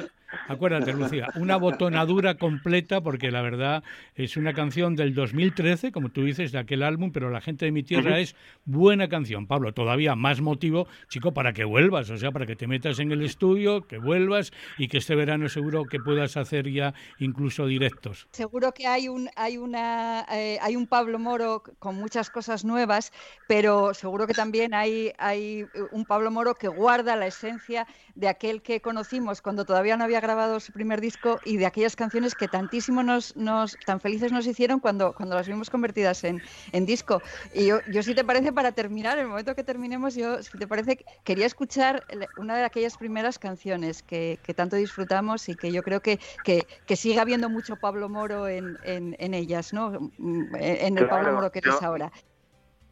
acuérdate 0.48 0.92
Lucía, 0.92 1.28
una 1.36 1.56
botonadura 1.56 2.36
completa 2.36 3.00
porque 3.00 3.30
la 3.30 3.42
verdad 3.42 3.82
es 4.14 4.36
una 4.36 4.52
canción 4.52 4.96
del 4.96 5.14
2013, 5.14 5.92
como 5.92 6.10
tú 6.10 6.24
dices, 6.24 6.52
de 6.52 6.58
aquel 6.58 6.82
álbum, 6.82 7.12
pero 7.12 7.30
La 7.30 7.40
gente 7.40 7.64
de 7.64 7.72
mi 7.72 7.82
tierra 7.82 8.18
es 8.18 8.34
buena 8.64 9.08
canción. 9.08 9.46
Pablo, 9.46 9.72
todavía 9.72 10.14
más 10.14 10.40
motivo, 10.40 10.86
chico, 11.08 11.32
para 11.32 11.52
que 11.52 11.64
vuelvas, 11.64 12.10
o 12.10 12.16
sea, 12.16 12.30
para 12.30 12.46
que 12.46 12.56
te 12.56 12.66
metas 12.66 12.98
en 12.98 13.12
el 13.12 13.22
estudio, 13.22 13.86
que 13.86 13.98
vuelvas 13.98 14.52
y 14.78 14.88
que 14.88 14.98
este 14.98 15.14
verano 15.14 15.48
seguro 15.48 15.84
que 15.84 15.98
puedas 15.98 16.36
hacer 16.36 16.70
ya 16.70 16.94
incluso 17.18 17.66
directos. 17.66 18.28
Seguro 18.32 18.72
que 18.72 18.86
hay 18.86 19.08
un 19.08 19.28
hay 19.36 19.56
una 19.56 20.26
eh, 20.32 20.58
hay 20.60 20.76
un 20.76 20.86
Pablo 20.86 21.18
Moro 21.18 21.62
con 21.78 21.96
muchas 21.96 22.30
cosas 22.30 22.64
nuevas, 22.64 23.12
pero 23.48 23.94
seguro 23.94 24.26
que 24.26 24.34
también 24.34 24.74
hay 24.74 25.12
hay 25.18 25.66
un 25.90 26.04
Pablo 26.04 26.30
Moro 26.30 26.54
que 26.54 26.68
guarda 26.68 27.16
la 27.16 27.26
esencia 27.26 27.86
de 28.14 28.28
aquel 28.28 28.62
que 28.62 28.80
conocimos 28.80 29.42
cuando 29.42 29.64
todavía 29.64 29.96
no 29.96 30.04
había 30.04 30.20
grabado 30.22 30.58
su 30.60 30.72
primer 30.72 31.00
disco 31.02 31.40
y 31.44 31.58
de 31.58 31.66
aquellas 31.66 31.96
canciones 31.96 32.34
que 32.34 32.48
tantísimo 32.48 33.02
nos, 33.02 33.36
nos 33.36 33.76
tan 33.84 34.00
felices 34.00 34.32
nos 34.32 34.46
hicieron 34.46 34.80
cuando 34.80 35.12
cuando 35.14 35.34
las 35.34 35.46
vimos 35.48 35.68
convertidas 35.68 36.24
en, 36.24 36.42
en 36.72 36.86
disco. 36.86 37.22
Y 37.52 37.66
yo, 37.66 37.80
yo 37.86 38.02
si 38.02 38.14
te 38.14 38.24
parece 38.24 38.52
para 38.52 38.72
terminar, 38.72 39.18
el 39.18 39.28
momento 39.28 39.54
que 39.54 39.64
terminemos, 39.64 40.14
yo 40.14 40.42
si 40.42 40.56
te 40.56 40.66
parece 40.66 41.04
quería 41.24 41.44
escuchar 41.46 42.06
una 42.36 42.56
de 42.56 42.64
aquellas 42.64 42.96
primeras 42.96 43.38
canciones 43.38 44.02
que, 44.02 44.40
que 44.42 44.54
tanto 44.54 44.76
disfrutamos 44.76 45.48
y 45.48 45.56
que 45.56 45.72
yo 45.72 45.82
creo 45.82 46.00
que, 46.00 46.18
que, 46.42 46.66
que 46.86 46.96
sigue 46.96 47.20
habiendo 47.20 47.50
mucho 47.50 47.76
Pablo 47.76 48.08
Moro 48.08 48.48
en, 48.48 48.78
en, 48.82 49.16
en 49.18 49.34
ellas, 49.34 49.72
¿no? 49.72 50.12
Mm, 50.18 50.54
En 50.56 50.98
el 50.98 51.08
Pablo 51.08 51.32
Moro 51.34 51.50
que 51.50 51.58
eres 51.58 51.80
yo- 51.80 51.86
ahora. 51.86 52.12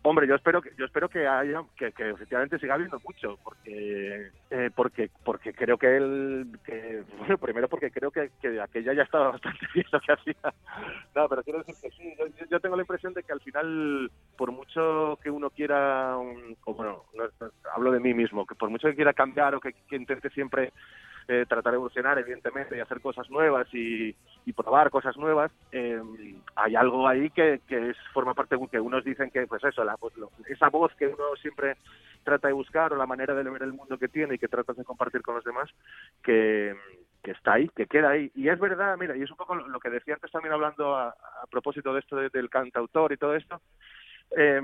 Hombre, 0.02 0.26
yo 0.26 0.34
espero 0.34 0.62
que 0.62 0.70
yo 0.78 0.86
espero 0.86 1.10
que 1.10 1.26
haya 1.26 1.62
que, 1.76 1.88
efectivamente 1.88 2.58
siga 2.58 2.74
habiendo 2.74 2.98
mucho, 3.04 3.38
porque 3.42 4.30
eh, 4.48 4.70
porque 4.74 5.10
porque 5.22 5.52
creo 5.52 5.76
que 5.76 5.94
él 5.96 6.58
que 6.64 7.04
bueno 7.18 7.36
primero 7.36 7.68
porque 7.68 7.90
creo 7.90 8.10
que, 8.10 8.30
que 8.40 8.58
aquella 8.60 8.94
ya 8.94 9.02
estaba 9.02 9.30
bastante 9.32 9.66
bien 9.74 9.84
lo 9.92 10.00
que 10.00 10.12
hacía. 10.12 10.54
No, 11.14 11.28
pero 11.28 11.42
quiero 11.42 11.58
decir 11.58 11.74
que 11.82 11.90
sí. 11.90 12.14
Yo, 12.50 12.60
tengo 12.60 12.76
la 12.76 12.82
impresión 12.82 13.12
de 13.12 13.22
que 13.22 13.32
al 13.32 13.40
final, 13.40 14.10
por 14.36 14.52
mucho 14.52 15.18
que 15.22 15.30
uno 15.30 15.50
quiera, 15.50 16.16
un- 16.16 16.56
bueno, 16.66 17.04
no- 17.14 17.28
no- 17.40 17.50
hablo 17.74 17.92
de 17.92 18.00
mí 18.00 18.14
mismo, 18.14 18.46
que 18.46 18.54
por 18.54 18.70
mucho 18.70 18.88
que 18.88 18.94
quiera 18.96 19.12
cambiar 19.12 19.54
o 19.54 19.60
que, 19.60 19.72
que 19.86 19.96
intente 19.96 20.30
siempre 20.30 20.72
eh, 21.30 21.46
tratar 21.48 21.72
de 21.72 21.76
evolucionar, 21.76 22.18
evidentemente, 22.18 22.76
y 22.76 22.80
hacer 22.80 23.00
cosas 23.00 23.30
nuevas 23.30 23.68
y, 23.72 24.16
y 24.44 24.52
probar 24.52 24.90
cosas 24.90 25.16
nuevas, 25.16 25.52
eh, 25.72 26.00
hay 26.56 26.74
algo 26.76 27.06
ahí 27.08 27.30
que, 27.30 27.60
que 27.68 27.90
es, 27.90 27.96
forma 28.12 28.34
parte, 28.34 28.56
que 28.70 28.80
unos 28.80 29.04
dicen 29.04 29.30
que, 29.30 29.46
pues 29.46 29.62
eso, 29.64 29.84
la, 29.84 29.96
pues 29.96 30.16
lo- 30.16 30.32
esa 30.48 30.68
voz 30.70 30.92
que 30.96 31.06
uno 31.06 31.36
siempre 31.40 31.76
trata 32.24 32.48
de 32.48 32.54
buscar 32.54 32.92
o 32.92 32.96
la 32.96 33.06
manera 33.06 33.34
de 33.34 33.44
ver 33.44 33.62
el 33.62 33.72
mundo 33.72 33.98
que 33.98 34.08
tiene 34.08 34.34
y 34.34 34.38
que 34.38 34.48
tratas 34.48 34.76
de 34.76 34.84
compartir 34.84 35.22
con 35.22 35.36
los 35.36 35.44
demás, 35.44 35.70
que, 36.22 36.74
que 37.22 37.30
está 37.32 37.54
ahí, 37.54 37.68
que 37.76 37.86
queda 37.86 38.10
ahí. 38.10 38.30
Y 38.34 38.48
es 38.48 38.58
verdad, 38.58 38.96
mira, 38.98 39.16
y 39.16 39.22
es 39.22 39.30
un 39.30 39.36
poco 39.36 39.54
lo, 39.54 39.68
lo 39.68 39.80
que 39.80 39.90
decía 39.90 40.14
antes 40.14 40.30
también 40.32 40.52
hablando 40.54 40.96
a, 40.96 41.08
a 41.10 41.46
propósito 41.50 41.94
de 41.94 42.00
esto 42.00 42.16
de- 42.16 42.30
del 42.30 42.50
cantautor 42.50 43.12
y 43.12 43.16
todo 43.16 43.34
esto. 43.36 43.60
Eh, 44.36 44.60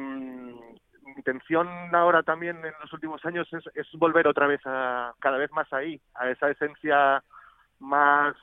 mi 1.06 1.12
intención 1.12 1.68
ahora 1.94 2.22
también 2.22 2.56
en 2.64 2.72
los 2.80 2.92
últimos 2.92 3.24
años 3.24 3.48
es, 3.52 3.64
es 3.74 3.86
volver 3.92 4.26
otra 4.26 4.46
vez 4.46 4.60
a 4.66 5.14
cada 5.20 5.38
vez 5.38 5.50
más 5.52 5.72
ahí, 5.72 6.00
a 6.14 6.28
esa 6.30 6.50
esencia 6.50 7.22
más 7.78 8.34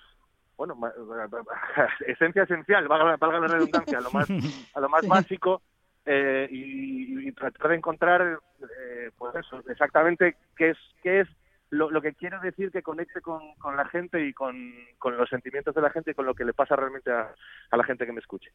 bueno, 0.55 0.76
ma- 0.76 0.93
esencia 2.07 2.43
esencial, 2.43 2.88
valga, 2.88 3.18
valga 3.18 3.39
la 3.39 3.47
redundancia, 3.47 3.97
a 3.97 4.01
lo 4.01 4.11
más, 4.11 4.28
a 4.30 4.80
lo 4.80 4.89
más 4.89 5.01
Sí. 5.03 5.07
básico 5.07 5.61
eh, 6.05 6.47
y, 6.51 7.28
y 7.28 7.32
tratar 7.32 7.70
de 7.70 7.76
encontrar, 7.76 8.39
eh, 8.61 9.11
pues 9.18 9.36
eso, 9.36 9.61
exactamente 9.70 10.36
qué 10.55 10.72
es, 10.72 10.78
qué 11.01 11.22
es 11.22 11.28
lo, 11.70 11.89
lo 11.89 12.01
que 12.01 12.14
quiero 12.14 12.39
decir 12.39 12.72
que 12.72 12.84
conecte 12.84 13.22
con, 13.22 13.55
con 13.55 13.76
la 13.76 13.86
gente 13.86 14.24
y 14.24 14.34
con, 14.34 14.55
con 14.99 15.18
los 15.18 15.28
sentimientos 15.30 15.74
de 15.74 15.82
la 15.82 15.89
gente 15.89 16.11
y 16.11 16.14
con 16.14 16.26
lo 16.26 16.36
que 16.36 16.45
le 16.45 16.53
pasa 16.53 16.76
realmente 16.76 17.11
a, 17.11 17.34
a 17.72 17.78
la 17.78 17.84
gente 17.84 18.05
que 18.05 18.11
me 18.11 18.20
escuche. 18.20 18.51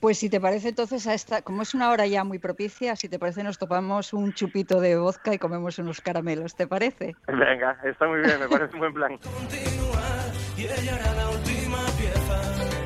Pues 0.00 0.18
si 0.18 0.30
te 0.30 0.40
parece 0.40 0.68
entonces 0.68 1.06
a 1.08 1.14
esta, 1.14 1.42
como 1.42 1.62
es 1.62 1.74
una 1.74 1.90
hora 1.90 2.06
ya 2.06 2.22
muy 2.22 2.38
propicia, 2.38 2.94
si 2.94 3.08
te 3.08 3.18
parece 3.18 3.42
nos 3.42 3.58
topamos 3.58 4.12
un 4.12 4.32
chupito 4.32 4.80
de 4.80 4.96
vodka 4.96 5.34
y 5.34 5.38
comemos 5.38 5.78
unos 5.78 6.00
caramelos, 6.00 6.54
¿te 6.54 6.68
parece? 6.68 7.16
Venga, 7.26 7.76
está 7.84 8.06
muy 8.06 8.20
bien, 8.20 8.38
me 8.38 8.48
parece 8.48 8.74
un 8.74 8.80
buen 8.80 8.94
plan. 8.94 9.18
continuar 9.18 10.32
y 10.56 10.62
ella 10.62 10.96
era 11.00 11.14
la 11.14 11.30
última 11.30 11.78
pieza. 11.98 12.77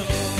Noche 0.00 0.39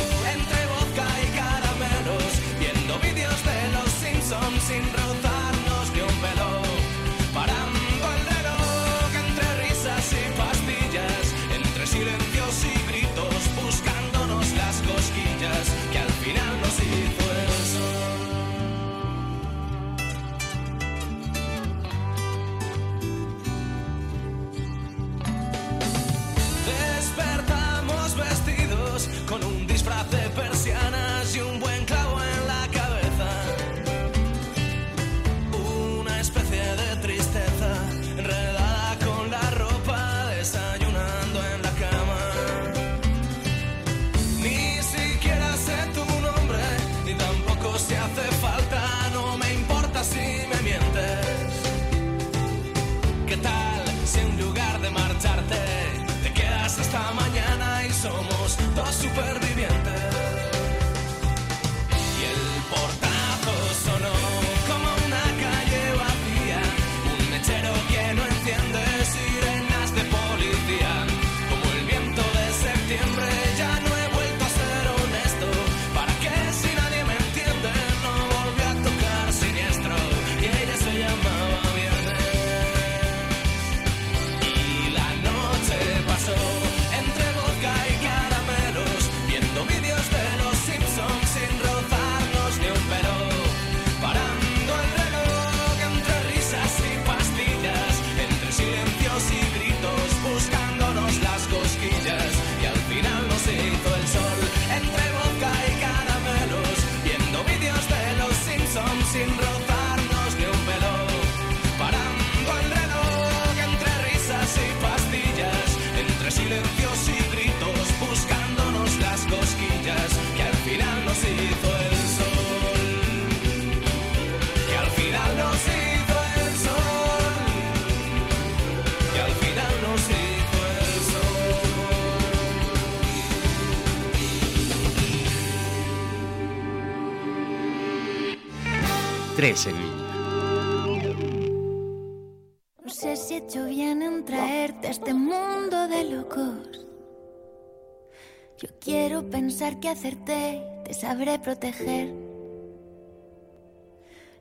acerté, 149.91 150.63
te 150.85 150.95
sabré 150.95 151.39
proteger. 151.39 152.13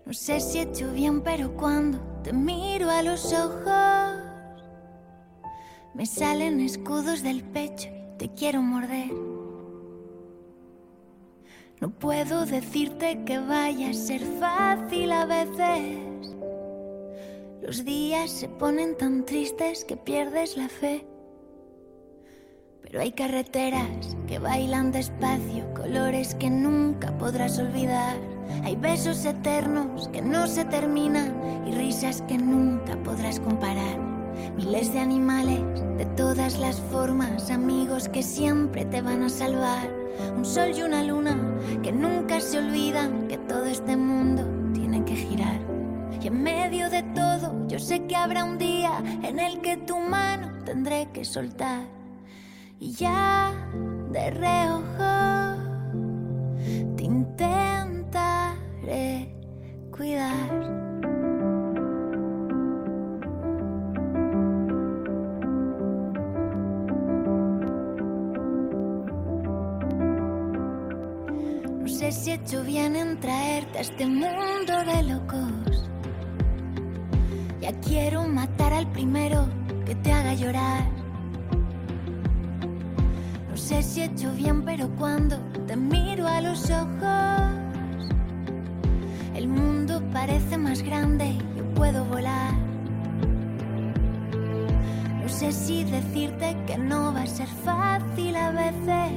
No 0.06 0.14
sé 0.14 0.40
si 0.40 0.60
he 0.60 0.64
hecho 0.64 0.92
bien, 0.92 1.22
pero 1.22 1.56
cuando 1.56 2.00
te 2.24 2.34
miro 2.34 2.90
a 2.90 3.04
los 3.04 3.32
ojos, 3.34 4.24
me 5.94 6.06
salen 6.06 6.60
escudos 6.62 7.22
del 7.22 7.44
pecho 7.44 7.90
y 7.90 8.18
te 8.18 8.30
quiero 8.34 8.62
morder. 8.62 9.12
No 11.82 11.92
puedo 11.92 12.46
decirte 12.46 13.24
que 13.24 13.40
vaya 13.40 13.90
a 13.90 13.94
ser 13.94 14.22
fácil 14.40 15.12
a 15.12 15.26
veces. 15.26 16.36
Los 17.62 17.86
días 17.86 18.32
se 18.32 18.50
ponen 18.50 18.98
tan 18.98 19.26
tristes 19.26 19.86
que 19.86 19.96
pierdes 19.96 20.58
la 20.58 20.68
fe. 20.68 21.06
Pero 22.90 23.04
hay 23.04 23.12
carreteras 23.12 24.18
que 24.28 24.40
bailan 24.40 24.92
despacio, 24.92 25.72
colores 25.76 26.34
que 26.34 26.50
nunca 26.50 27.16
podrás 27.20 27.60
olvidar. 27.60 28.18
Hay 28.64 28.76
besos 28.76 29.24
eternos 29.26 30.08
que 30.08 30.24
no 30.24 30.48
se 30.48 30.66
terminan 30.66 31.36
y 31.68 31.72
risas 31.72 32.24
que 32.24 32.40
nunca 32.40 32.96
podrás 33.04 33.40
comparar. 33.42 34.00
Miles 34.56 34.92
de 34.92 35.02
animales 35.02 35.62
de 36.00 36.06
todas 36.18 36.58
las 36.58 36.80
formas, 36.80 37.52
amigos 37.52 38.10
que 38.10 38.24
siempre 38.24 38.86
te 38.86 39.04
van 39.04 39.22
a 39.22 39.30
salvar. 39.30 39.88
Un 40.36 40.44
sol 40.44 40.72
y 40.76 40.82
una 40.82 41.04
luna 41.04 41.38
que 41.84 41.92
nunca 41.92 42.42
se 42.42 42.58
olvidan 42.58 43.28
que 43.28 43.38
todo 43.38 43.66
este 43.66 43.98
mundo 43.98 44.44
tiene 44.74 45.06
que 45.06 45.16
girar. 45.16 45.60
Y 46.24 46.26
en 46.26 46.42
medio 46.42 46.90
de 46.90 47.04
todo, 47.04 47.68
yo 47.68 47.78
sé 47.78 48.08
que 48.08 48.16
habrá 48.16 48.44
un 48.46 48.58
día 48.58 48.94
en 49.22 49.38
el 49.38 49.62
que 49.62 49.78
tu 49.78 50.00
mano 50.00 50.64
tendré 50.66 51.08
que 51.14 51.24
soltar. 51.24 51.99
Y 52.82 52.94
ya 52.94 53.52
de 54.10 54.32
reojo 54.32 55.58
te 56.96 57.04
intentaré 57.04 58.56
cuidar. 59.92 60.50
No 71.82 71.88
sé 71.88 72.14
si 72.14 72.32
he 72.32 72.36
hecho 72.36 72.64
bien 72.64 72.96
en 72.96 73.20
traerte 73.20 73.78
a 73.78 73.82
este 73.82 74.06
mundo 74.06 74.86
de 74.86 75.04
locos. 75.04 75.90
Ya 77.60 77.74
quiero 77.82 78.24
matar 78.24 78.72
al 78.72 78.90
primero 78.94 79.50
que 79.86 79.96
te 79.96 80.14
haga 80.14 80.34
llorar. 80.34 80.99
Sé 83.70 83.84
si 83.84 84.02
he 84.02 84.06
hecho 84.06 84.32
bien, 84.32 84.66
pero 84.66 84.90
cuando 84.98 85.38
te 85.68 85.76
miro 85.76 86.28
a 86.28 86.42
los 86.42 86.72
ojos, 86.72 88.10
el 89.36 89.48
mundo 89.48 90.02
parece 90.12 90.58
más 90.58 90.82
grande 90.82 91.28
y 91.28 91.38
yo 91.56 91.64
puedo 91.76 92.04
volar. 92.06 92.56
No 95.22 95.30
sé 95.30 95.52
si 95.52 95.84
decirte 95.84 96.58
que 96.66 96.80
no 96.80 97.14
va 97.14 97.22
a 97.22 97.28
ser 97.28 97.48
fácil 97.64 98.36
a 98.38 98.50
veces. 98.50 99.12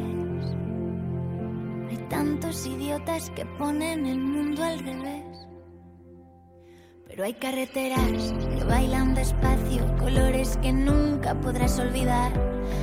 Hay 1.89 1.97
tantos 2.11 2.67
idiotas 2.67 3.31
que 3.31 3.47
ponen 3.59 4.05
el 4.05 4.19
mundo 4.19 4.63
al 4.63 4.81
revés. 4.81 5.32
Pero 7.13 7.25
hay 7.25 7.35
carreteras 7.35 8.33
que 8.57 8.65
bailan 8.65 9.15
despacio, 9.15 9.87
colores 9.99 10.59
que 10.63 10.73
nunca 10.73 11.35
podrás 11.35 11.79
olvidar. 11.79 12.33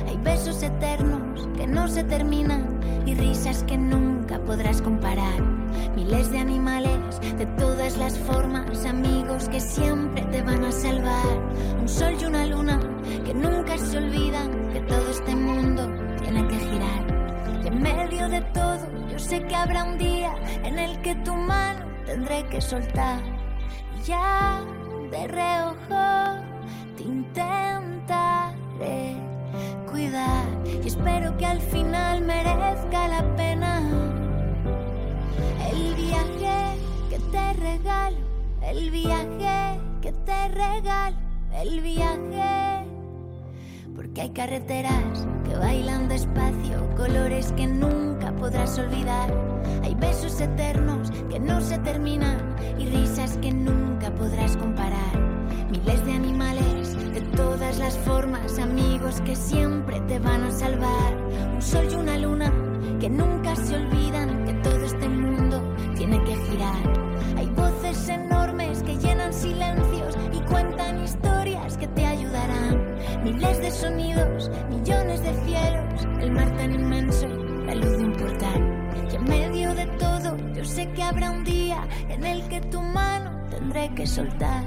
Hay 0.06 0.16
besos 0.18 0.62
eternos 0.62 1.48
que 1.56 1.66
no 1.66 1.88
se 1.88 2.04
terminan 2.04 2.78
y 3.06 3.16
risas 3.16 3.64
que 3.64 3.76
nunca 3.76 4.38
podrás 4.44 4.82
comparar. 4.82 5.42
Miles 5.96 6.30
de 6.30 6.38
animales 6.38 7.20
de 7.38 7.46
todas 7.58 7.98
las 7.98 8.16
formas, 8.20 8.86
amigos 8.86 9.48
que 9.48 9.58
siempre 9.58 10.22
te 10.26 10.42
van 10.42 10.62
a 10.62 10.70
salvar. 10.70 11.26
Un 11.80 11.88
sol 11.88 12.14
y 12.20 12.24
una 12.24 12.46
luna 12.46 12.78
que 13.26 13.34
nunca 13.34 13.76
se 13.78 13.98
olvidan 13.98 14.70
que 14.72 14.80
todo 14.82 15.10
este 15.10 15.34
mundo 15.34 15.90
tiene 16.22 16.46
que 16.46 16.56
girar. 16.56 17.64
Y 17.64 17.66
en 17.66 17.82
medio 17.82 18.28
de 18.28 18.42
todo, 18.52 19.08
yo 19.10 19.18
sé 19.18 19.42
que 19.42 19.56
habrá 19.56 19.82
un 19.82 19.98
día 19.98 20.32
en 20.62 20.78
el 20.78 21.02
que 21.02 21.16
tu 21.16 21.34
mano 21.34 21.84
tendré 22.06 22.46
que 22.46 22.60
soltar. 22.60 23.39
Ya 24.06 24.62
de 25.10 25.28
reojo 25.28 26.40
te 26.96 27.02
intentaré 27.02 28.46
cuidar. 29.90 30.46
Y 30.82 30.88
espero 30.88 31.36
que 31.36 31.44
al 31.44 31.60
final 31.60 32.22
merezca 32.22 33.08
la 33.08 33.36
pena 33.36 33.82
el 35.70 35.94
viaje 35.94 36.78
que 37.10 37.18
te 37.30 37.52
regalo, 37.54 38.16
el 38.62 38.90
viaje 38.90 39.80
que 40.00 40.12
te 40.12 40.48
regalo, 40.48 41.16
el 41.54 41.80
viaje. 41.80 42.86
Porque 43.94 44.22
hay 44.22 44.30
carreteras 44.30 45.26
que 45.44 45.54
bailan 45.56 46.08
despacio, 46.08 46.88
colores 46.96 47.52
que 47.52 47.66
nunca 47.66 47.89
podrás 48.50 48.78
olvidar. 48.78 49.32
Hay 49.84 49.94
besos 49.94 50.40
eternos 50.40 51.12
que 51.30 51.38
no 51.38 51.60
se 51.60 51.78
terminan 51.78 52.56
y 52.78 52.86
risas 52.86 53.36
que 53.38 53.52
nunca 53.52 54.12
podrás 54.16 54.56
comparar. 54.56 55.18
Miles 55.70 56.04
de 56.04 56.12
animales 56.12 57.14
de 57.14 57.20
todas 57.36 57.78
las 57.78 57.96
formas, 57.98 58.58
amigos 58.58 59.20
que 59.20 59.36
siempre 59.36 60.00
te 60.08 60.18
van 60.18 60.42
a 60.42 60.50
salvar. 60.50 61.14
Un 61.54 61.62
sol 61.62 61.86
y 61.92 61.94
una 61.94 62.18
luna 62.18 62.52
que 62.98 63.08
nunca 63.08 63.54
se 63.54 63.76
olvidan 63.76 64.44
que 64.44 64.54
todo 64.54 64.84
este 64.84 65.08
mundo 65.08 65.62
tiene 65.96 66.20
que 66.24 66.34
girar. 66.34 66.82
Hay 67.36 67.46
voces 67.50 68.08
enormes 68.08 68.82
que 68.82 68.96
llenan 68.96 69.32
silencios 69.32 70.18
y 70.32 70.40
cuentan 70.40 71.04
historias 71.04 71.76
que 71.76 71.86
te 71.86 72.04
ayudarán. 72.04 72.96
Miles 73.22 73.60
de 73.60 73.70
sonidos, 73.70 74.50
millones 74.70 75.22
de 75.22 75.34
cielos, 75.44 76.04
el 76.20 76.32
mar 76.32 76.50
tan 76.56 76.74
inmenso, 76.74 77.28
la 77.70 77.76
luz 77.76 77.98
de 77.98 78.04
un 78.04 78.12
portal. 78.12 78.60
Y 79.12 79.16
en 79.16 79.24
medio 79.24 79.74
de 79.74 79.86
todo, 79.98 80.36
yo 80.54 80.64
sé 80.64 80.90
que 80.92 81.02
habrá 81.02 81.30
un 81.30 81.44
día 81.44 81.86
en 82.08 82.24
el 82.24 82.48
que 82.48 82.60
tu 82.62 82.80
mano 82.80 83.30
tendré 83.50 83.88
que 83.94 84.06
soltar. 84.06 84.64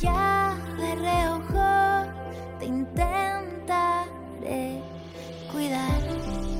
Ya 0.00 0.56
de 0.78 0.94
reojo 0.96 2.10
te 2.58 2.66
intentaré 2.66 4.02
cuidar. 5.52 6.55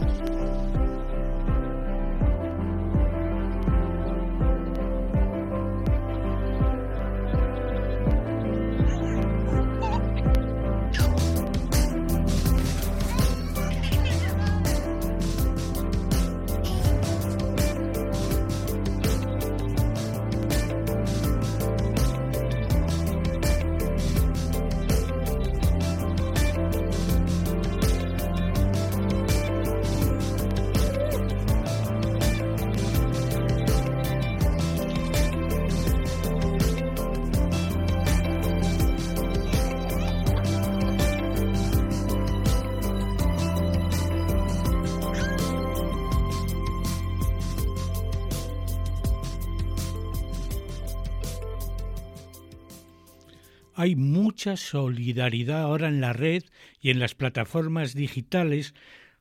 Hay 53.77 53.95
mucha 53.95 54.57
solidaridad 54.57 55.63
ahora 55.63 55.89
en 55.89 56.01
la 56.01 56.15
red 56.15 56.43
y 56.81 56.91
en 56.91 56.99
las 56.99 57.15
plataformas 57.15 57.95
digitales 57.95 58.75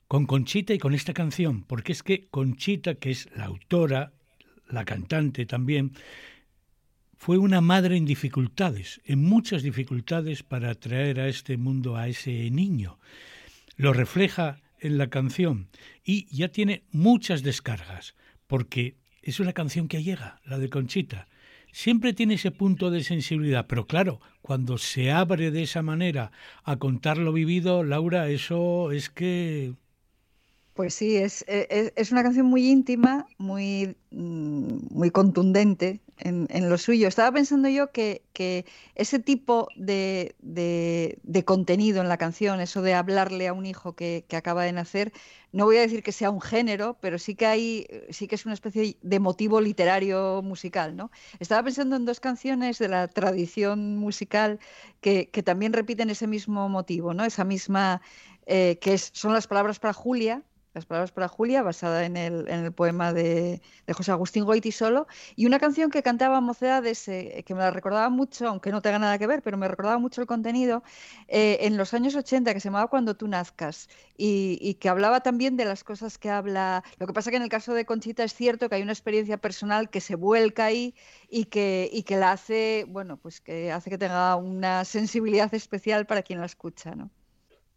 con 0.08 0.26
Conchita 0.26 0.74
y 0.74 0.78
con 0.78 0.94
esta 0.94 1.14
canción, 1.14 1.64
porque 1.64 1.92
es 1.92 2.04
que 2.04 2.28
Conchita, 2.30 2.96
que 2.96 3.12
es 3.12 3.28
la 3.36 3.46
autora, 3.46 4.14
la 4.70 4.86
cantante 4.86 5.46
también, 5.46 5.92
fue 7.18 7.38
una 7.38 7.60
madre 7.60 7.98
en 7.98 8.06
dificultades, 8.06 9.02
en 9.04 9.22
muchas 9.24 9.62
dificultades 9.62 10.44
para 10.44 10.74
traer 10.76 11.20
a 11.20 11.28
este 11.28 11.58
mundo 11.58 11.98
a 11.98 12.08
ese 12.08 12.50
niño. 12.50 12.98
Lo 13.76 13.92
refleja 13.92 14.62
en 14.80 14.98
la 14.98 15.10
canción 15.10 15.68
y 16.04 16.34
ya 16.34 16.48
tiene 16.48 16.84
muchas 16.92 17.44
descargas, 17.44 18.16
porque 18.48 18.96
es 19.22 19.42
una 19.42 19.52
canción 19.52 19.90
que 19.90 20.04
llega, 20.04 20.40
la 20.46 20.60
de 20.60 20.70
Conchita 20.70 21.28
siempre 21.76 22.14
tiene 22.14 22.36
ese 22.36 22.52
punto 22.52 22.90
de 22.90 23.04
sensibilidad, 23.04 23.66
pero 23.68 23.86
claro, 23.86 24.22
cuando 24.42 24.78
se 24.78 25.12
abre 25.12 25.52
de 25.52 25.64
esa 25.64 25.82
manera 25.82 26.32
a 26.64 26.78
contar 26.78 27.18
lo 27.18 27.34
vivido, 27.34 27.84
Laura, 27.84 28.30
eso 28.30 28.94
es 28.94 29.10
que... 29.10 29.74
Pues 30.76 30.94
sí, 30.94 31.16
es, 31.16 31.46
es, 31.48 31.94
es 31.96 32.12
una 32.12 32.22
canción 32.22 32.48
muy 32.48 32.70
íntima, 32.70 33.28
muy, 33.38 33.96
mm, 34.12 34.94
muy 34.94 35.10
contundente, 35.10 36.02
en, 36.18 36.70
lo 36.70 36.78
suyo. 36.78 37.08
Estaba 37.08 37.32
pensando 37.32 37.70
yo 37.70 37.92
que, 37.92 38.24
ese 38.96 39.20
tipo 39.20 39.68
de, 39.76 40.36
contenido 41.46 42.02
en 42.02 42.10
la 42.10 42.18
canción, 42.18 42.60
eso 42.62 42.82
de 42.82 42.94
hablarle 42.94 43.48
a 43.48 43.54
un 43.54 43.66
hijo 43.66 43.96
que, 43.96 44.26
acaba 44.36 44.64
de 44.64 44.74
nacer, 44.74 45.14
no 45.52 45.66
voy 45.66 45.78
a 45.78 45.82
decir 45.82 46.04
que 46.04 46.12
sea 46.12 46.30
un 46.30 46.42
género, 46.42 46.98
pero 47.02 47.20
sí 47.20 47.36
que 47.36 47.46
hay, 47.46 47.88
sí 48.10 48.28
que 48.28 48.36
es 48.36 48.46
una 48.46 48.54
especie 48.54 48.98
de 49.02 49.20
motivo 49.20 49.62
literario 49.62 50.42
musical, 50.42 50.96
¿no? 50.96 51.12
Estaba 51.40 51.64
pensando 51.64 51.96
en 51.96 52.06
dos 52.06 52.20
canciones 52.20 52.80
de 52.80 52.90
la 52.90 53.08
tradición 53.08 53.98
musical 53.98 54.60
que, 55.02 55.26
también 55.44 55.74
repiten 55.74 56.10
ese 56.10 56.28
mismo 56.28 56.70
motivo, 56.70 57.14
¿no? 57.14 57.24
Esa 57.26 57.44
misma, 57.46 58.02
eh, 58.46 58.78
que 58.82 58.98
son 58.98 59.34
las 59.34 59.48
palabras 59.48 59.80
para 59.80 59.94
Julia, 59.94 60.44
las 60.76 60.86
palabras 60.86 61.12
para 61.14 61.30
Julia, 61.30 61.64
basada 61.64 62.06
en 62.06 62.18
el, 62.18 62.50
en 62.50 62.66
el 62.66 62.74
poema 62.74 63.14
de, 63.14 63.62
José 63.94 64.12
Agustín 64.12 64.44
Goiti 64.44 64.74
solo, 64.74 65.08
y 65.38 65.46
una 65.46 65.58
canción 65.58 65.90
que 65.90 66.04
cantaba 66.04 66.42
Mocedades, 66.42 67.08
eh, 67.08 67.44
que 67.46 67.56
me 67.56 67.62
la 67.62 67.72
recordaba 67.72 68.10
mucho, 68.10 68.48
aunque 68.50 68.72
no 68.72 68.82
tenga 68.82 69.00
nada 69.00 69.18
que 69.18 69.26
ver, 69.26 69.42
pero 69.42 69.58
me 69.58 69.70
recordaba 69.70 69.98
mucho 70.00 70.20
el 70.20 70.28
contenido, 70.28 70.84
eh, 71.30 71.60
en 71.62 71.78
los 71.78 71.94
años 71.94 72.14
80, 72.16 72.54
que 72.54 72.60
se 72.60 72.68
llamaba 72.68 72.90
Cuando 72.90 73.16
tú 73.16 73.28
nazcas, 73.30 73.88
y, 74.18 74.76
que 74.76 74.90
hablaba 74.90 75.22
también 75.22 75.56
de 75.56 75.64
las 75.64 75.84
cosas 75.84 76.18
que 76.18 76.30
habla. 76.30 76.84
Lo 77.00 77.08
que 77.08 77.14
pasa 77.14 77.32
que 77.32 77.38
en 77.38 77.44
el 77.44 77.50
caso 77.50 77.74
de 77.74 77.86
Conchita 77.86 78.24
es 78.24 78.34
cierto 78.34 78.68
que 78.68 78.76
hay 78.76 78.82
una 78.82 78.92
experiencia 78.92 79.38
personal 79.38 79.90
que 79.90 80.02
se 80.02 80.16
vuelca 80.16 80.66
ahí 80.66 80.94
y 81.30 81.46
que, 81.46 81.90
y 81.92 82.04
que 82.04 82.18
la 82.18 82.34
hace, 82.34 82.86
bueno, 82.90 83.18
pues 83.18 83.40
que 83.40 83.72
hace 83.72 83.90
que 83.90 83.98
tenga 83.98 84.36
una 84.36 84.84
sensibilidad 84.84 85.54
especial 85.54 86.06
para 86.06 86.22
quien 86.22 86.40
la 86.40 86.46
escucha, 86.46 86.96
¿no? 86.96 87.10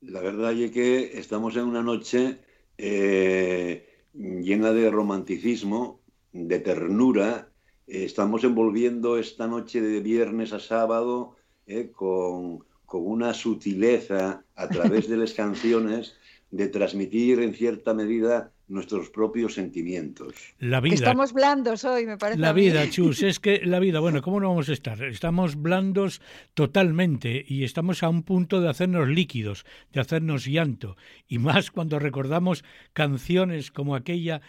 La 0.00 0.20
verdad 0.20 0.52
es 0.52 0.70
que 0.70 1.18
estamos 1.18 1.56
en 1.56 1.64
una 1.64 1.82
noche 1.82 2.38
eh, 2.78 3.86
llena 4.14 4.72
de 4.72 4.90
romanticismo, 4.90 6.00
de 6.32 6.60
ternura. 6.60 7.50
estamos 7.86 8.44
envolviendo 8.44 9.18
esta 9.18 9.46
noche 9.46 9.80
de 9.80 10.00
viernes 10.00 10.52
a 10.52 10.60
sábado 10.60 11.36
eh, 11.66 11.90
con, 11.90 12.64
con, 12.86 13.06
una 13.06 13.34
sutileza 13.34 14.44
a 14.54 14.68
través 14.68 15.08
de 15.08 15.16
las 15.16 15.34
canciones 15.34 16.14
de 16.50 16.68
transmitir 16.68 17.40
en 17.40 17.54
cierta 17.54 17.92
medida 17.94 18.52
nuestros 18.68 19.10
propios 19.10 19.54
sentimientos. 19.54 20.34
La 20.58 20.80
vida. 20.80 20.94
Estamos 20.94 21.32
blandos 21.32 21.84
hoy, 21.84 22.06
me 22.06 22.18
parece. 22.18 22.40
La 22.40 22.52
vida, 22.52 22.88
Chus, 22.90 23.22
es 23.22 23.40
que 23.40 23.64
la 23.64 23.80
vida, 23.80 24.00
bueno, 24.00 24.22
¿cómo 24.22 24.40
no 24.40 24.48
vamos 24.48 24.68
a 24.68 24.72
estar? 24.72 25.02
Estamos 25.02 25.56
blandos 25.56 26.20
totalmente 26.54 27.44
y 27.46 27.64
estamos 27.64 28.02
a 28.02 28.08
un 28.08 28.22
punto 28.22 28.60
de 28.60 28.68
hacernos 28.68 29.08
líquidos, 29.08 29.64
de 29.92 30.00
hacernos 30.00 30.44
llanto. 30.44 30.96
Y 31.26 31.38
más 31.38 31.70
cuando 31.70 31.98
recordamos 31.98 32.64
canciones 32.92 33.70
como 33.70 33.94
aquella 33.94 34.40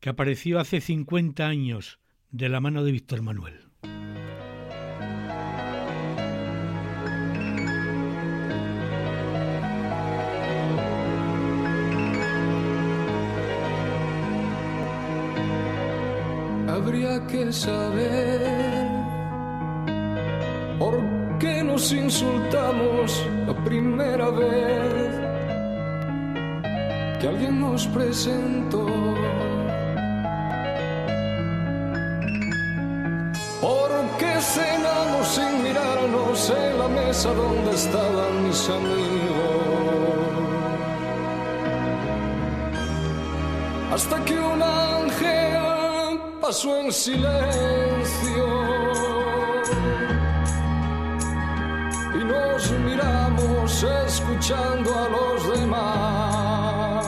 que 0.00 0.10
apareció 0.10 0.58
hace 0.58 0.80
50 0.80 1.46
años 1.46 1.98
de 2.30 2.48
la 2.48 2.60
mano 2.60 2.84
de 2.84 2.92
Víctor 2.92 3.22
Manuel. 3.22 3.69
Habría 16.80 17.20
que 17.26 17.52
saber 17.52 18.86
por 20.78 20.94
qué 21.38 21.62
nos 21.62 21.92
insultamos 21.92 23.26
la 23.46 23.54
primera 23.64 24.30
vez 24.30 25.10
que 27.20 27.28
alguien 27.28 27.60
nos 27.60 27.86
presentó. 27.88 28.86
¿Por 33.60 33.90
qué 34.18 34.32
cenamos 34.40 35.26
sin 35.34 35.62
mirarnos 35.62 36.50
en 36.50 36.78
la 36.78 36.88
mesa 36.88 37.28
donde 37.34 37.70
estaban 37.74 38.32
mis 38.46 38.70
amigos? 38.70 39.60
Hasta 43.92 44.24
que 44.24 44.38
un 44.38 44.62
ángel 44.62 45.69
pasó 46.50 46.80
en 46.80 46.90
silencio 46.90 48.46
y 52.12 52.24
nos 52.24 52.70
miramos 52.72 53.86
escuchando 54.08 54.90
a 54.98 55.08
los 55.16 55.60
demás. 55.60 57.06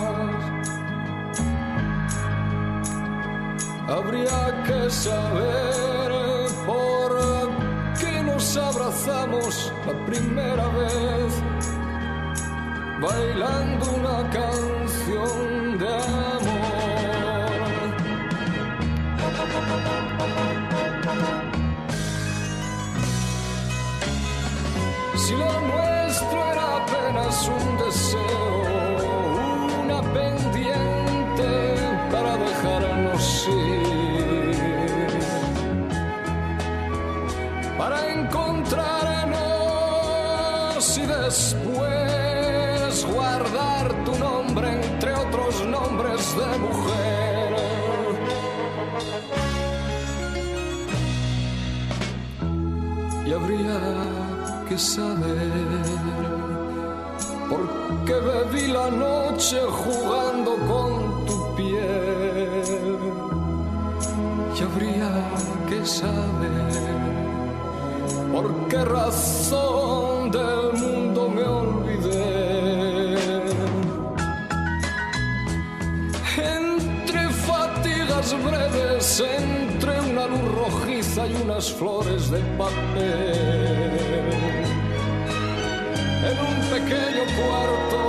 Habría 3.88 4.62
que 4.62 4.88
saber 4.90 6.12
por 6.64 7.11
qué 7.99 8.22
nos 8.22 8.57
abrazamos 8.57 9.72
la 9.88 10.07
primera 10.07 10.68
vez 10.68 11.32
bailando 13.01 13.90
una 13.90 14.30
canción 14.30 15.78
de 15.80 15.88
amor. 15.88 16.41
Si 25.32 25.38
lo 25.38 25.60
nuestro 25.62 26.38
era 26.52 26.76
apenas 26.76 27.48
un 27.48 27.78
deseo, 27.78 28.44
una 29.82 30.02
pendiente 30.12 31.50
para 32.12 32.36
dejarnos 32.36 33.48
ir, 33.48 35.08
para 37.78 38.12
encontrarnos 38.12 40.98
y 40.98 41.06
después 41.06 43.06
guardar 43.14 44.04
tu 44.04 44.14
nombre 44.18 44.84
entre 44.84 45.14
otros 45.14 45.64
nombres 45.64 46.36
de 46.36 46.58
mujer. 46.58 47.56
Y 53.24 53.32
habría 53.32 53.80
que 54.72 54.78
saber 54.78 55.82
porque 57.50 58.14
bebí 58.14 58.68
la 58.68 58.88
noche 58.90 59.58
jugando 59.82 60.52
con 60.70 61.26
tu 61.26 61.54
piel. 61.56 62.96
Y 64.56 64.62
habría 64.62 65.10
que 65.68 65.84
saber 65.84 66.72
por 68.32 68.46
qué 68.68 68.82
razón 68.82 70.30
del 70.30 70.72
mundo 70.82 71.28
me 71.28 71.44
olvidé. 71.44 73.12
Entre 76.56 77.28
fatigas 77.48 78.34
breves, 78.42 79.22
entre 79.38 80.00
una 80.00 80.26
luz 80.28 80.46
rojiza 80.60 81.26
y 81.26 81.34
unas 81.44 81.70
flores 81.70 82.30
de 82.30 82.40
papel 82.56 84.51
pequeño 86.93 87.24
cuarto 87.36 88.01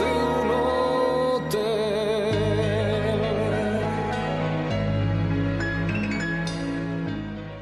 de 0.00 0.10
un 0.30 0.50
hotel. 0.50 1.80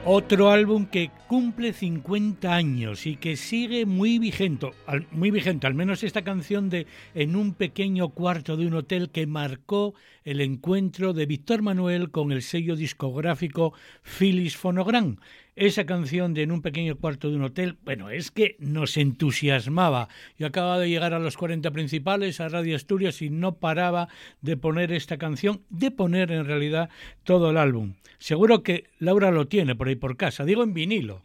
Otro 0.05 0.51
álbum 0.51 0.87
que 0.87 1.11
cumple 1.27 1.73
50 1.73 2.55
años 2.55 3.07
y 3.07 3.17
que 3.17 3.37
sigue 3.37 3.87
muy 3.87 4.19
vigente, 4.19 4.71
muy 5.13 5.31
vigente, 5.31 5.67
al 5.67 5.75
menos 5.75 6.03
esta 6.03 6.23
canción 6.23 6.71
de 6.71 6.87
En 7.15 7.37
un 7.37 7.55
pequeño 7.55 8.11
cuarto 8.11 8.57
de 8.57 8.67
un 8.67 8.75
hotel 8.75 9.11
que 9.11 9.27
marcó 9.27 9.95
el 10.25 10.41
encuentro 10.41 11.13
de 11.13 11.27
Víctor 11.27 11.63
Manuel 11.63 12.11
con 12.11 12.33
el 12.33 12.43
sello 12.43 12.77
discográfico 12.77 13.73
Philips 14.03 14.57
Phonogram. 14.57 15.19
Esa 15.61 15.87
canción 15.87 16.35
de 16.35 16.45
En 16.45 16.53
un 16.53 16.63
pequeño 16.63 16.97
cuarto 16.97 17.31
de 17.31 17.37
un 17.37 17.43
hotel, 17.43 17.79
bueno, 17.85 18.11
es 18.11 18.31
que 18.31 18.55
nos 18.61 18.97
entusiasmaba. 18.97 20.09
Yo 20.37 20.47
acababa 20.47 20.79
de 20.79 20.89
llegar 20.89 21.15
a 21.15 21.19
los 21.19 21.37
40 21.37 21.73
principales, 21.73 22.41
a 22.41 22.49
Radio 22.49 22.77
Asturias, 22.77 23.21
y 23.23 23.29
no 23.29 23.57
paraba 23.57 24.09
de 24.41 24.57
poner 24.57 24.93
esta 24.93 25.19
canción, 25.19 25.65
de 25.69 25.91
poner 25.91 26.31
en 26.31 26.45
realidad 26.45 26.91
todo 27.25 27.51
el 27.51 27.57
álbum. 27.57 27.95
Seguro 28.19 28.63
que 28.63 28.85
Laura 29.01 29.33
lo 29.33 29.49
tiene 29.49 29.75
por 29.75 29.89
ahí 29.89 29.97
por 29.97 30.17
casa, 30.17 30.45
digo 30.45 30.63
en 30.63 30.75
vinilo. 30.75 31.23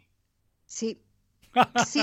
Sí. 0.66 0.98
Sí, 1.86 2.02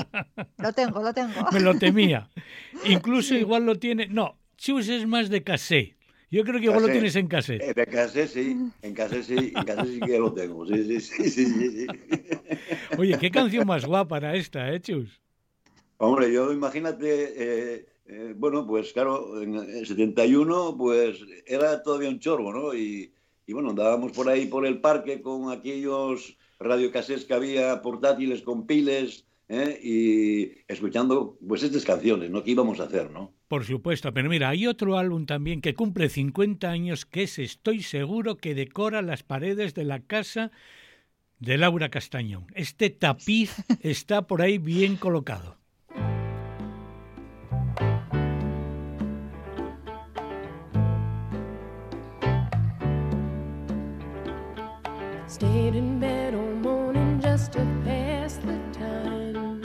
lo 0.57 0.71
tengo, 0.71 1.03
lo 1.03 1.13
tengo. 1.13 1.51
Me 1.51 1.59
lo 1.59 1.77
temía. 1.77 2.29
Incluso 2.85 3.35
igual 3.35 3.65
lo 3.65 3.75
tiene. 3.75 4.07
No, 4.07 4.37
Chus 4.55 4.87
es 4.87 5.05
más 5.05 5.29
de 5.29 5.43
casé. 5.43 5.97
Yo 6.31 6.43
creo 6.45 6.59
que 6.59 6.65
igual 6.65 6.83
lo 6.83 6.89
tienes 6.89 7.15
en 7.17 7.27
casé. 7.27 7.55
Eh, 7.57 7.73
De 7.73 7.85
casé 7.85 8.27
sí, 8.27 8.57
en 8.81 8.93
casé 8.93 9.21
sí, 9.21 9.51
en 9.53 9.65
casé 9.65 9.93
sí 9.93 9.99
que 9.99 10.17
lo 10.17 10.33
tengo. 10.33 10.65
Sí, 10.65 10.99
sí, 11.01 11.29
sí, 11.29 11.45
sí. 11.45 11.87
Oye, 12.97 13.17
qué 13.19 13.29
canción 13.29 13.67
más 13.67 13.85
guapa 13.85 14.17
era 14.17 14.33
esta, 14.35 14.71
¿eh, 14.73 14.79
Chus? 14.79 15.21
Hombre, 15.97 16.31
yo 16.31 16.51
imagínate, 16.53 17.33
eh, 17.35 17.85
eh, 18.05 18.33
bueno, 18.35 18.65
pues 18.65 18.93
claro, 18.93 19.41
en 19.41 19.55
el 19.55 19.85
71 19.85 20.75
pues 20.77 21.19
era 21.45 21.83
todavía 21.83 22.09
un 22.09 22.19
chorbo, 22.19 22.51
¿no? 22.51 22.73
Y, 22.73 23.13
y 23.45 23.53
bueno, 23.53 23.69
andábamos 23.71 24.13
por 24.13 24.29
ahí 24.29 24.45
por 24.47 24.65
el 24.65 24.79
parque 24.81 25.21
con 25.21 25.51
aquellos 25.51 26.37
radiocassettes 26.59 27.25
que 27.25 27.33
había 27.33 27.81
portátiles 27.81 28.41
con 28.41 28.65
piles 28.65 29.25
¿eh? 29.49 29.79
y 29.83 30.63
escuchando 30.71 31.37
pues 31.47 31.63
estas 31.63 31.83
canciones, 31.85 32.31
¿no? 32.31 32.43
¿Qué 32.43 32.51
íbamos 32.51 32.79
a 32.79 32.83
hacer, 32.85 33.11
no? 33.11 33.33
Por 33.51 33.65
supuesto, 33.65 34.13
pero 34.13 34.29
mira, 34.29 34.47
hay 34.47 34.65
otro 34.65 34.97
álbum 34.97 35.25
también 35.25 35.59
que 35.59 35.73
cumple 35.73 36.07
50 36.07 36.69
años 36.69 37.05
que 37.05 37.23
es, 37.23 37.37
estoy 37.37 37.83
seguro, 37.83 38.37
que 38.37 38.55
decora 38.55 39.01
las 39.01 39.23
paredes 39.23 39.73
de 39.73 39.83
la 39.83 39.99
casa 39.99 40.51
de 41.39 41.57
Laura 41.57 41.89
Castañón. 41.89 42.45
Este 42.55 42.89
tapiz 42.89 43.53
está 43.81 44.21
por 44.25 44.41
ahí 44.41 44.57
bien 44.57 44.95
colocado. 44.95 45.57
Stayed 55.27 55.75
in 55.75 55.99
bed 55.99 56.35
all 56.35 56.55
morning 56.55 57.19
just 57.21 57.51
to 57.51 57.59
pass 57.83 58.37
the 58.45 58.57
time. 58.71 59.61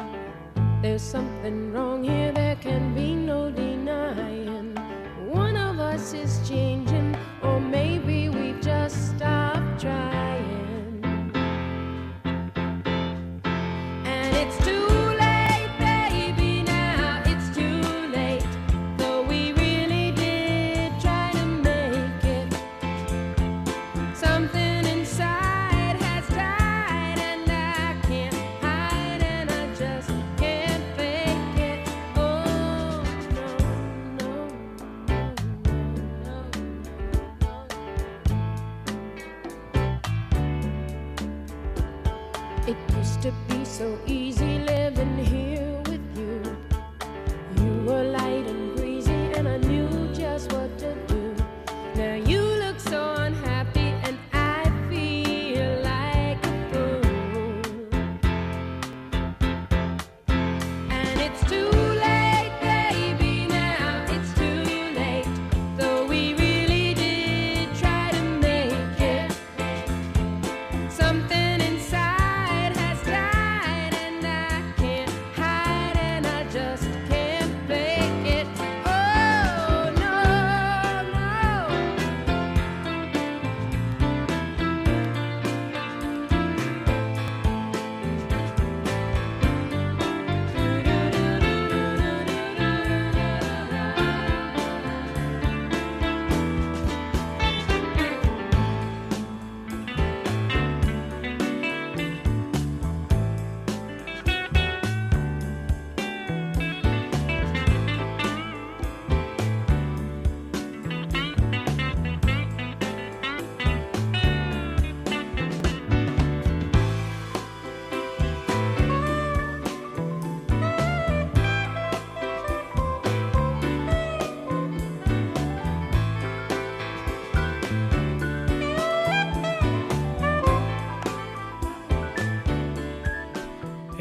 There's 0.82 1.03
something 1.03 1.72
wrong 1.72 2.03
here, 2.03 2.32
there 2.32 2.57
can 2.57 2.93
be 2.97 3.25
us 5.97 6.12
is 6.12 6.47
changing, 6.47 6.95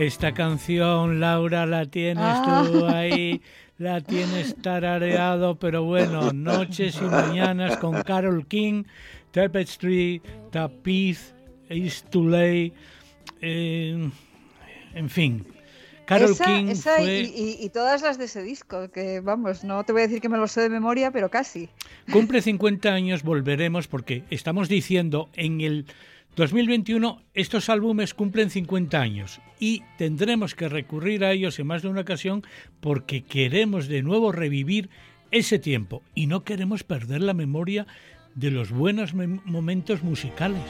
Esta 0.06 0.34
canción, 0.34 1.20
Laura, 1.20 1.66
la 1.66 1.86
tienes 1.88 2.42
tú 2.44 2.86
ahí, 2.90 3.42
la 3.80 4.02
tienes 4.02 4.56
tarareado, 4.62 5.56
pero 5.56 5.84
bueno, 5.84 6.32
noches 6.32 7.00
y 7.02 7.06
mañanas 7.06 7.78
con 7.78 8.04
Carol 8.04 8.46
King, 8.46 8.84
Tapestry, 9.32 10.22
Tapiz, 10.52 11.34
Is 11.72 12.04
Too 12.04 12.30
Late, 12.30 12.74
eh, 13.42 14.10
en 14.94 15.10
fin. 15.10 15.44
Carol 16.06 16.32
esa, 16.32 16.46
King 16.46 16.66
esa 16.68 16.98
fue... 16.98 17.22
y, 17.22 17.58
y- 17.60 17.66
y 17.66 17.70
todas 17.70 18.04
las 18.04 18.20
de 18.20 18.26
ese 18.26 18.44
disco, 18.44 18.92
que 18.92 19.22
vamos, 19.22 19.64
no 19.64 19.84
te 19.86 19.92
voy 19.92 20.04
a 20.04 20.08
decir 20.08 20.22
que 20.22 20.30
me 20.30 20.38
lo 20.38 20.48
sé 20.48 20.62
de 20.62 20.70
memoria, 20.70 21.10
pero 21.10 21.30
casi. 21.32 21.68
Cumple 22.12 22.44
50 22.44 22.94
años, 22.94 23.24
volveremos 23.24 23.88
porque 23.88 24.24
estamos 24.30 24.70
diciendo 24.70 25.30
en 25.34 25.62
el 25.62 25.88
2021 26.36 27.22
estos 27.34 27.70
álbumes 27.70 28.14
cumplen 28.14 28.50
50 28.50 29.00
años 29.00 29.40
y 29.58 29.84
tendremos 29.98 30.54
que 30.54 30.68
recurrir 30.68 31.24
a 31.24 31.32
ellos 31.32 31.58
en 31.60 31.68
más 31.68 31.82
de 31.82 31.88
una 31.88 32.02
ocasión 32.02 32.44
porque 32.82 33.24
queremos 33.24 33.88
de 33.88 34.04
nuevo 34.04 34.34
revivir 34.34 34.90
ese 35.32 35.60
tiempo 35.60 36.04
y 36.14 36.28
no 36.28 36.44
queremos 36.44 36.84
perder 36.84 37.22
la 37.22 37.34
memoria 37.34 37.88
de 38.36 38.52
los 38.52 38.72
buenos 38.72 39.14
momentos 39.14 40.04
musicales. 40.04 40.62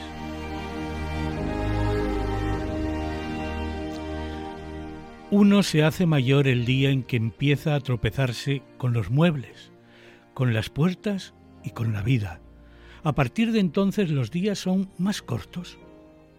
Uno 5.32 5.64
se 5.64 5.82
hace 5.82 6.06
mayor 6.06 6.46
el 6.46 6.64
día 6.64 6.90
en 6.90 7.02
que 7.02 7.16
empieza 7.16 7.74
a 7.74 7.80
tropezarse 7.80 8.62
con 8.78 8.92
los 8.92 9.10
muebles, 9.10 9.72
con 10.32 10.54
las 10.54 10.70
puertas 10.70 11.34
y 11.64 11.70
con 11.70 11.92
la 11.92 12.02
vida. 12.02 12.40
A 13.06 13.12
partir 13.12 13.52
de 13.52 13.60
entonces 13.60 14.10
los 14.10 14.32
días 14.32 14.58
son 14.58 14.90
más 14.98 15.22
cortos 15.22 15.78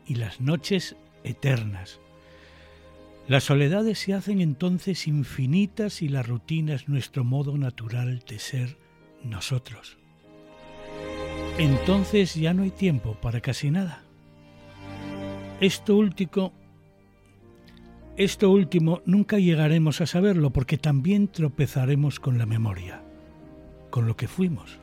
y 0.06 0.16
las 0.16 0.42
noches 0.42 0.98
eternas. 1.24 2.02
Las 3.30 3.46
soledades 3.46 4.00
se 4.00 4.14
hacen 4.14 4.42
entonces 4.42 5.08
infinitas 5.08 6.02
y 6.02 6.10
la 6.10 6.24
rutina 6.24 6.74
es 6.74 6.90
nuestro 6.90 7.24
modo 7.24 7.58
natural 7.58 8.22
de 8.28 8.40
ser 8.40 8.78
nosotros. 9.24 9.98
Entonces 11.58 12.36
ya 12.36 12.54
no 12.54 12.64
hay 12.64 12.72
tiempo 12.72 13.18
para 13.22 13.40
casi 13.40 13.72
nada. 13.72 14.04
Esto 15.62 15.96
último 15.96 16.52
esto 18.18 18.52
último 18.52 19.02
nunca 19.06 19.40
llegaremos 19.40 20.02
a 20.02 20.06
saberlo 20.06 20.50
porque 20.50 20.78
también 20.78 21.30
tropezaremos 21.30 22.20
con 22.20 22.38
la 22.38 22.46
memoria, 22.46 23.02
con 23.90 24.06
lo 24.06 24.18
que 24.18 24.28
fuimos. 24.28 24.82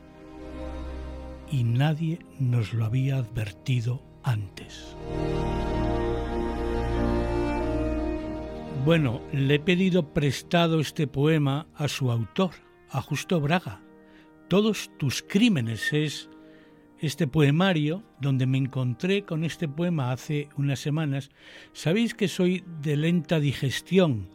Y 1.51 1.63
nadie 1.63 2.19
nos 2.39 2.73
lo 2.73 2.85
había 2.85 3.17
advertido 3.17 4.03
antes. 4.23 4.95
Bueno, 8.83 9.21
le 9.31 9.55
he 9.55 9.59
pedido 9.59 10.13
prestado 10.13 10.79
este 10.79 11.07
poema 11.07 11.67
a 11.75 11.87
su 11.87 12.11
autor, 12.11 12.51
a 12.89 13.01
Justo 13.01 13.41
Braga. 13.41 13.81
Todos 14.47 14.91
tus 14.97 15.23
crímenes 15.23 15.91
es 15.91 16.29
este 16.99 17.27
poemario, 17.27 18.03
donde 18.19 18.45
me 18.45 18.57
encontré 18.57 19.23
con 19.23 19.43
este 19.43 19.67
poema 19.67 20.11
hace 20.11 20.49
unas 20.57 20.79
semanas, 20.79 21.29
sabéis 21.73 22.13
que 22.13 22.27
soy 22.27 22.63
de 22.81 22.95
lenta 22.95 23.39
digestión, 23.39 24.29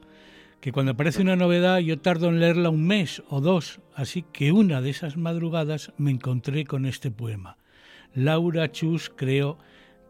que 0.60 0.72
cuando 0.72 0.92
aparece 0.92 1.22
una 1.22 1.36
novedad 1.36 1.78
yo 1.78 1.98
tardo 1.98 2.28
en 2.28 2.40
leerla 2.40 2.70
un 2.70 2.86
mes 2.86 3.22
o 3.28 3.40
dos, 3.40 3.80
así 3.94 4.24
que 4.32 4.52
una 4.52 4.80
de 4.80 4.90
esas 4.90 5.16
madrugadas 5.16 5.92
me 5.96 6.10
encontré 6.10 6.64
con 6.64 6.86
este 6.86 7.10
poema. 7.10 7.56
Laura 8.14 8.70
Chus 8.70 9.10
creo 9.14 9.58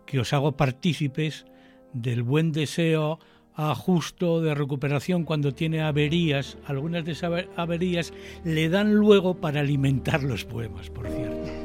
que 0.06 0.18
os 0.18 0.32
hago 0.32 0.56
partícipes 0.56 1.46
del 1.92 2.22
buen 2.22 2.52
deseo 2.52 3.18
a 3.54 3.74
justo 3.74 4.40
de 4.40 4.54
recuperación 4.54 5.24
cuando 5.24 5.54
tiene 5.54 5.82
averías. 5.82 6.56
Algunas 6.66 7.04
de 7.04 7.12
esas 7.12 7.46
averías 7.56 8.12
le 8.44 8.68
dan 8.68 8.94
luego 8.94 9.40
para 9.40 9.60
alimentar 9.60 10.22
los 10.22 10.44
poemas, 10.44 10.90
por 10.90 11.08
cierto. 11.08 11.59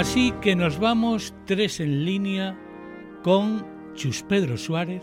Así 0.00 0.32
que 0.40 0.56
nos 0.56 0.78
vamos 0.78 1.34
tres 1.44 1.78
en 1.78 2.06
línea 2.06 2.58
con 3.22 3.66
Chus 3.94 4.22
Pedro 4.22 4.56
Suárez, 4.56 5.02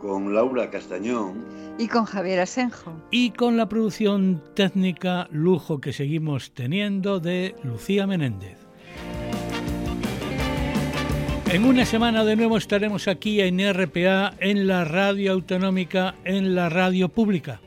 con 0.00 0.32
Laura 0.32 0.70
Castañón 0.70 1.44
y 1.76 1.88
con 1.88 2.04
Javier 2.04 2.38
Asenjo 2.38 3.02
y 3.10 3.32
con 3.32 3.56
la 3.56 3.68
producción 3.68 4.44
técnica 4.54 5.26
lujo 5.32 5.80
que 5.80 5.92
seguimos 5.92 6.52
teniendo 6.54 7.18
de 7.18 7.56
Lucía 7.64 8.06
Menéndez. 8.06 8.58
En 11.50 11.64
una 11.64 11.84
semana 11.84 12.24
de 12.24 12.36
nuevo 12.36 12.58
estaremos 12.58 13.08
aquí 13.08 13.40
en 13.40 13.58
RPA, 13.58 14.34
en 14.38 14.68
la 14.68 14.84
radio 14.84 15.32
autonómica, 15.32 16.14
en 16.24 16.54
la 16.54 16.68
radio 16.68 17.08
pública. 17.08 17.60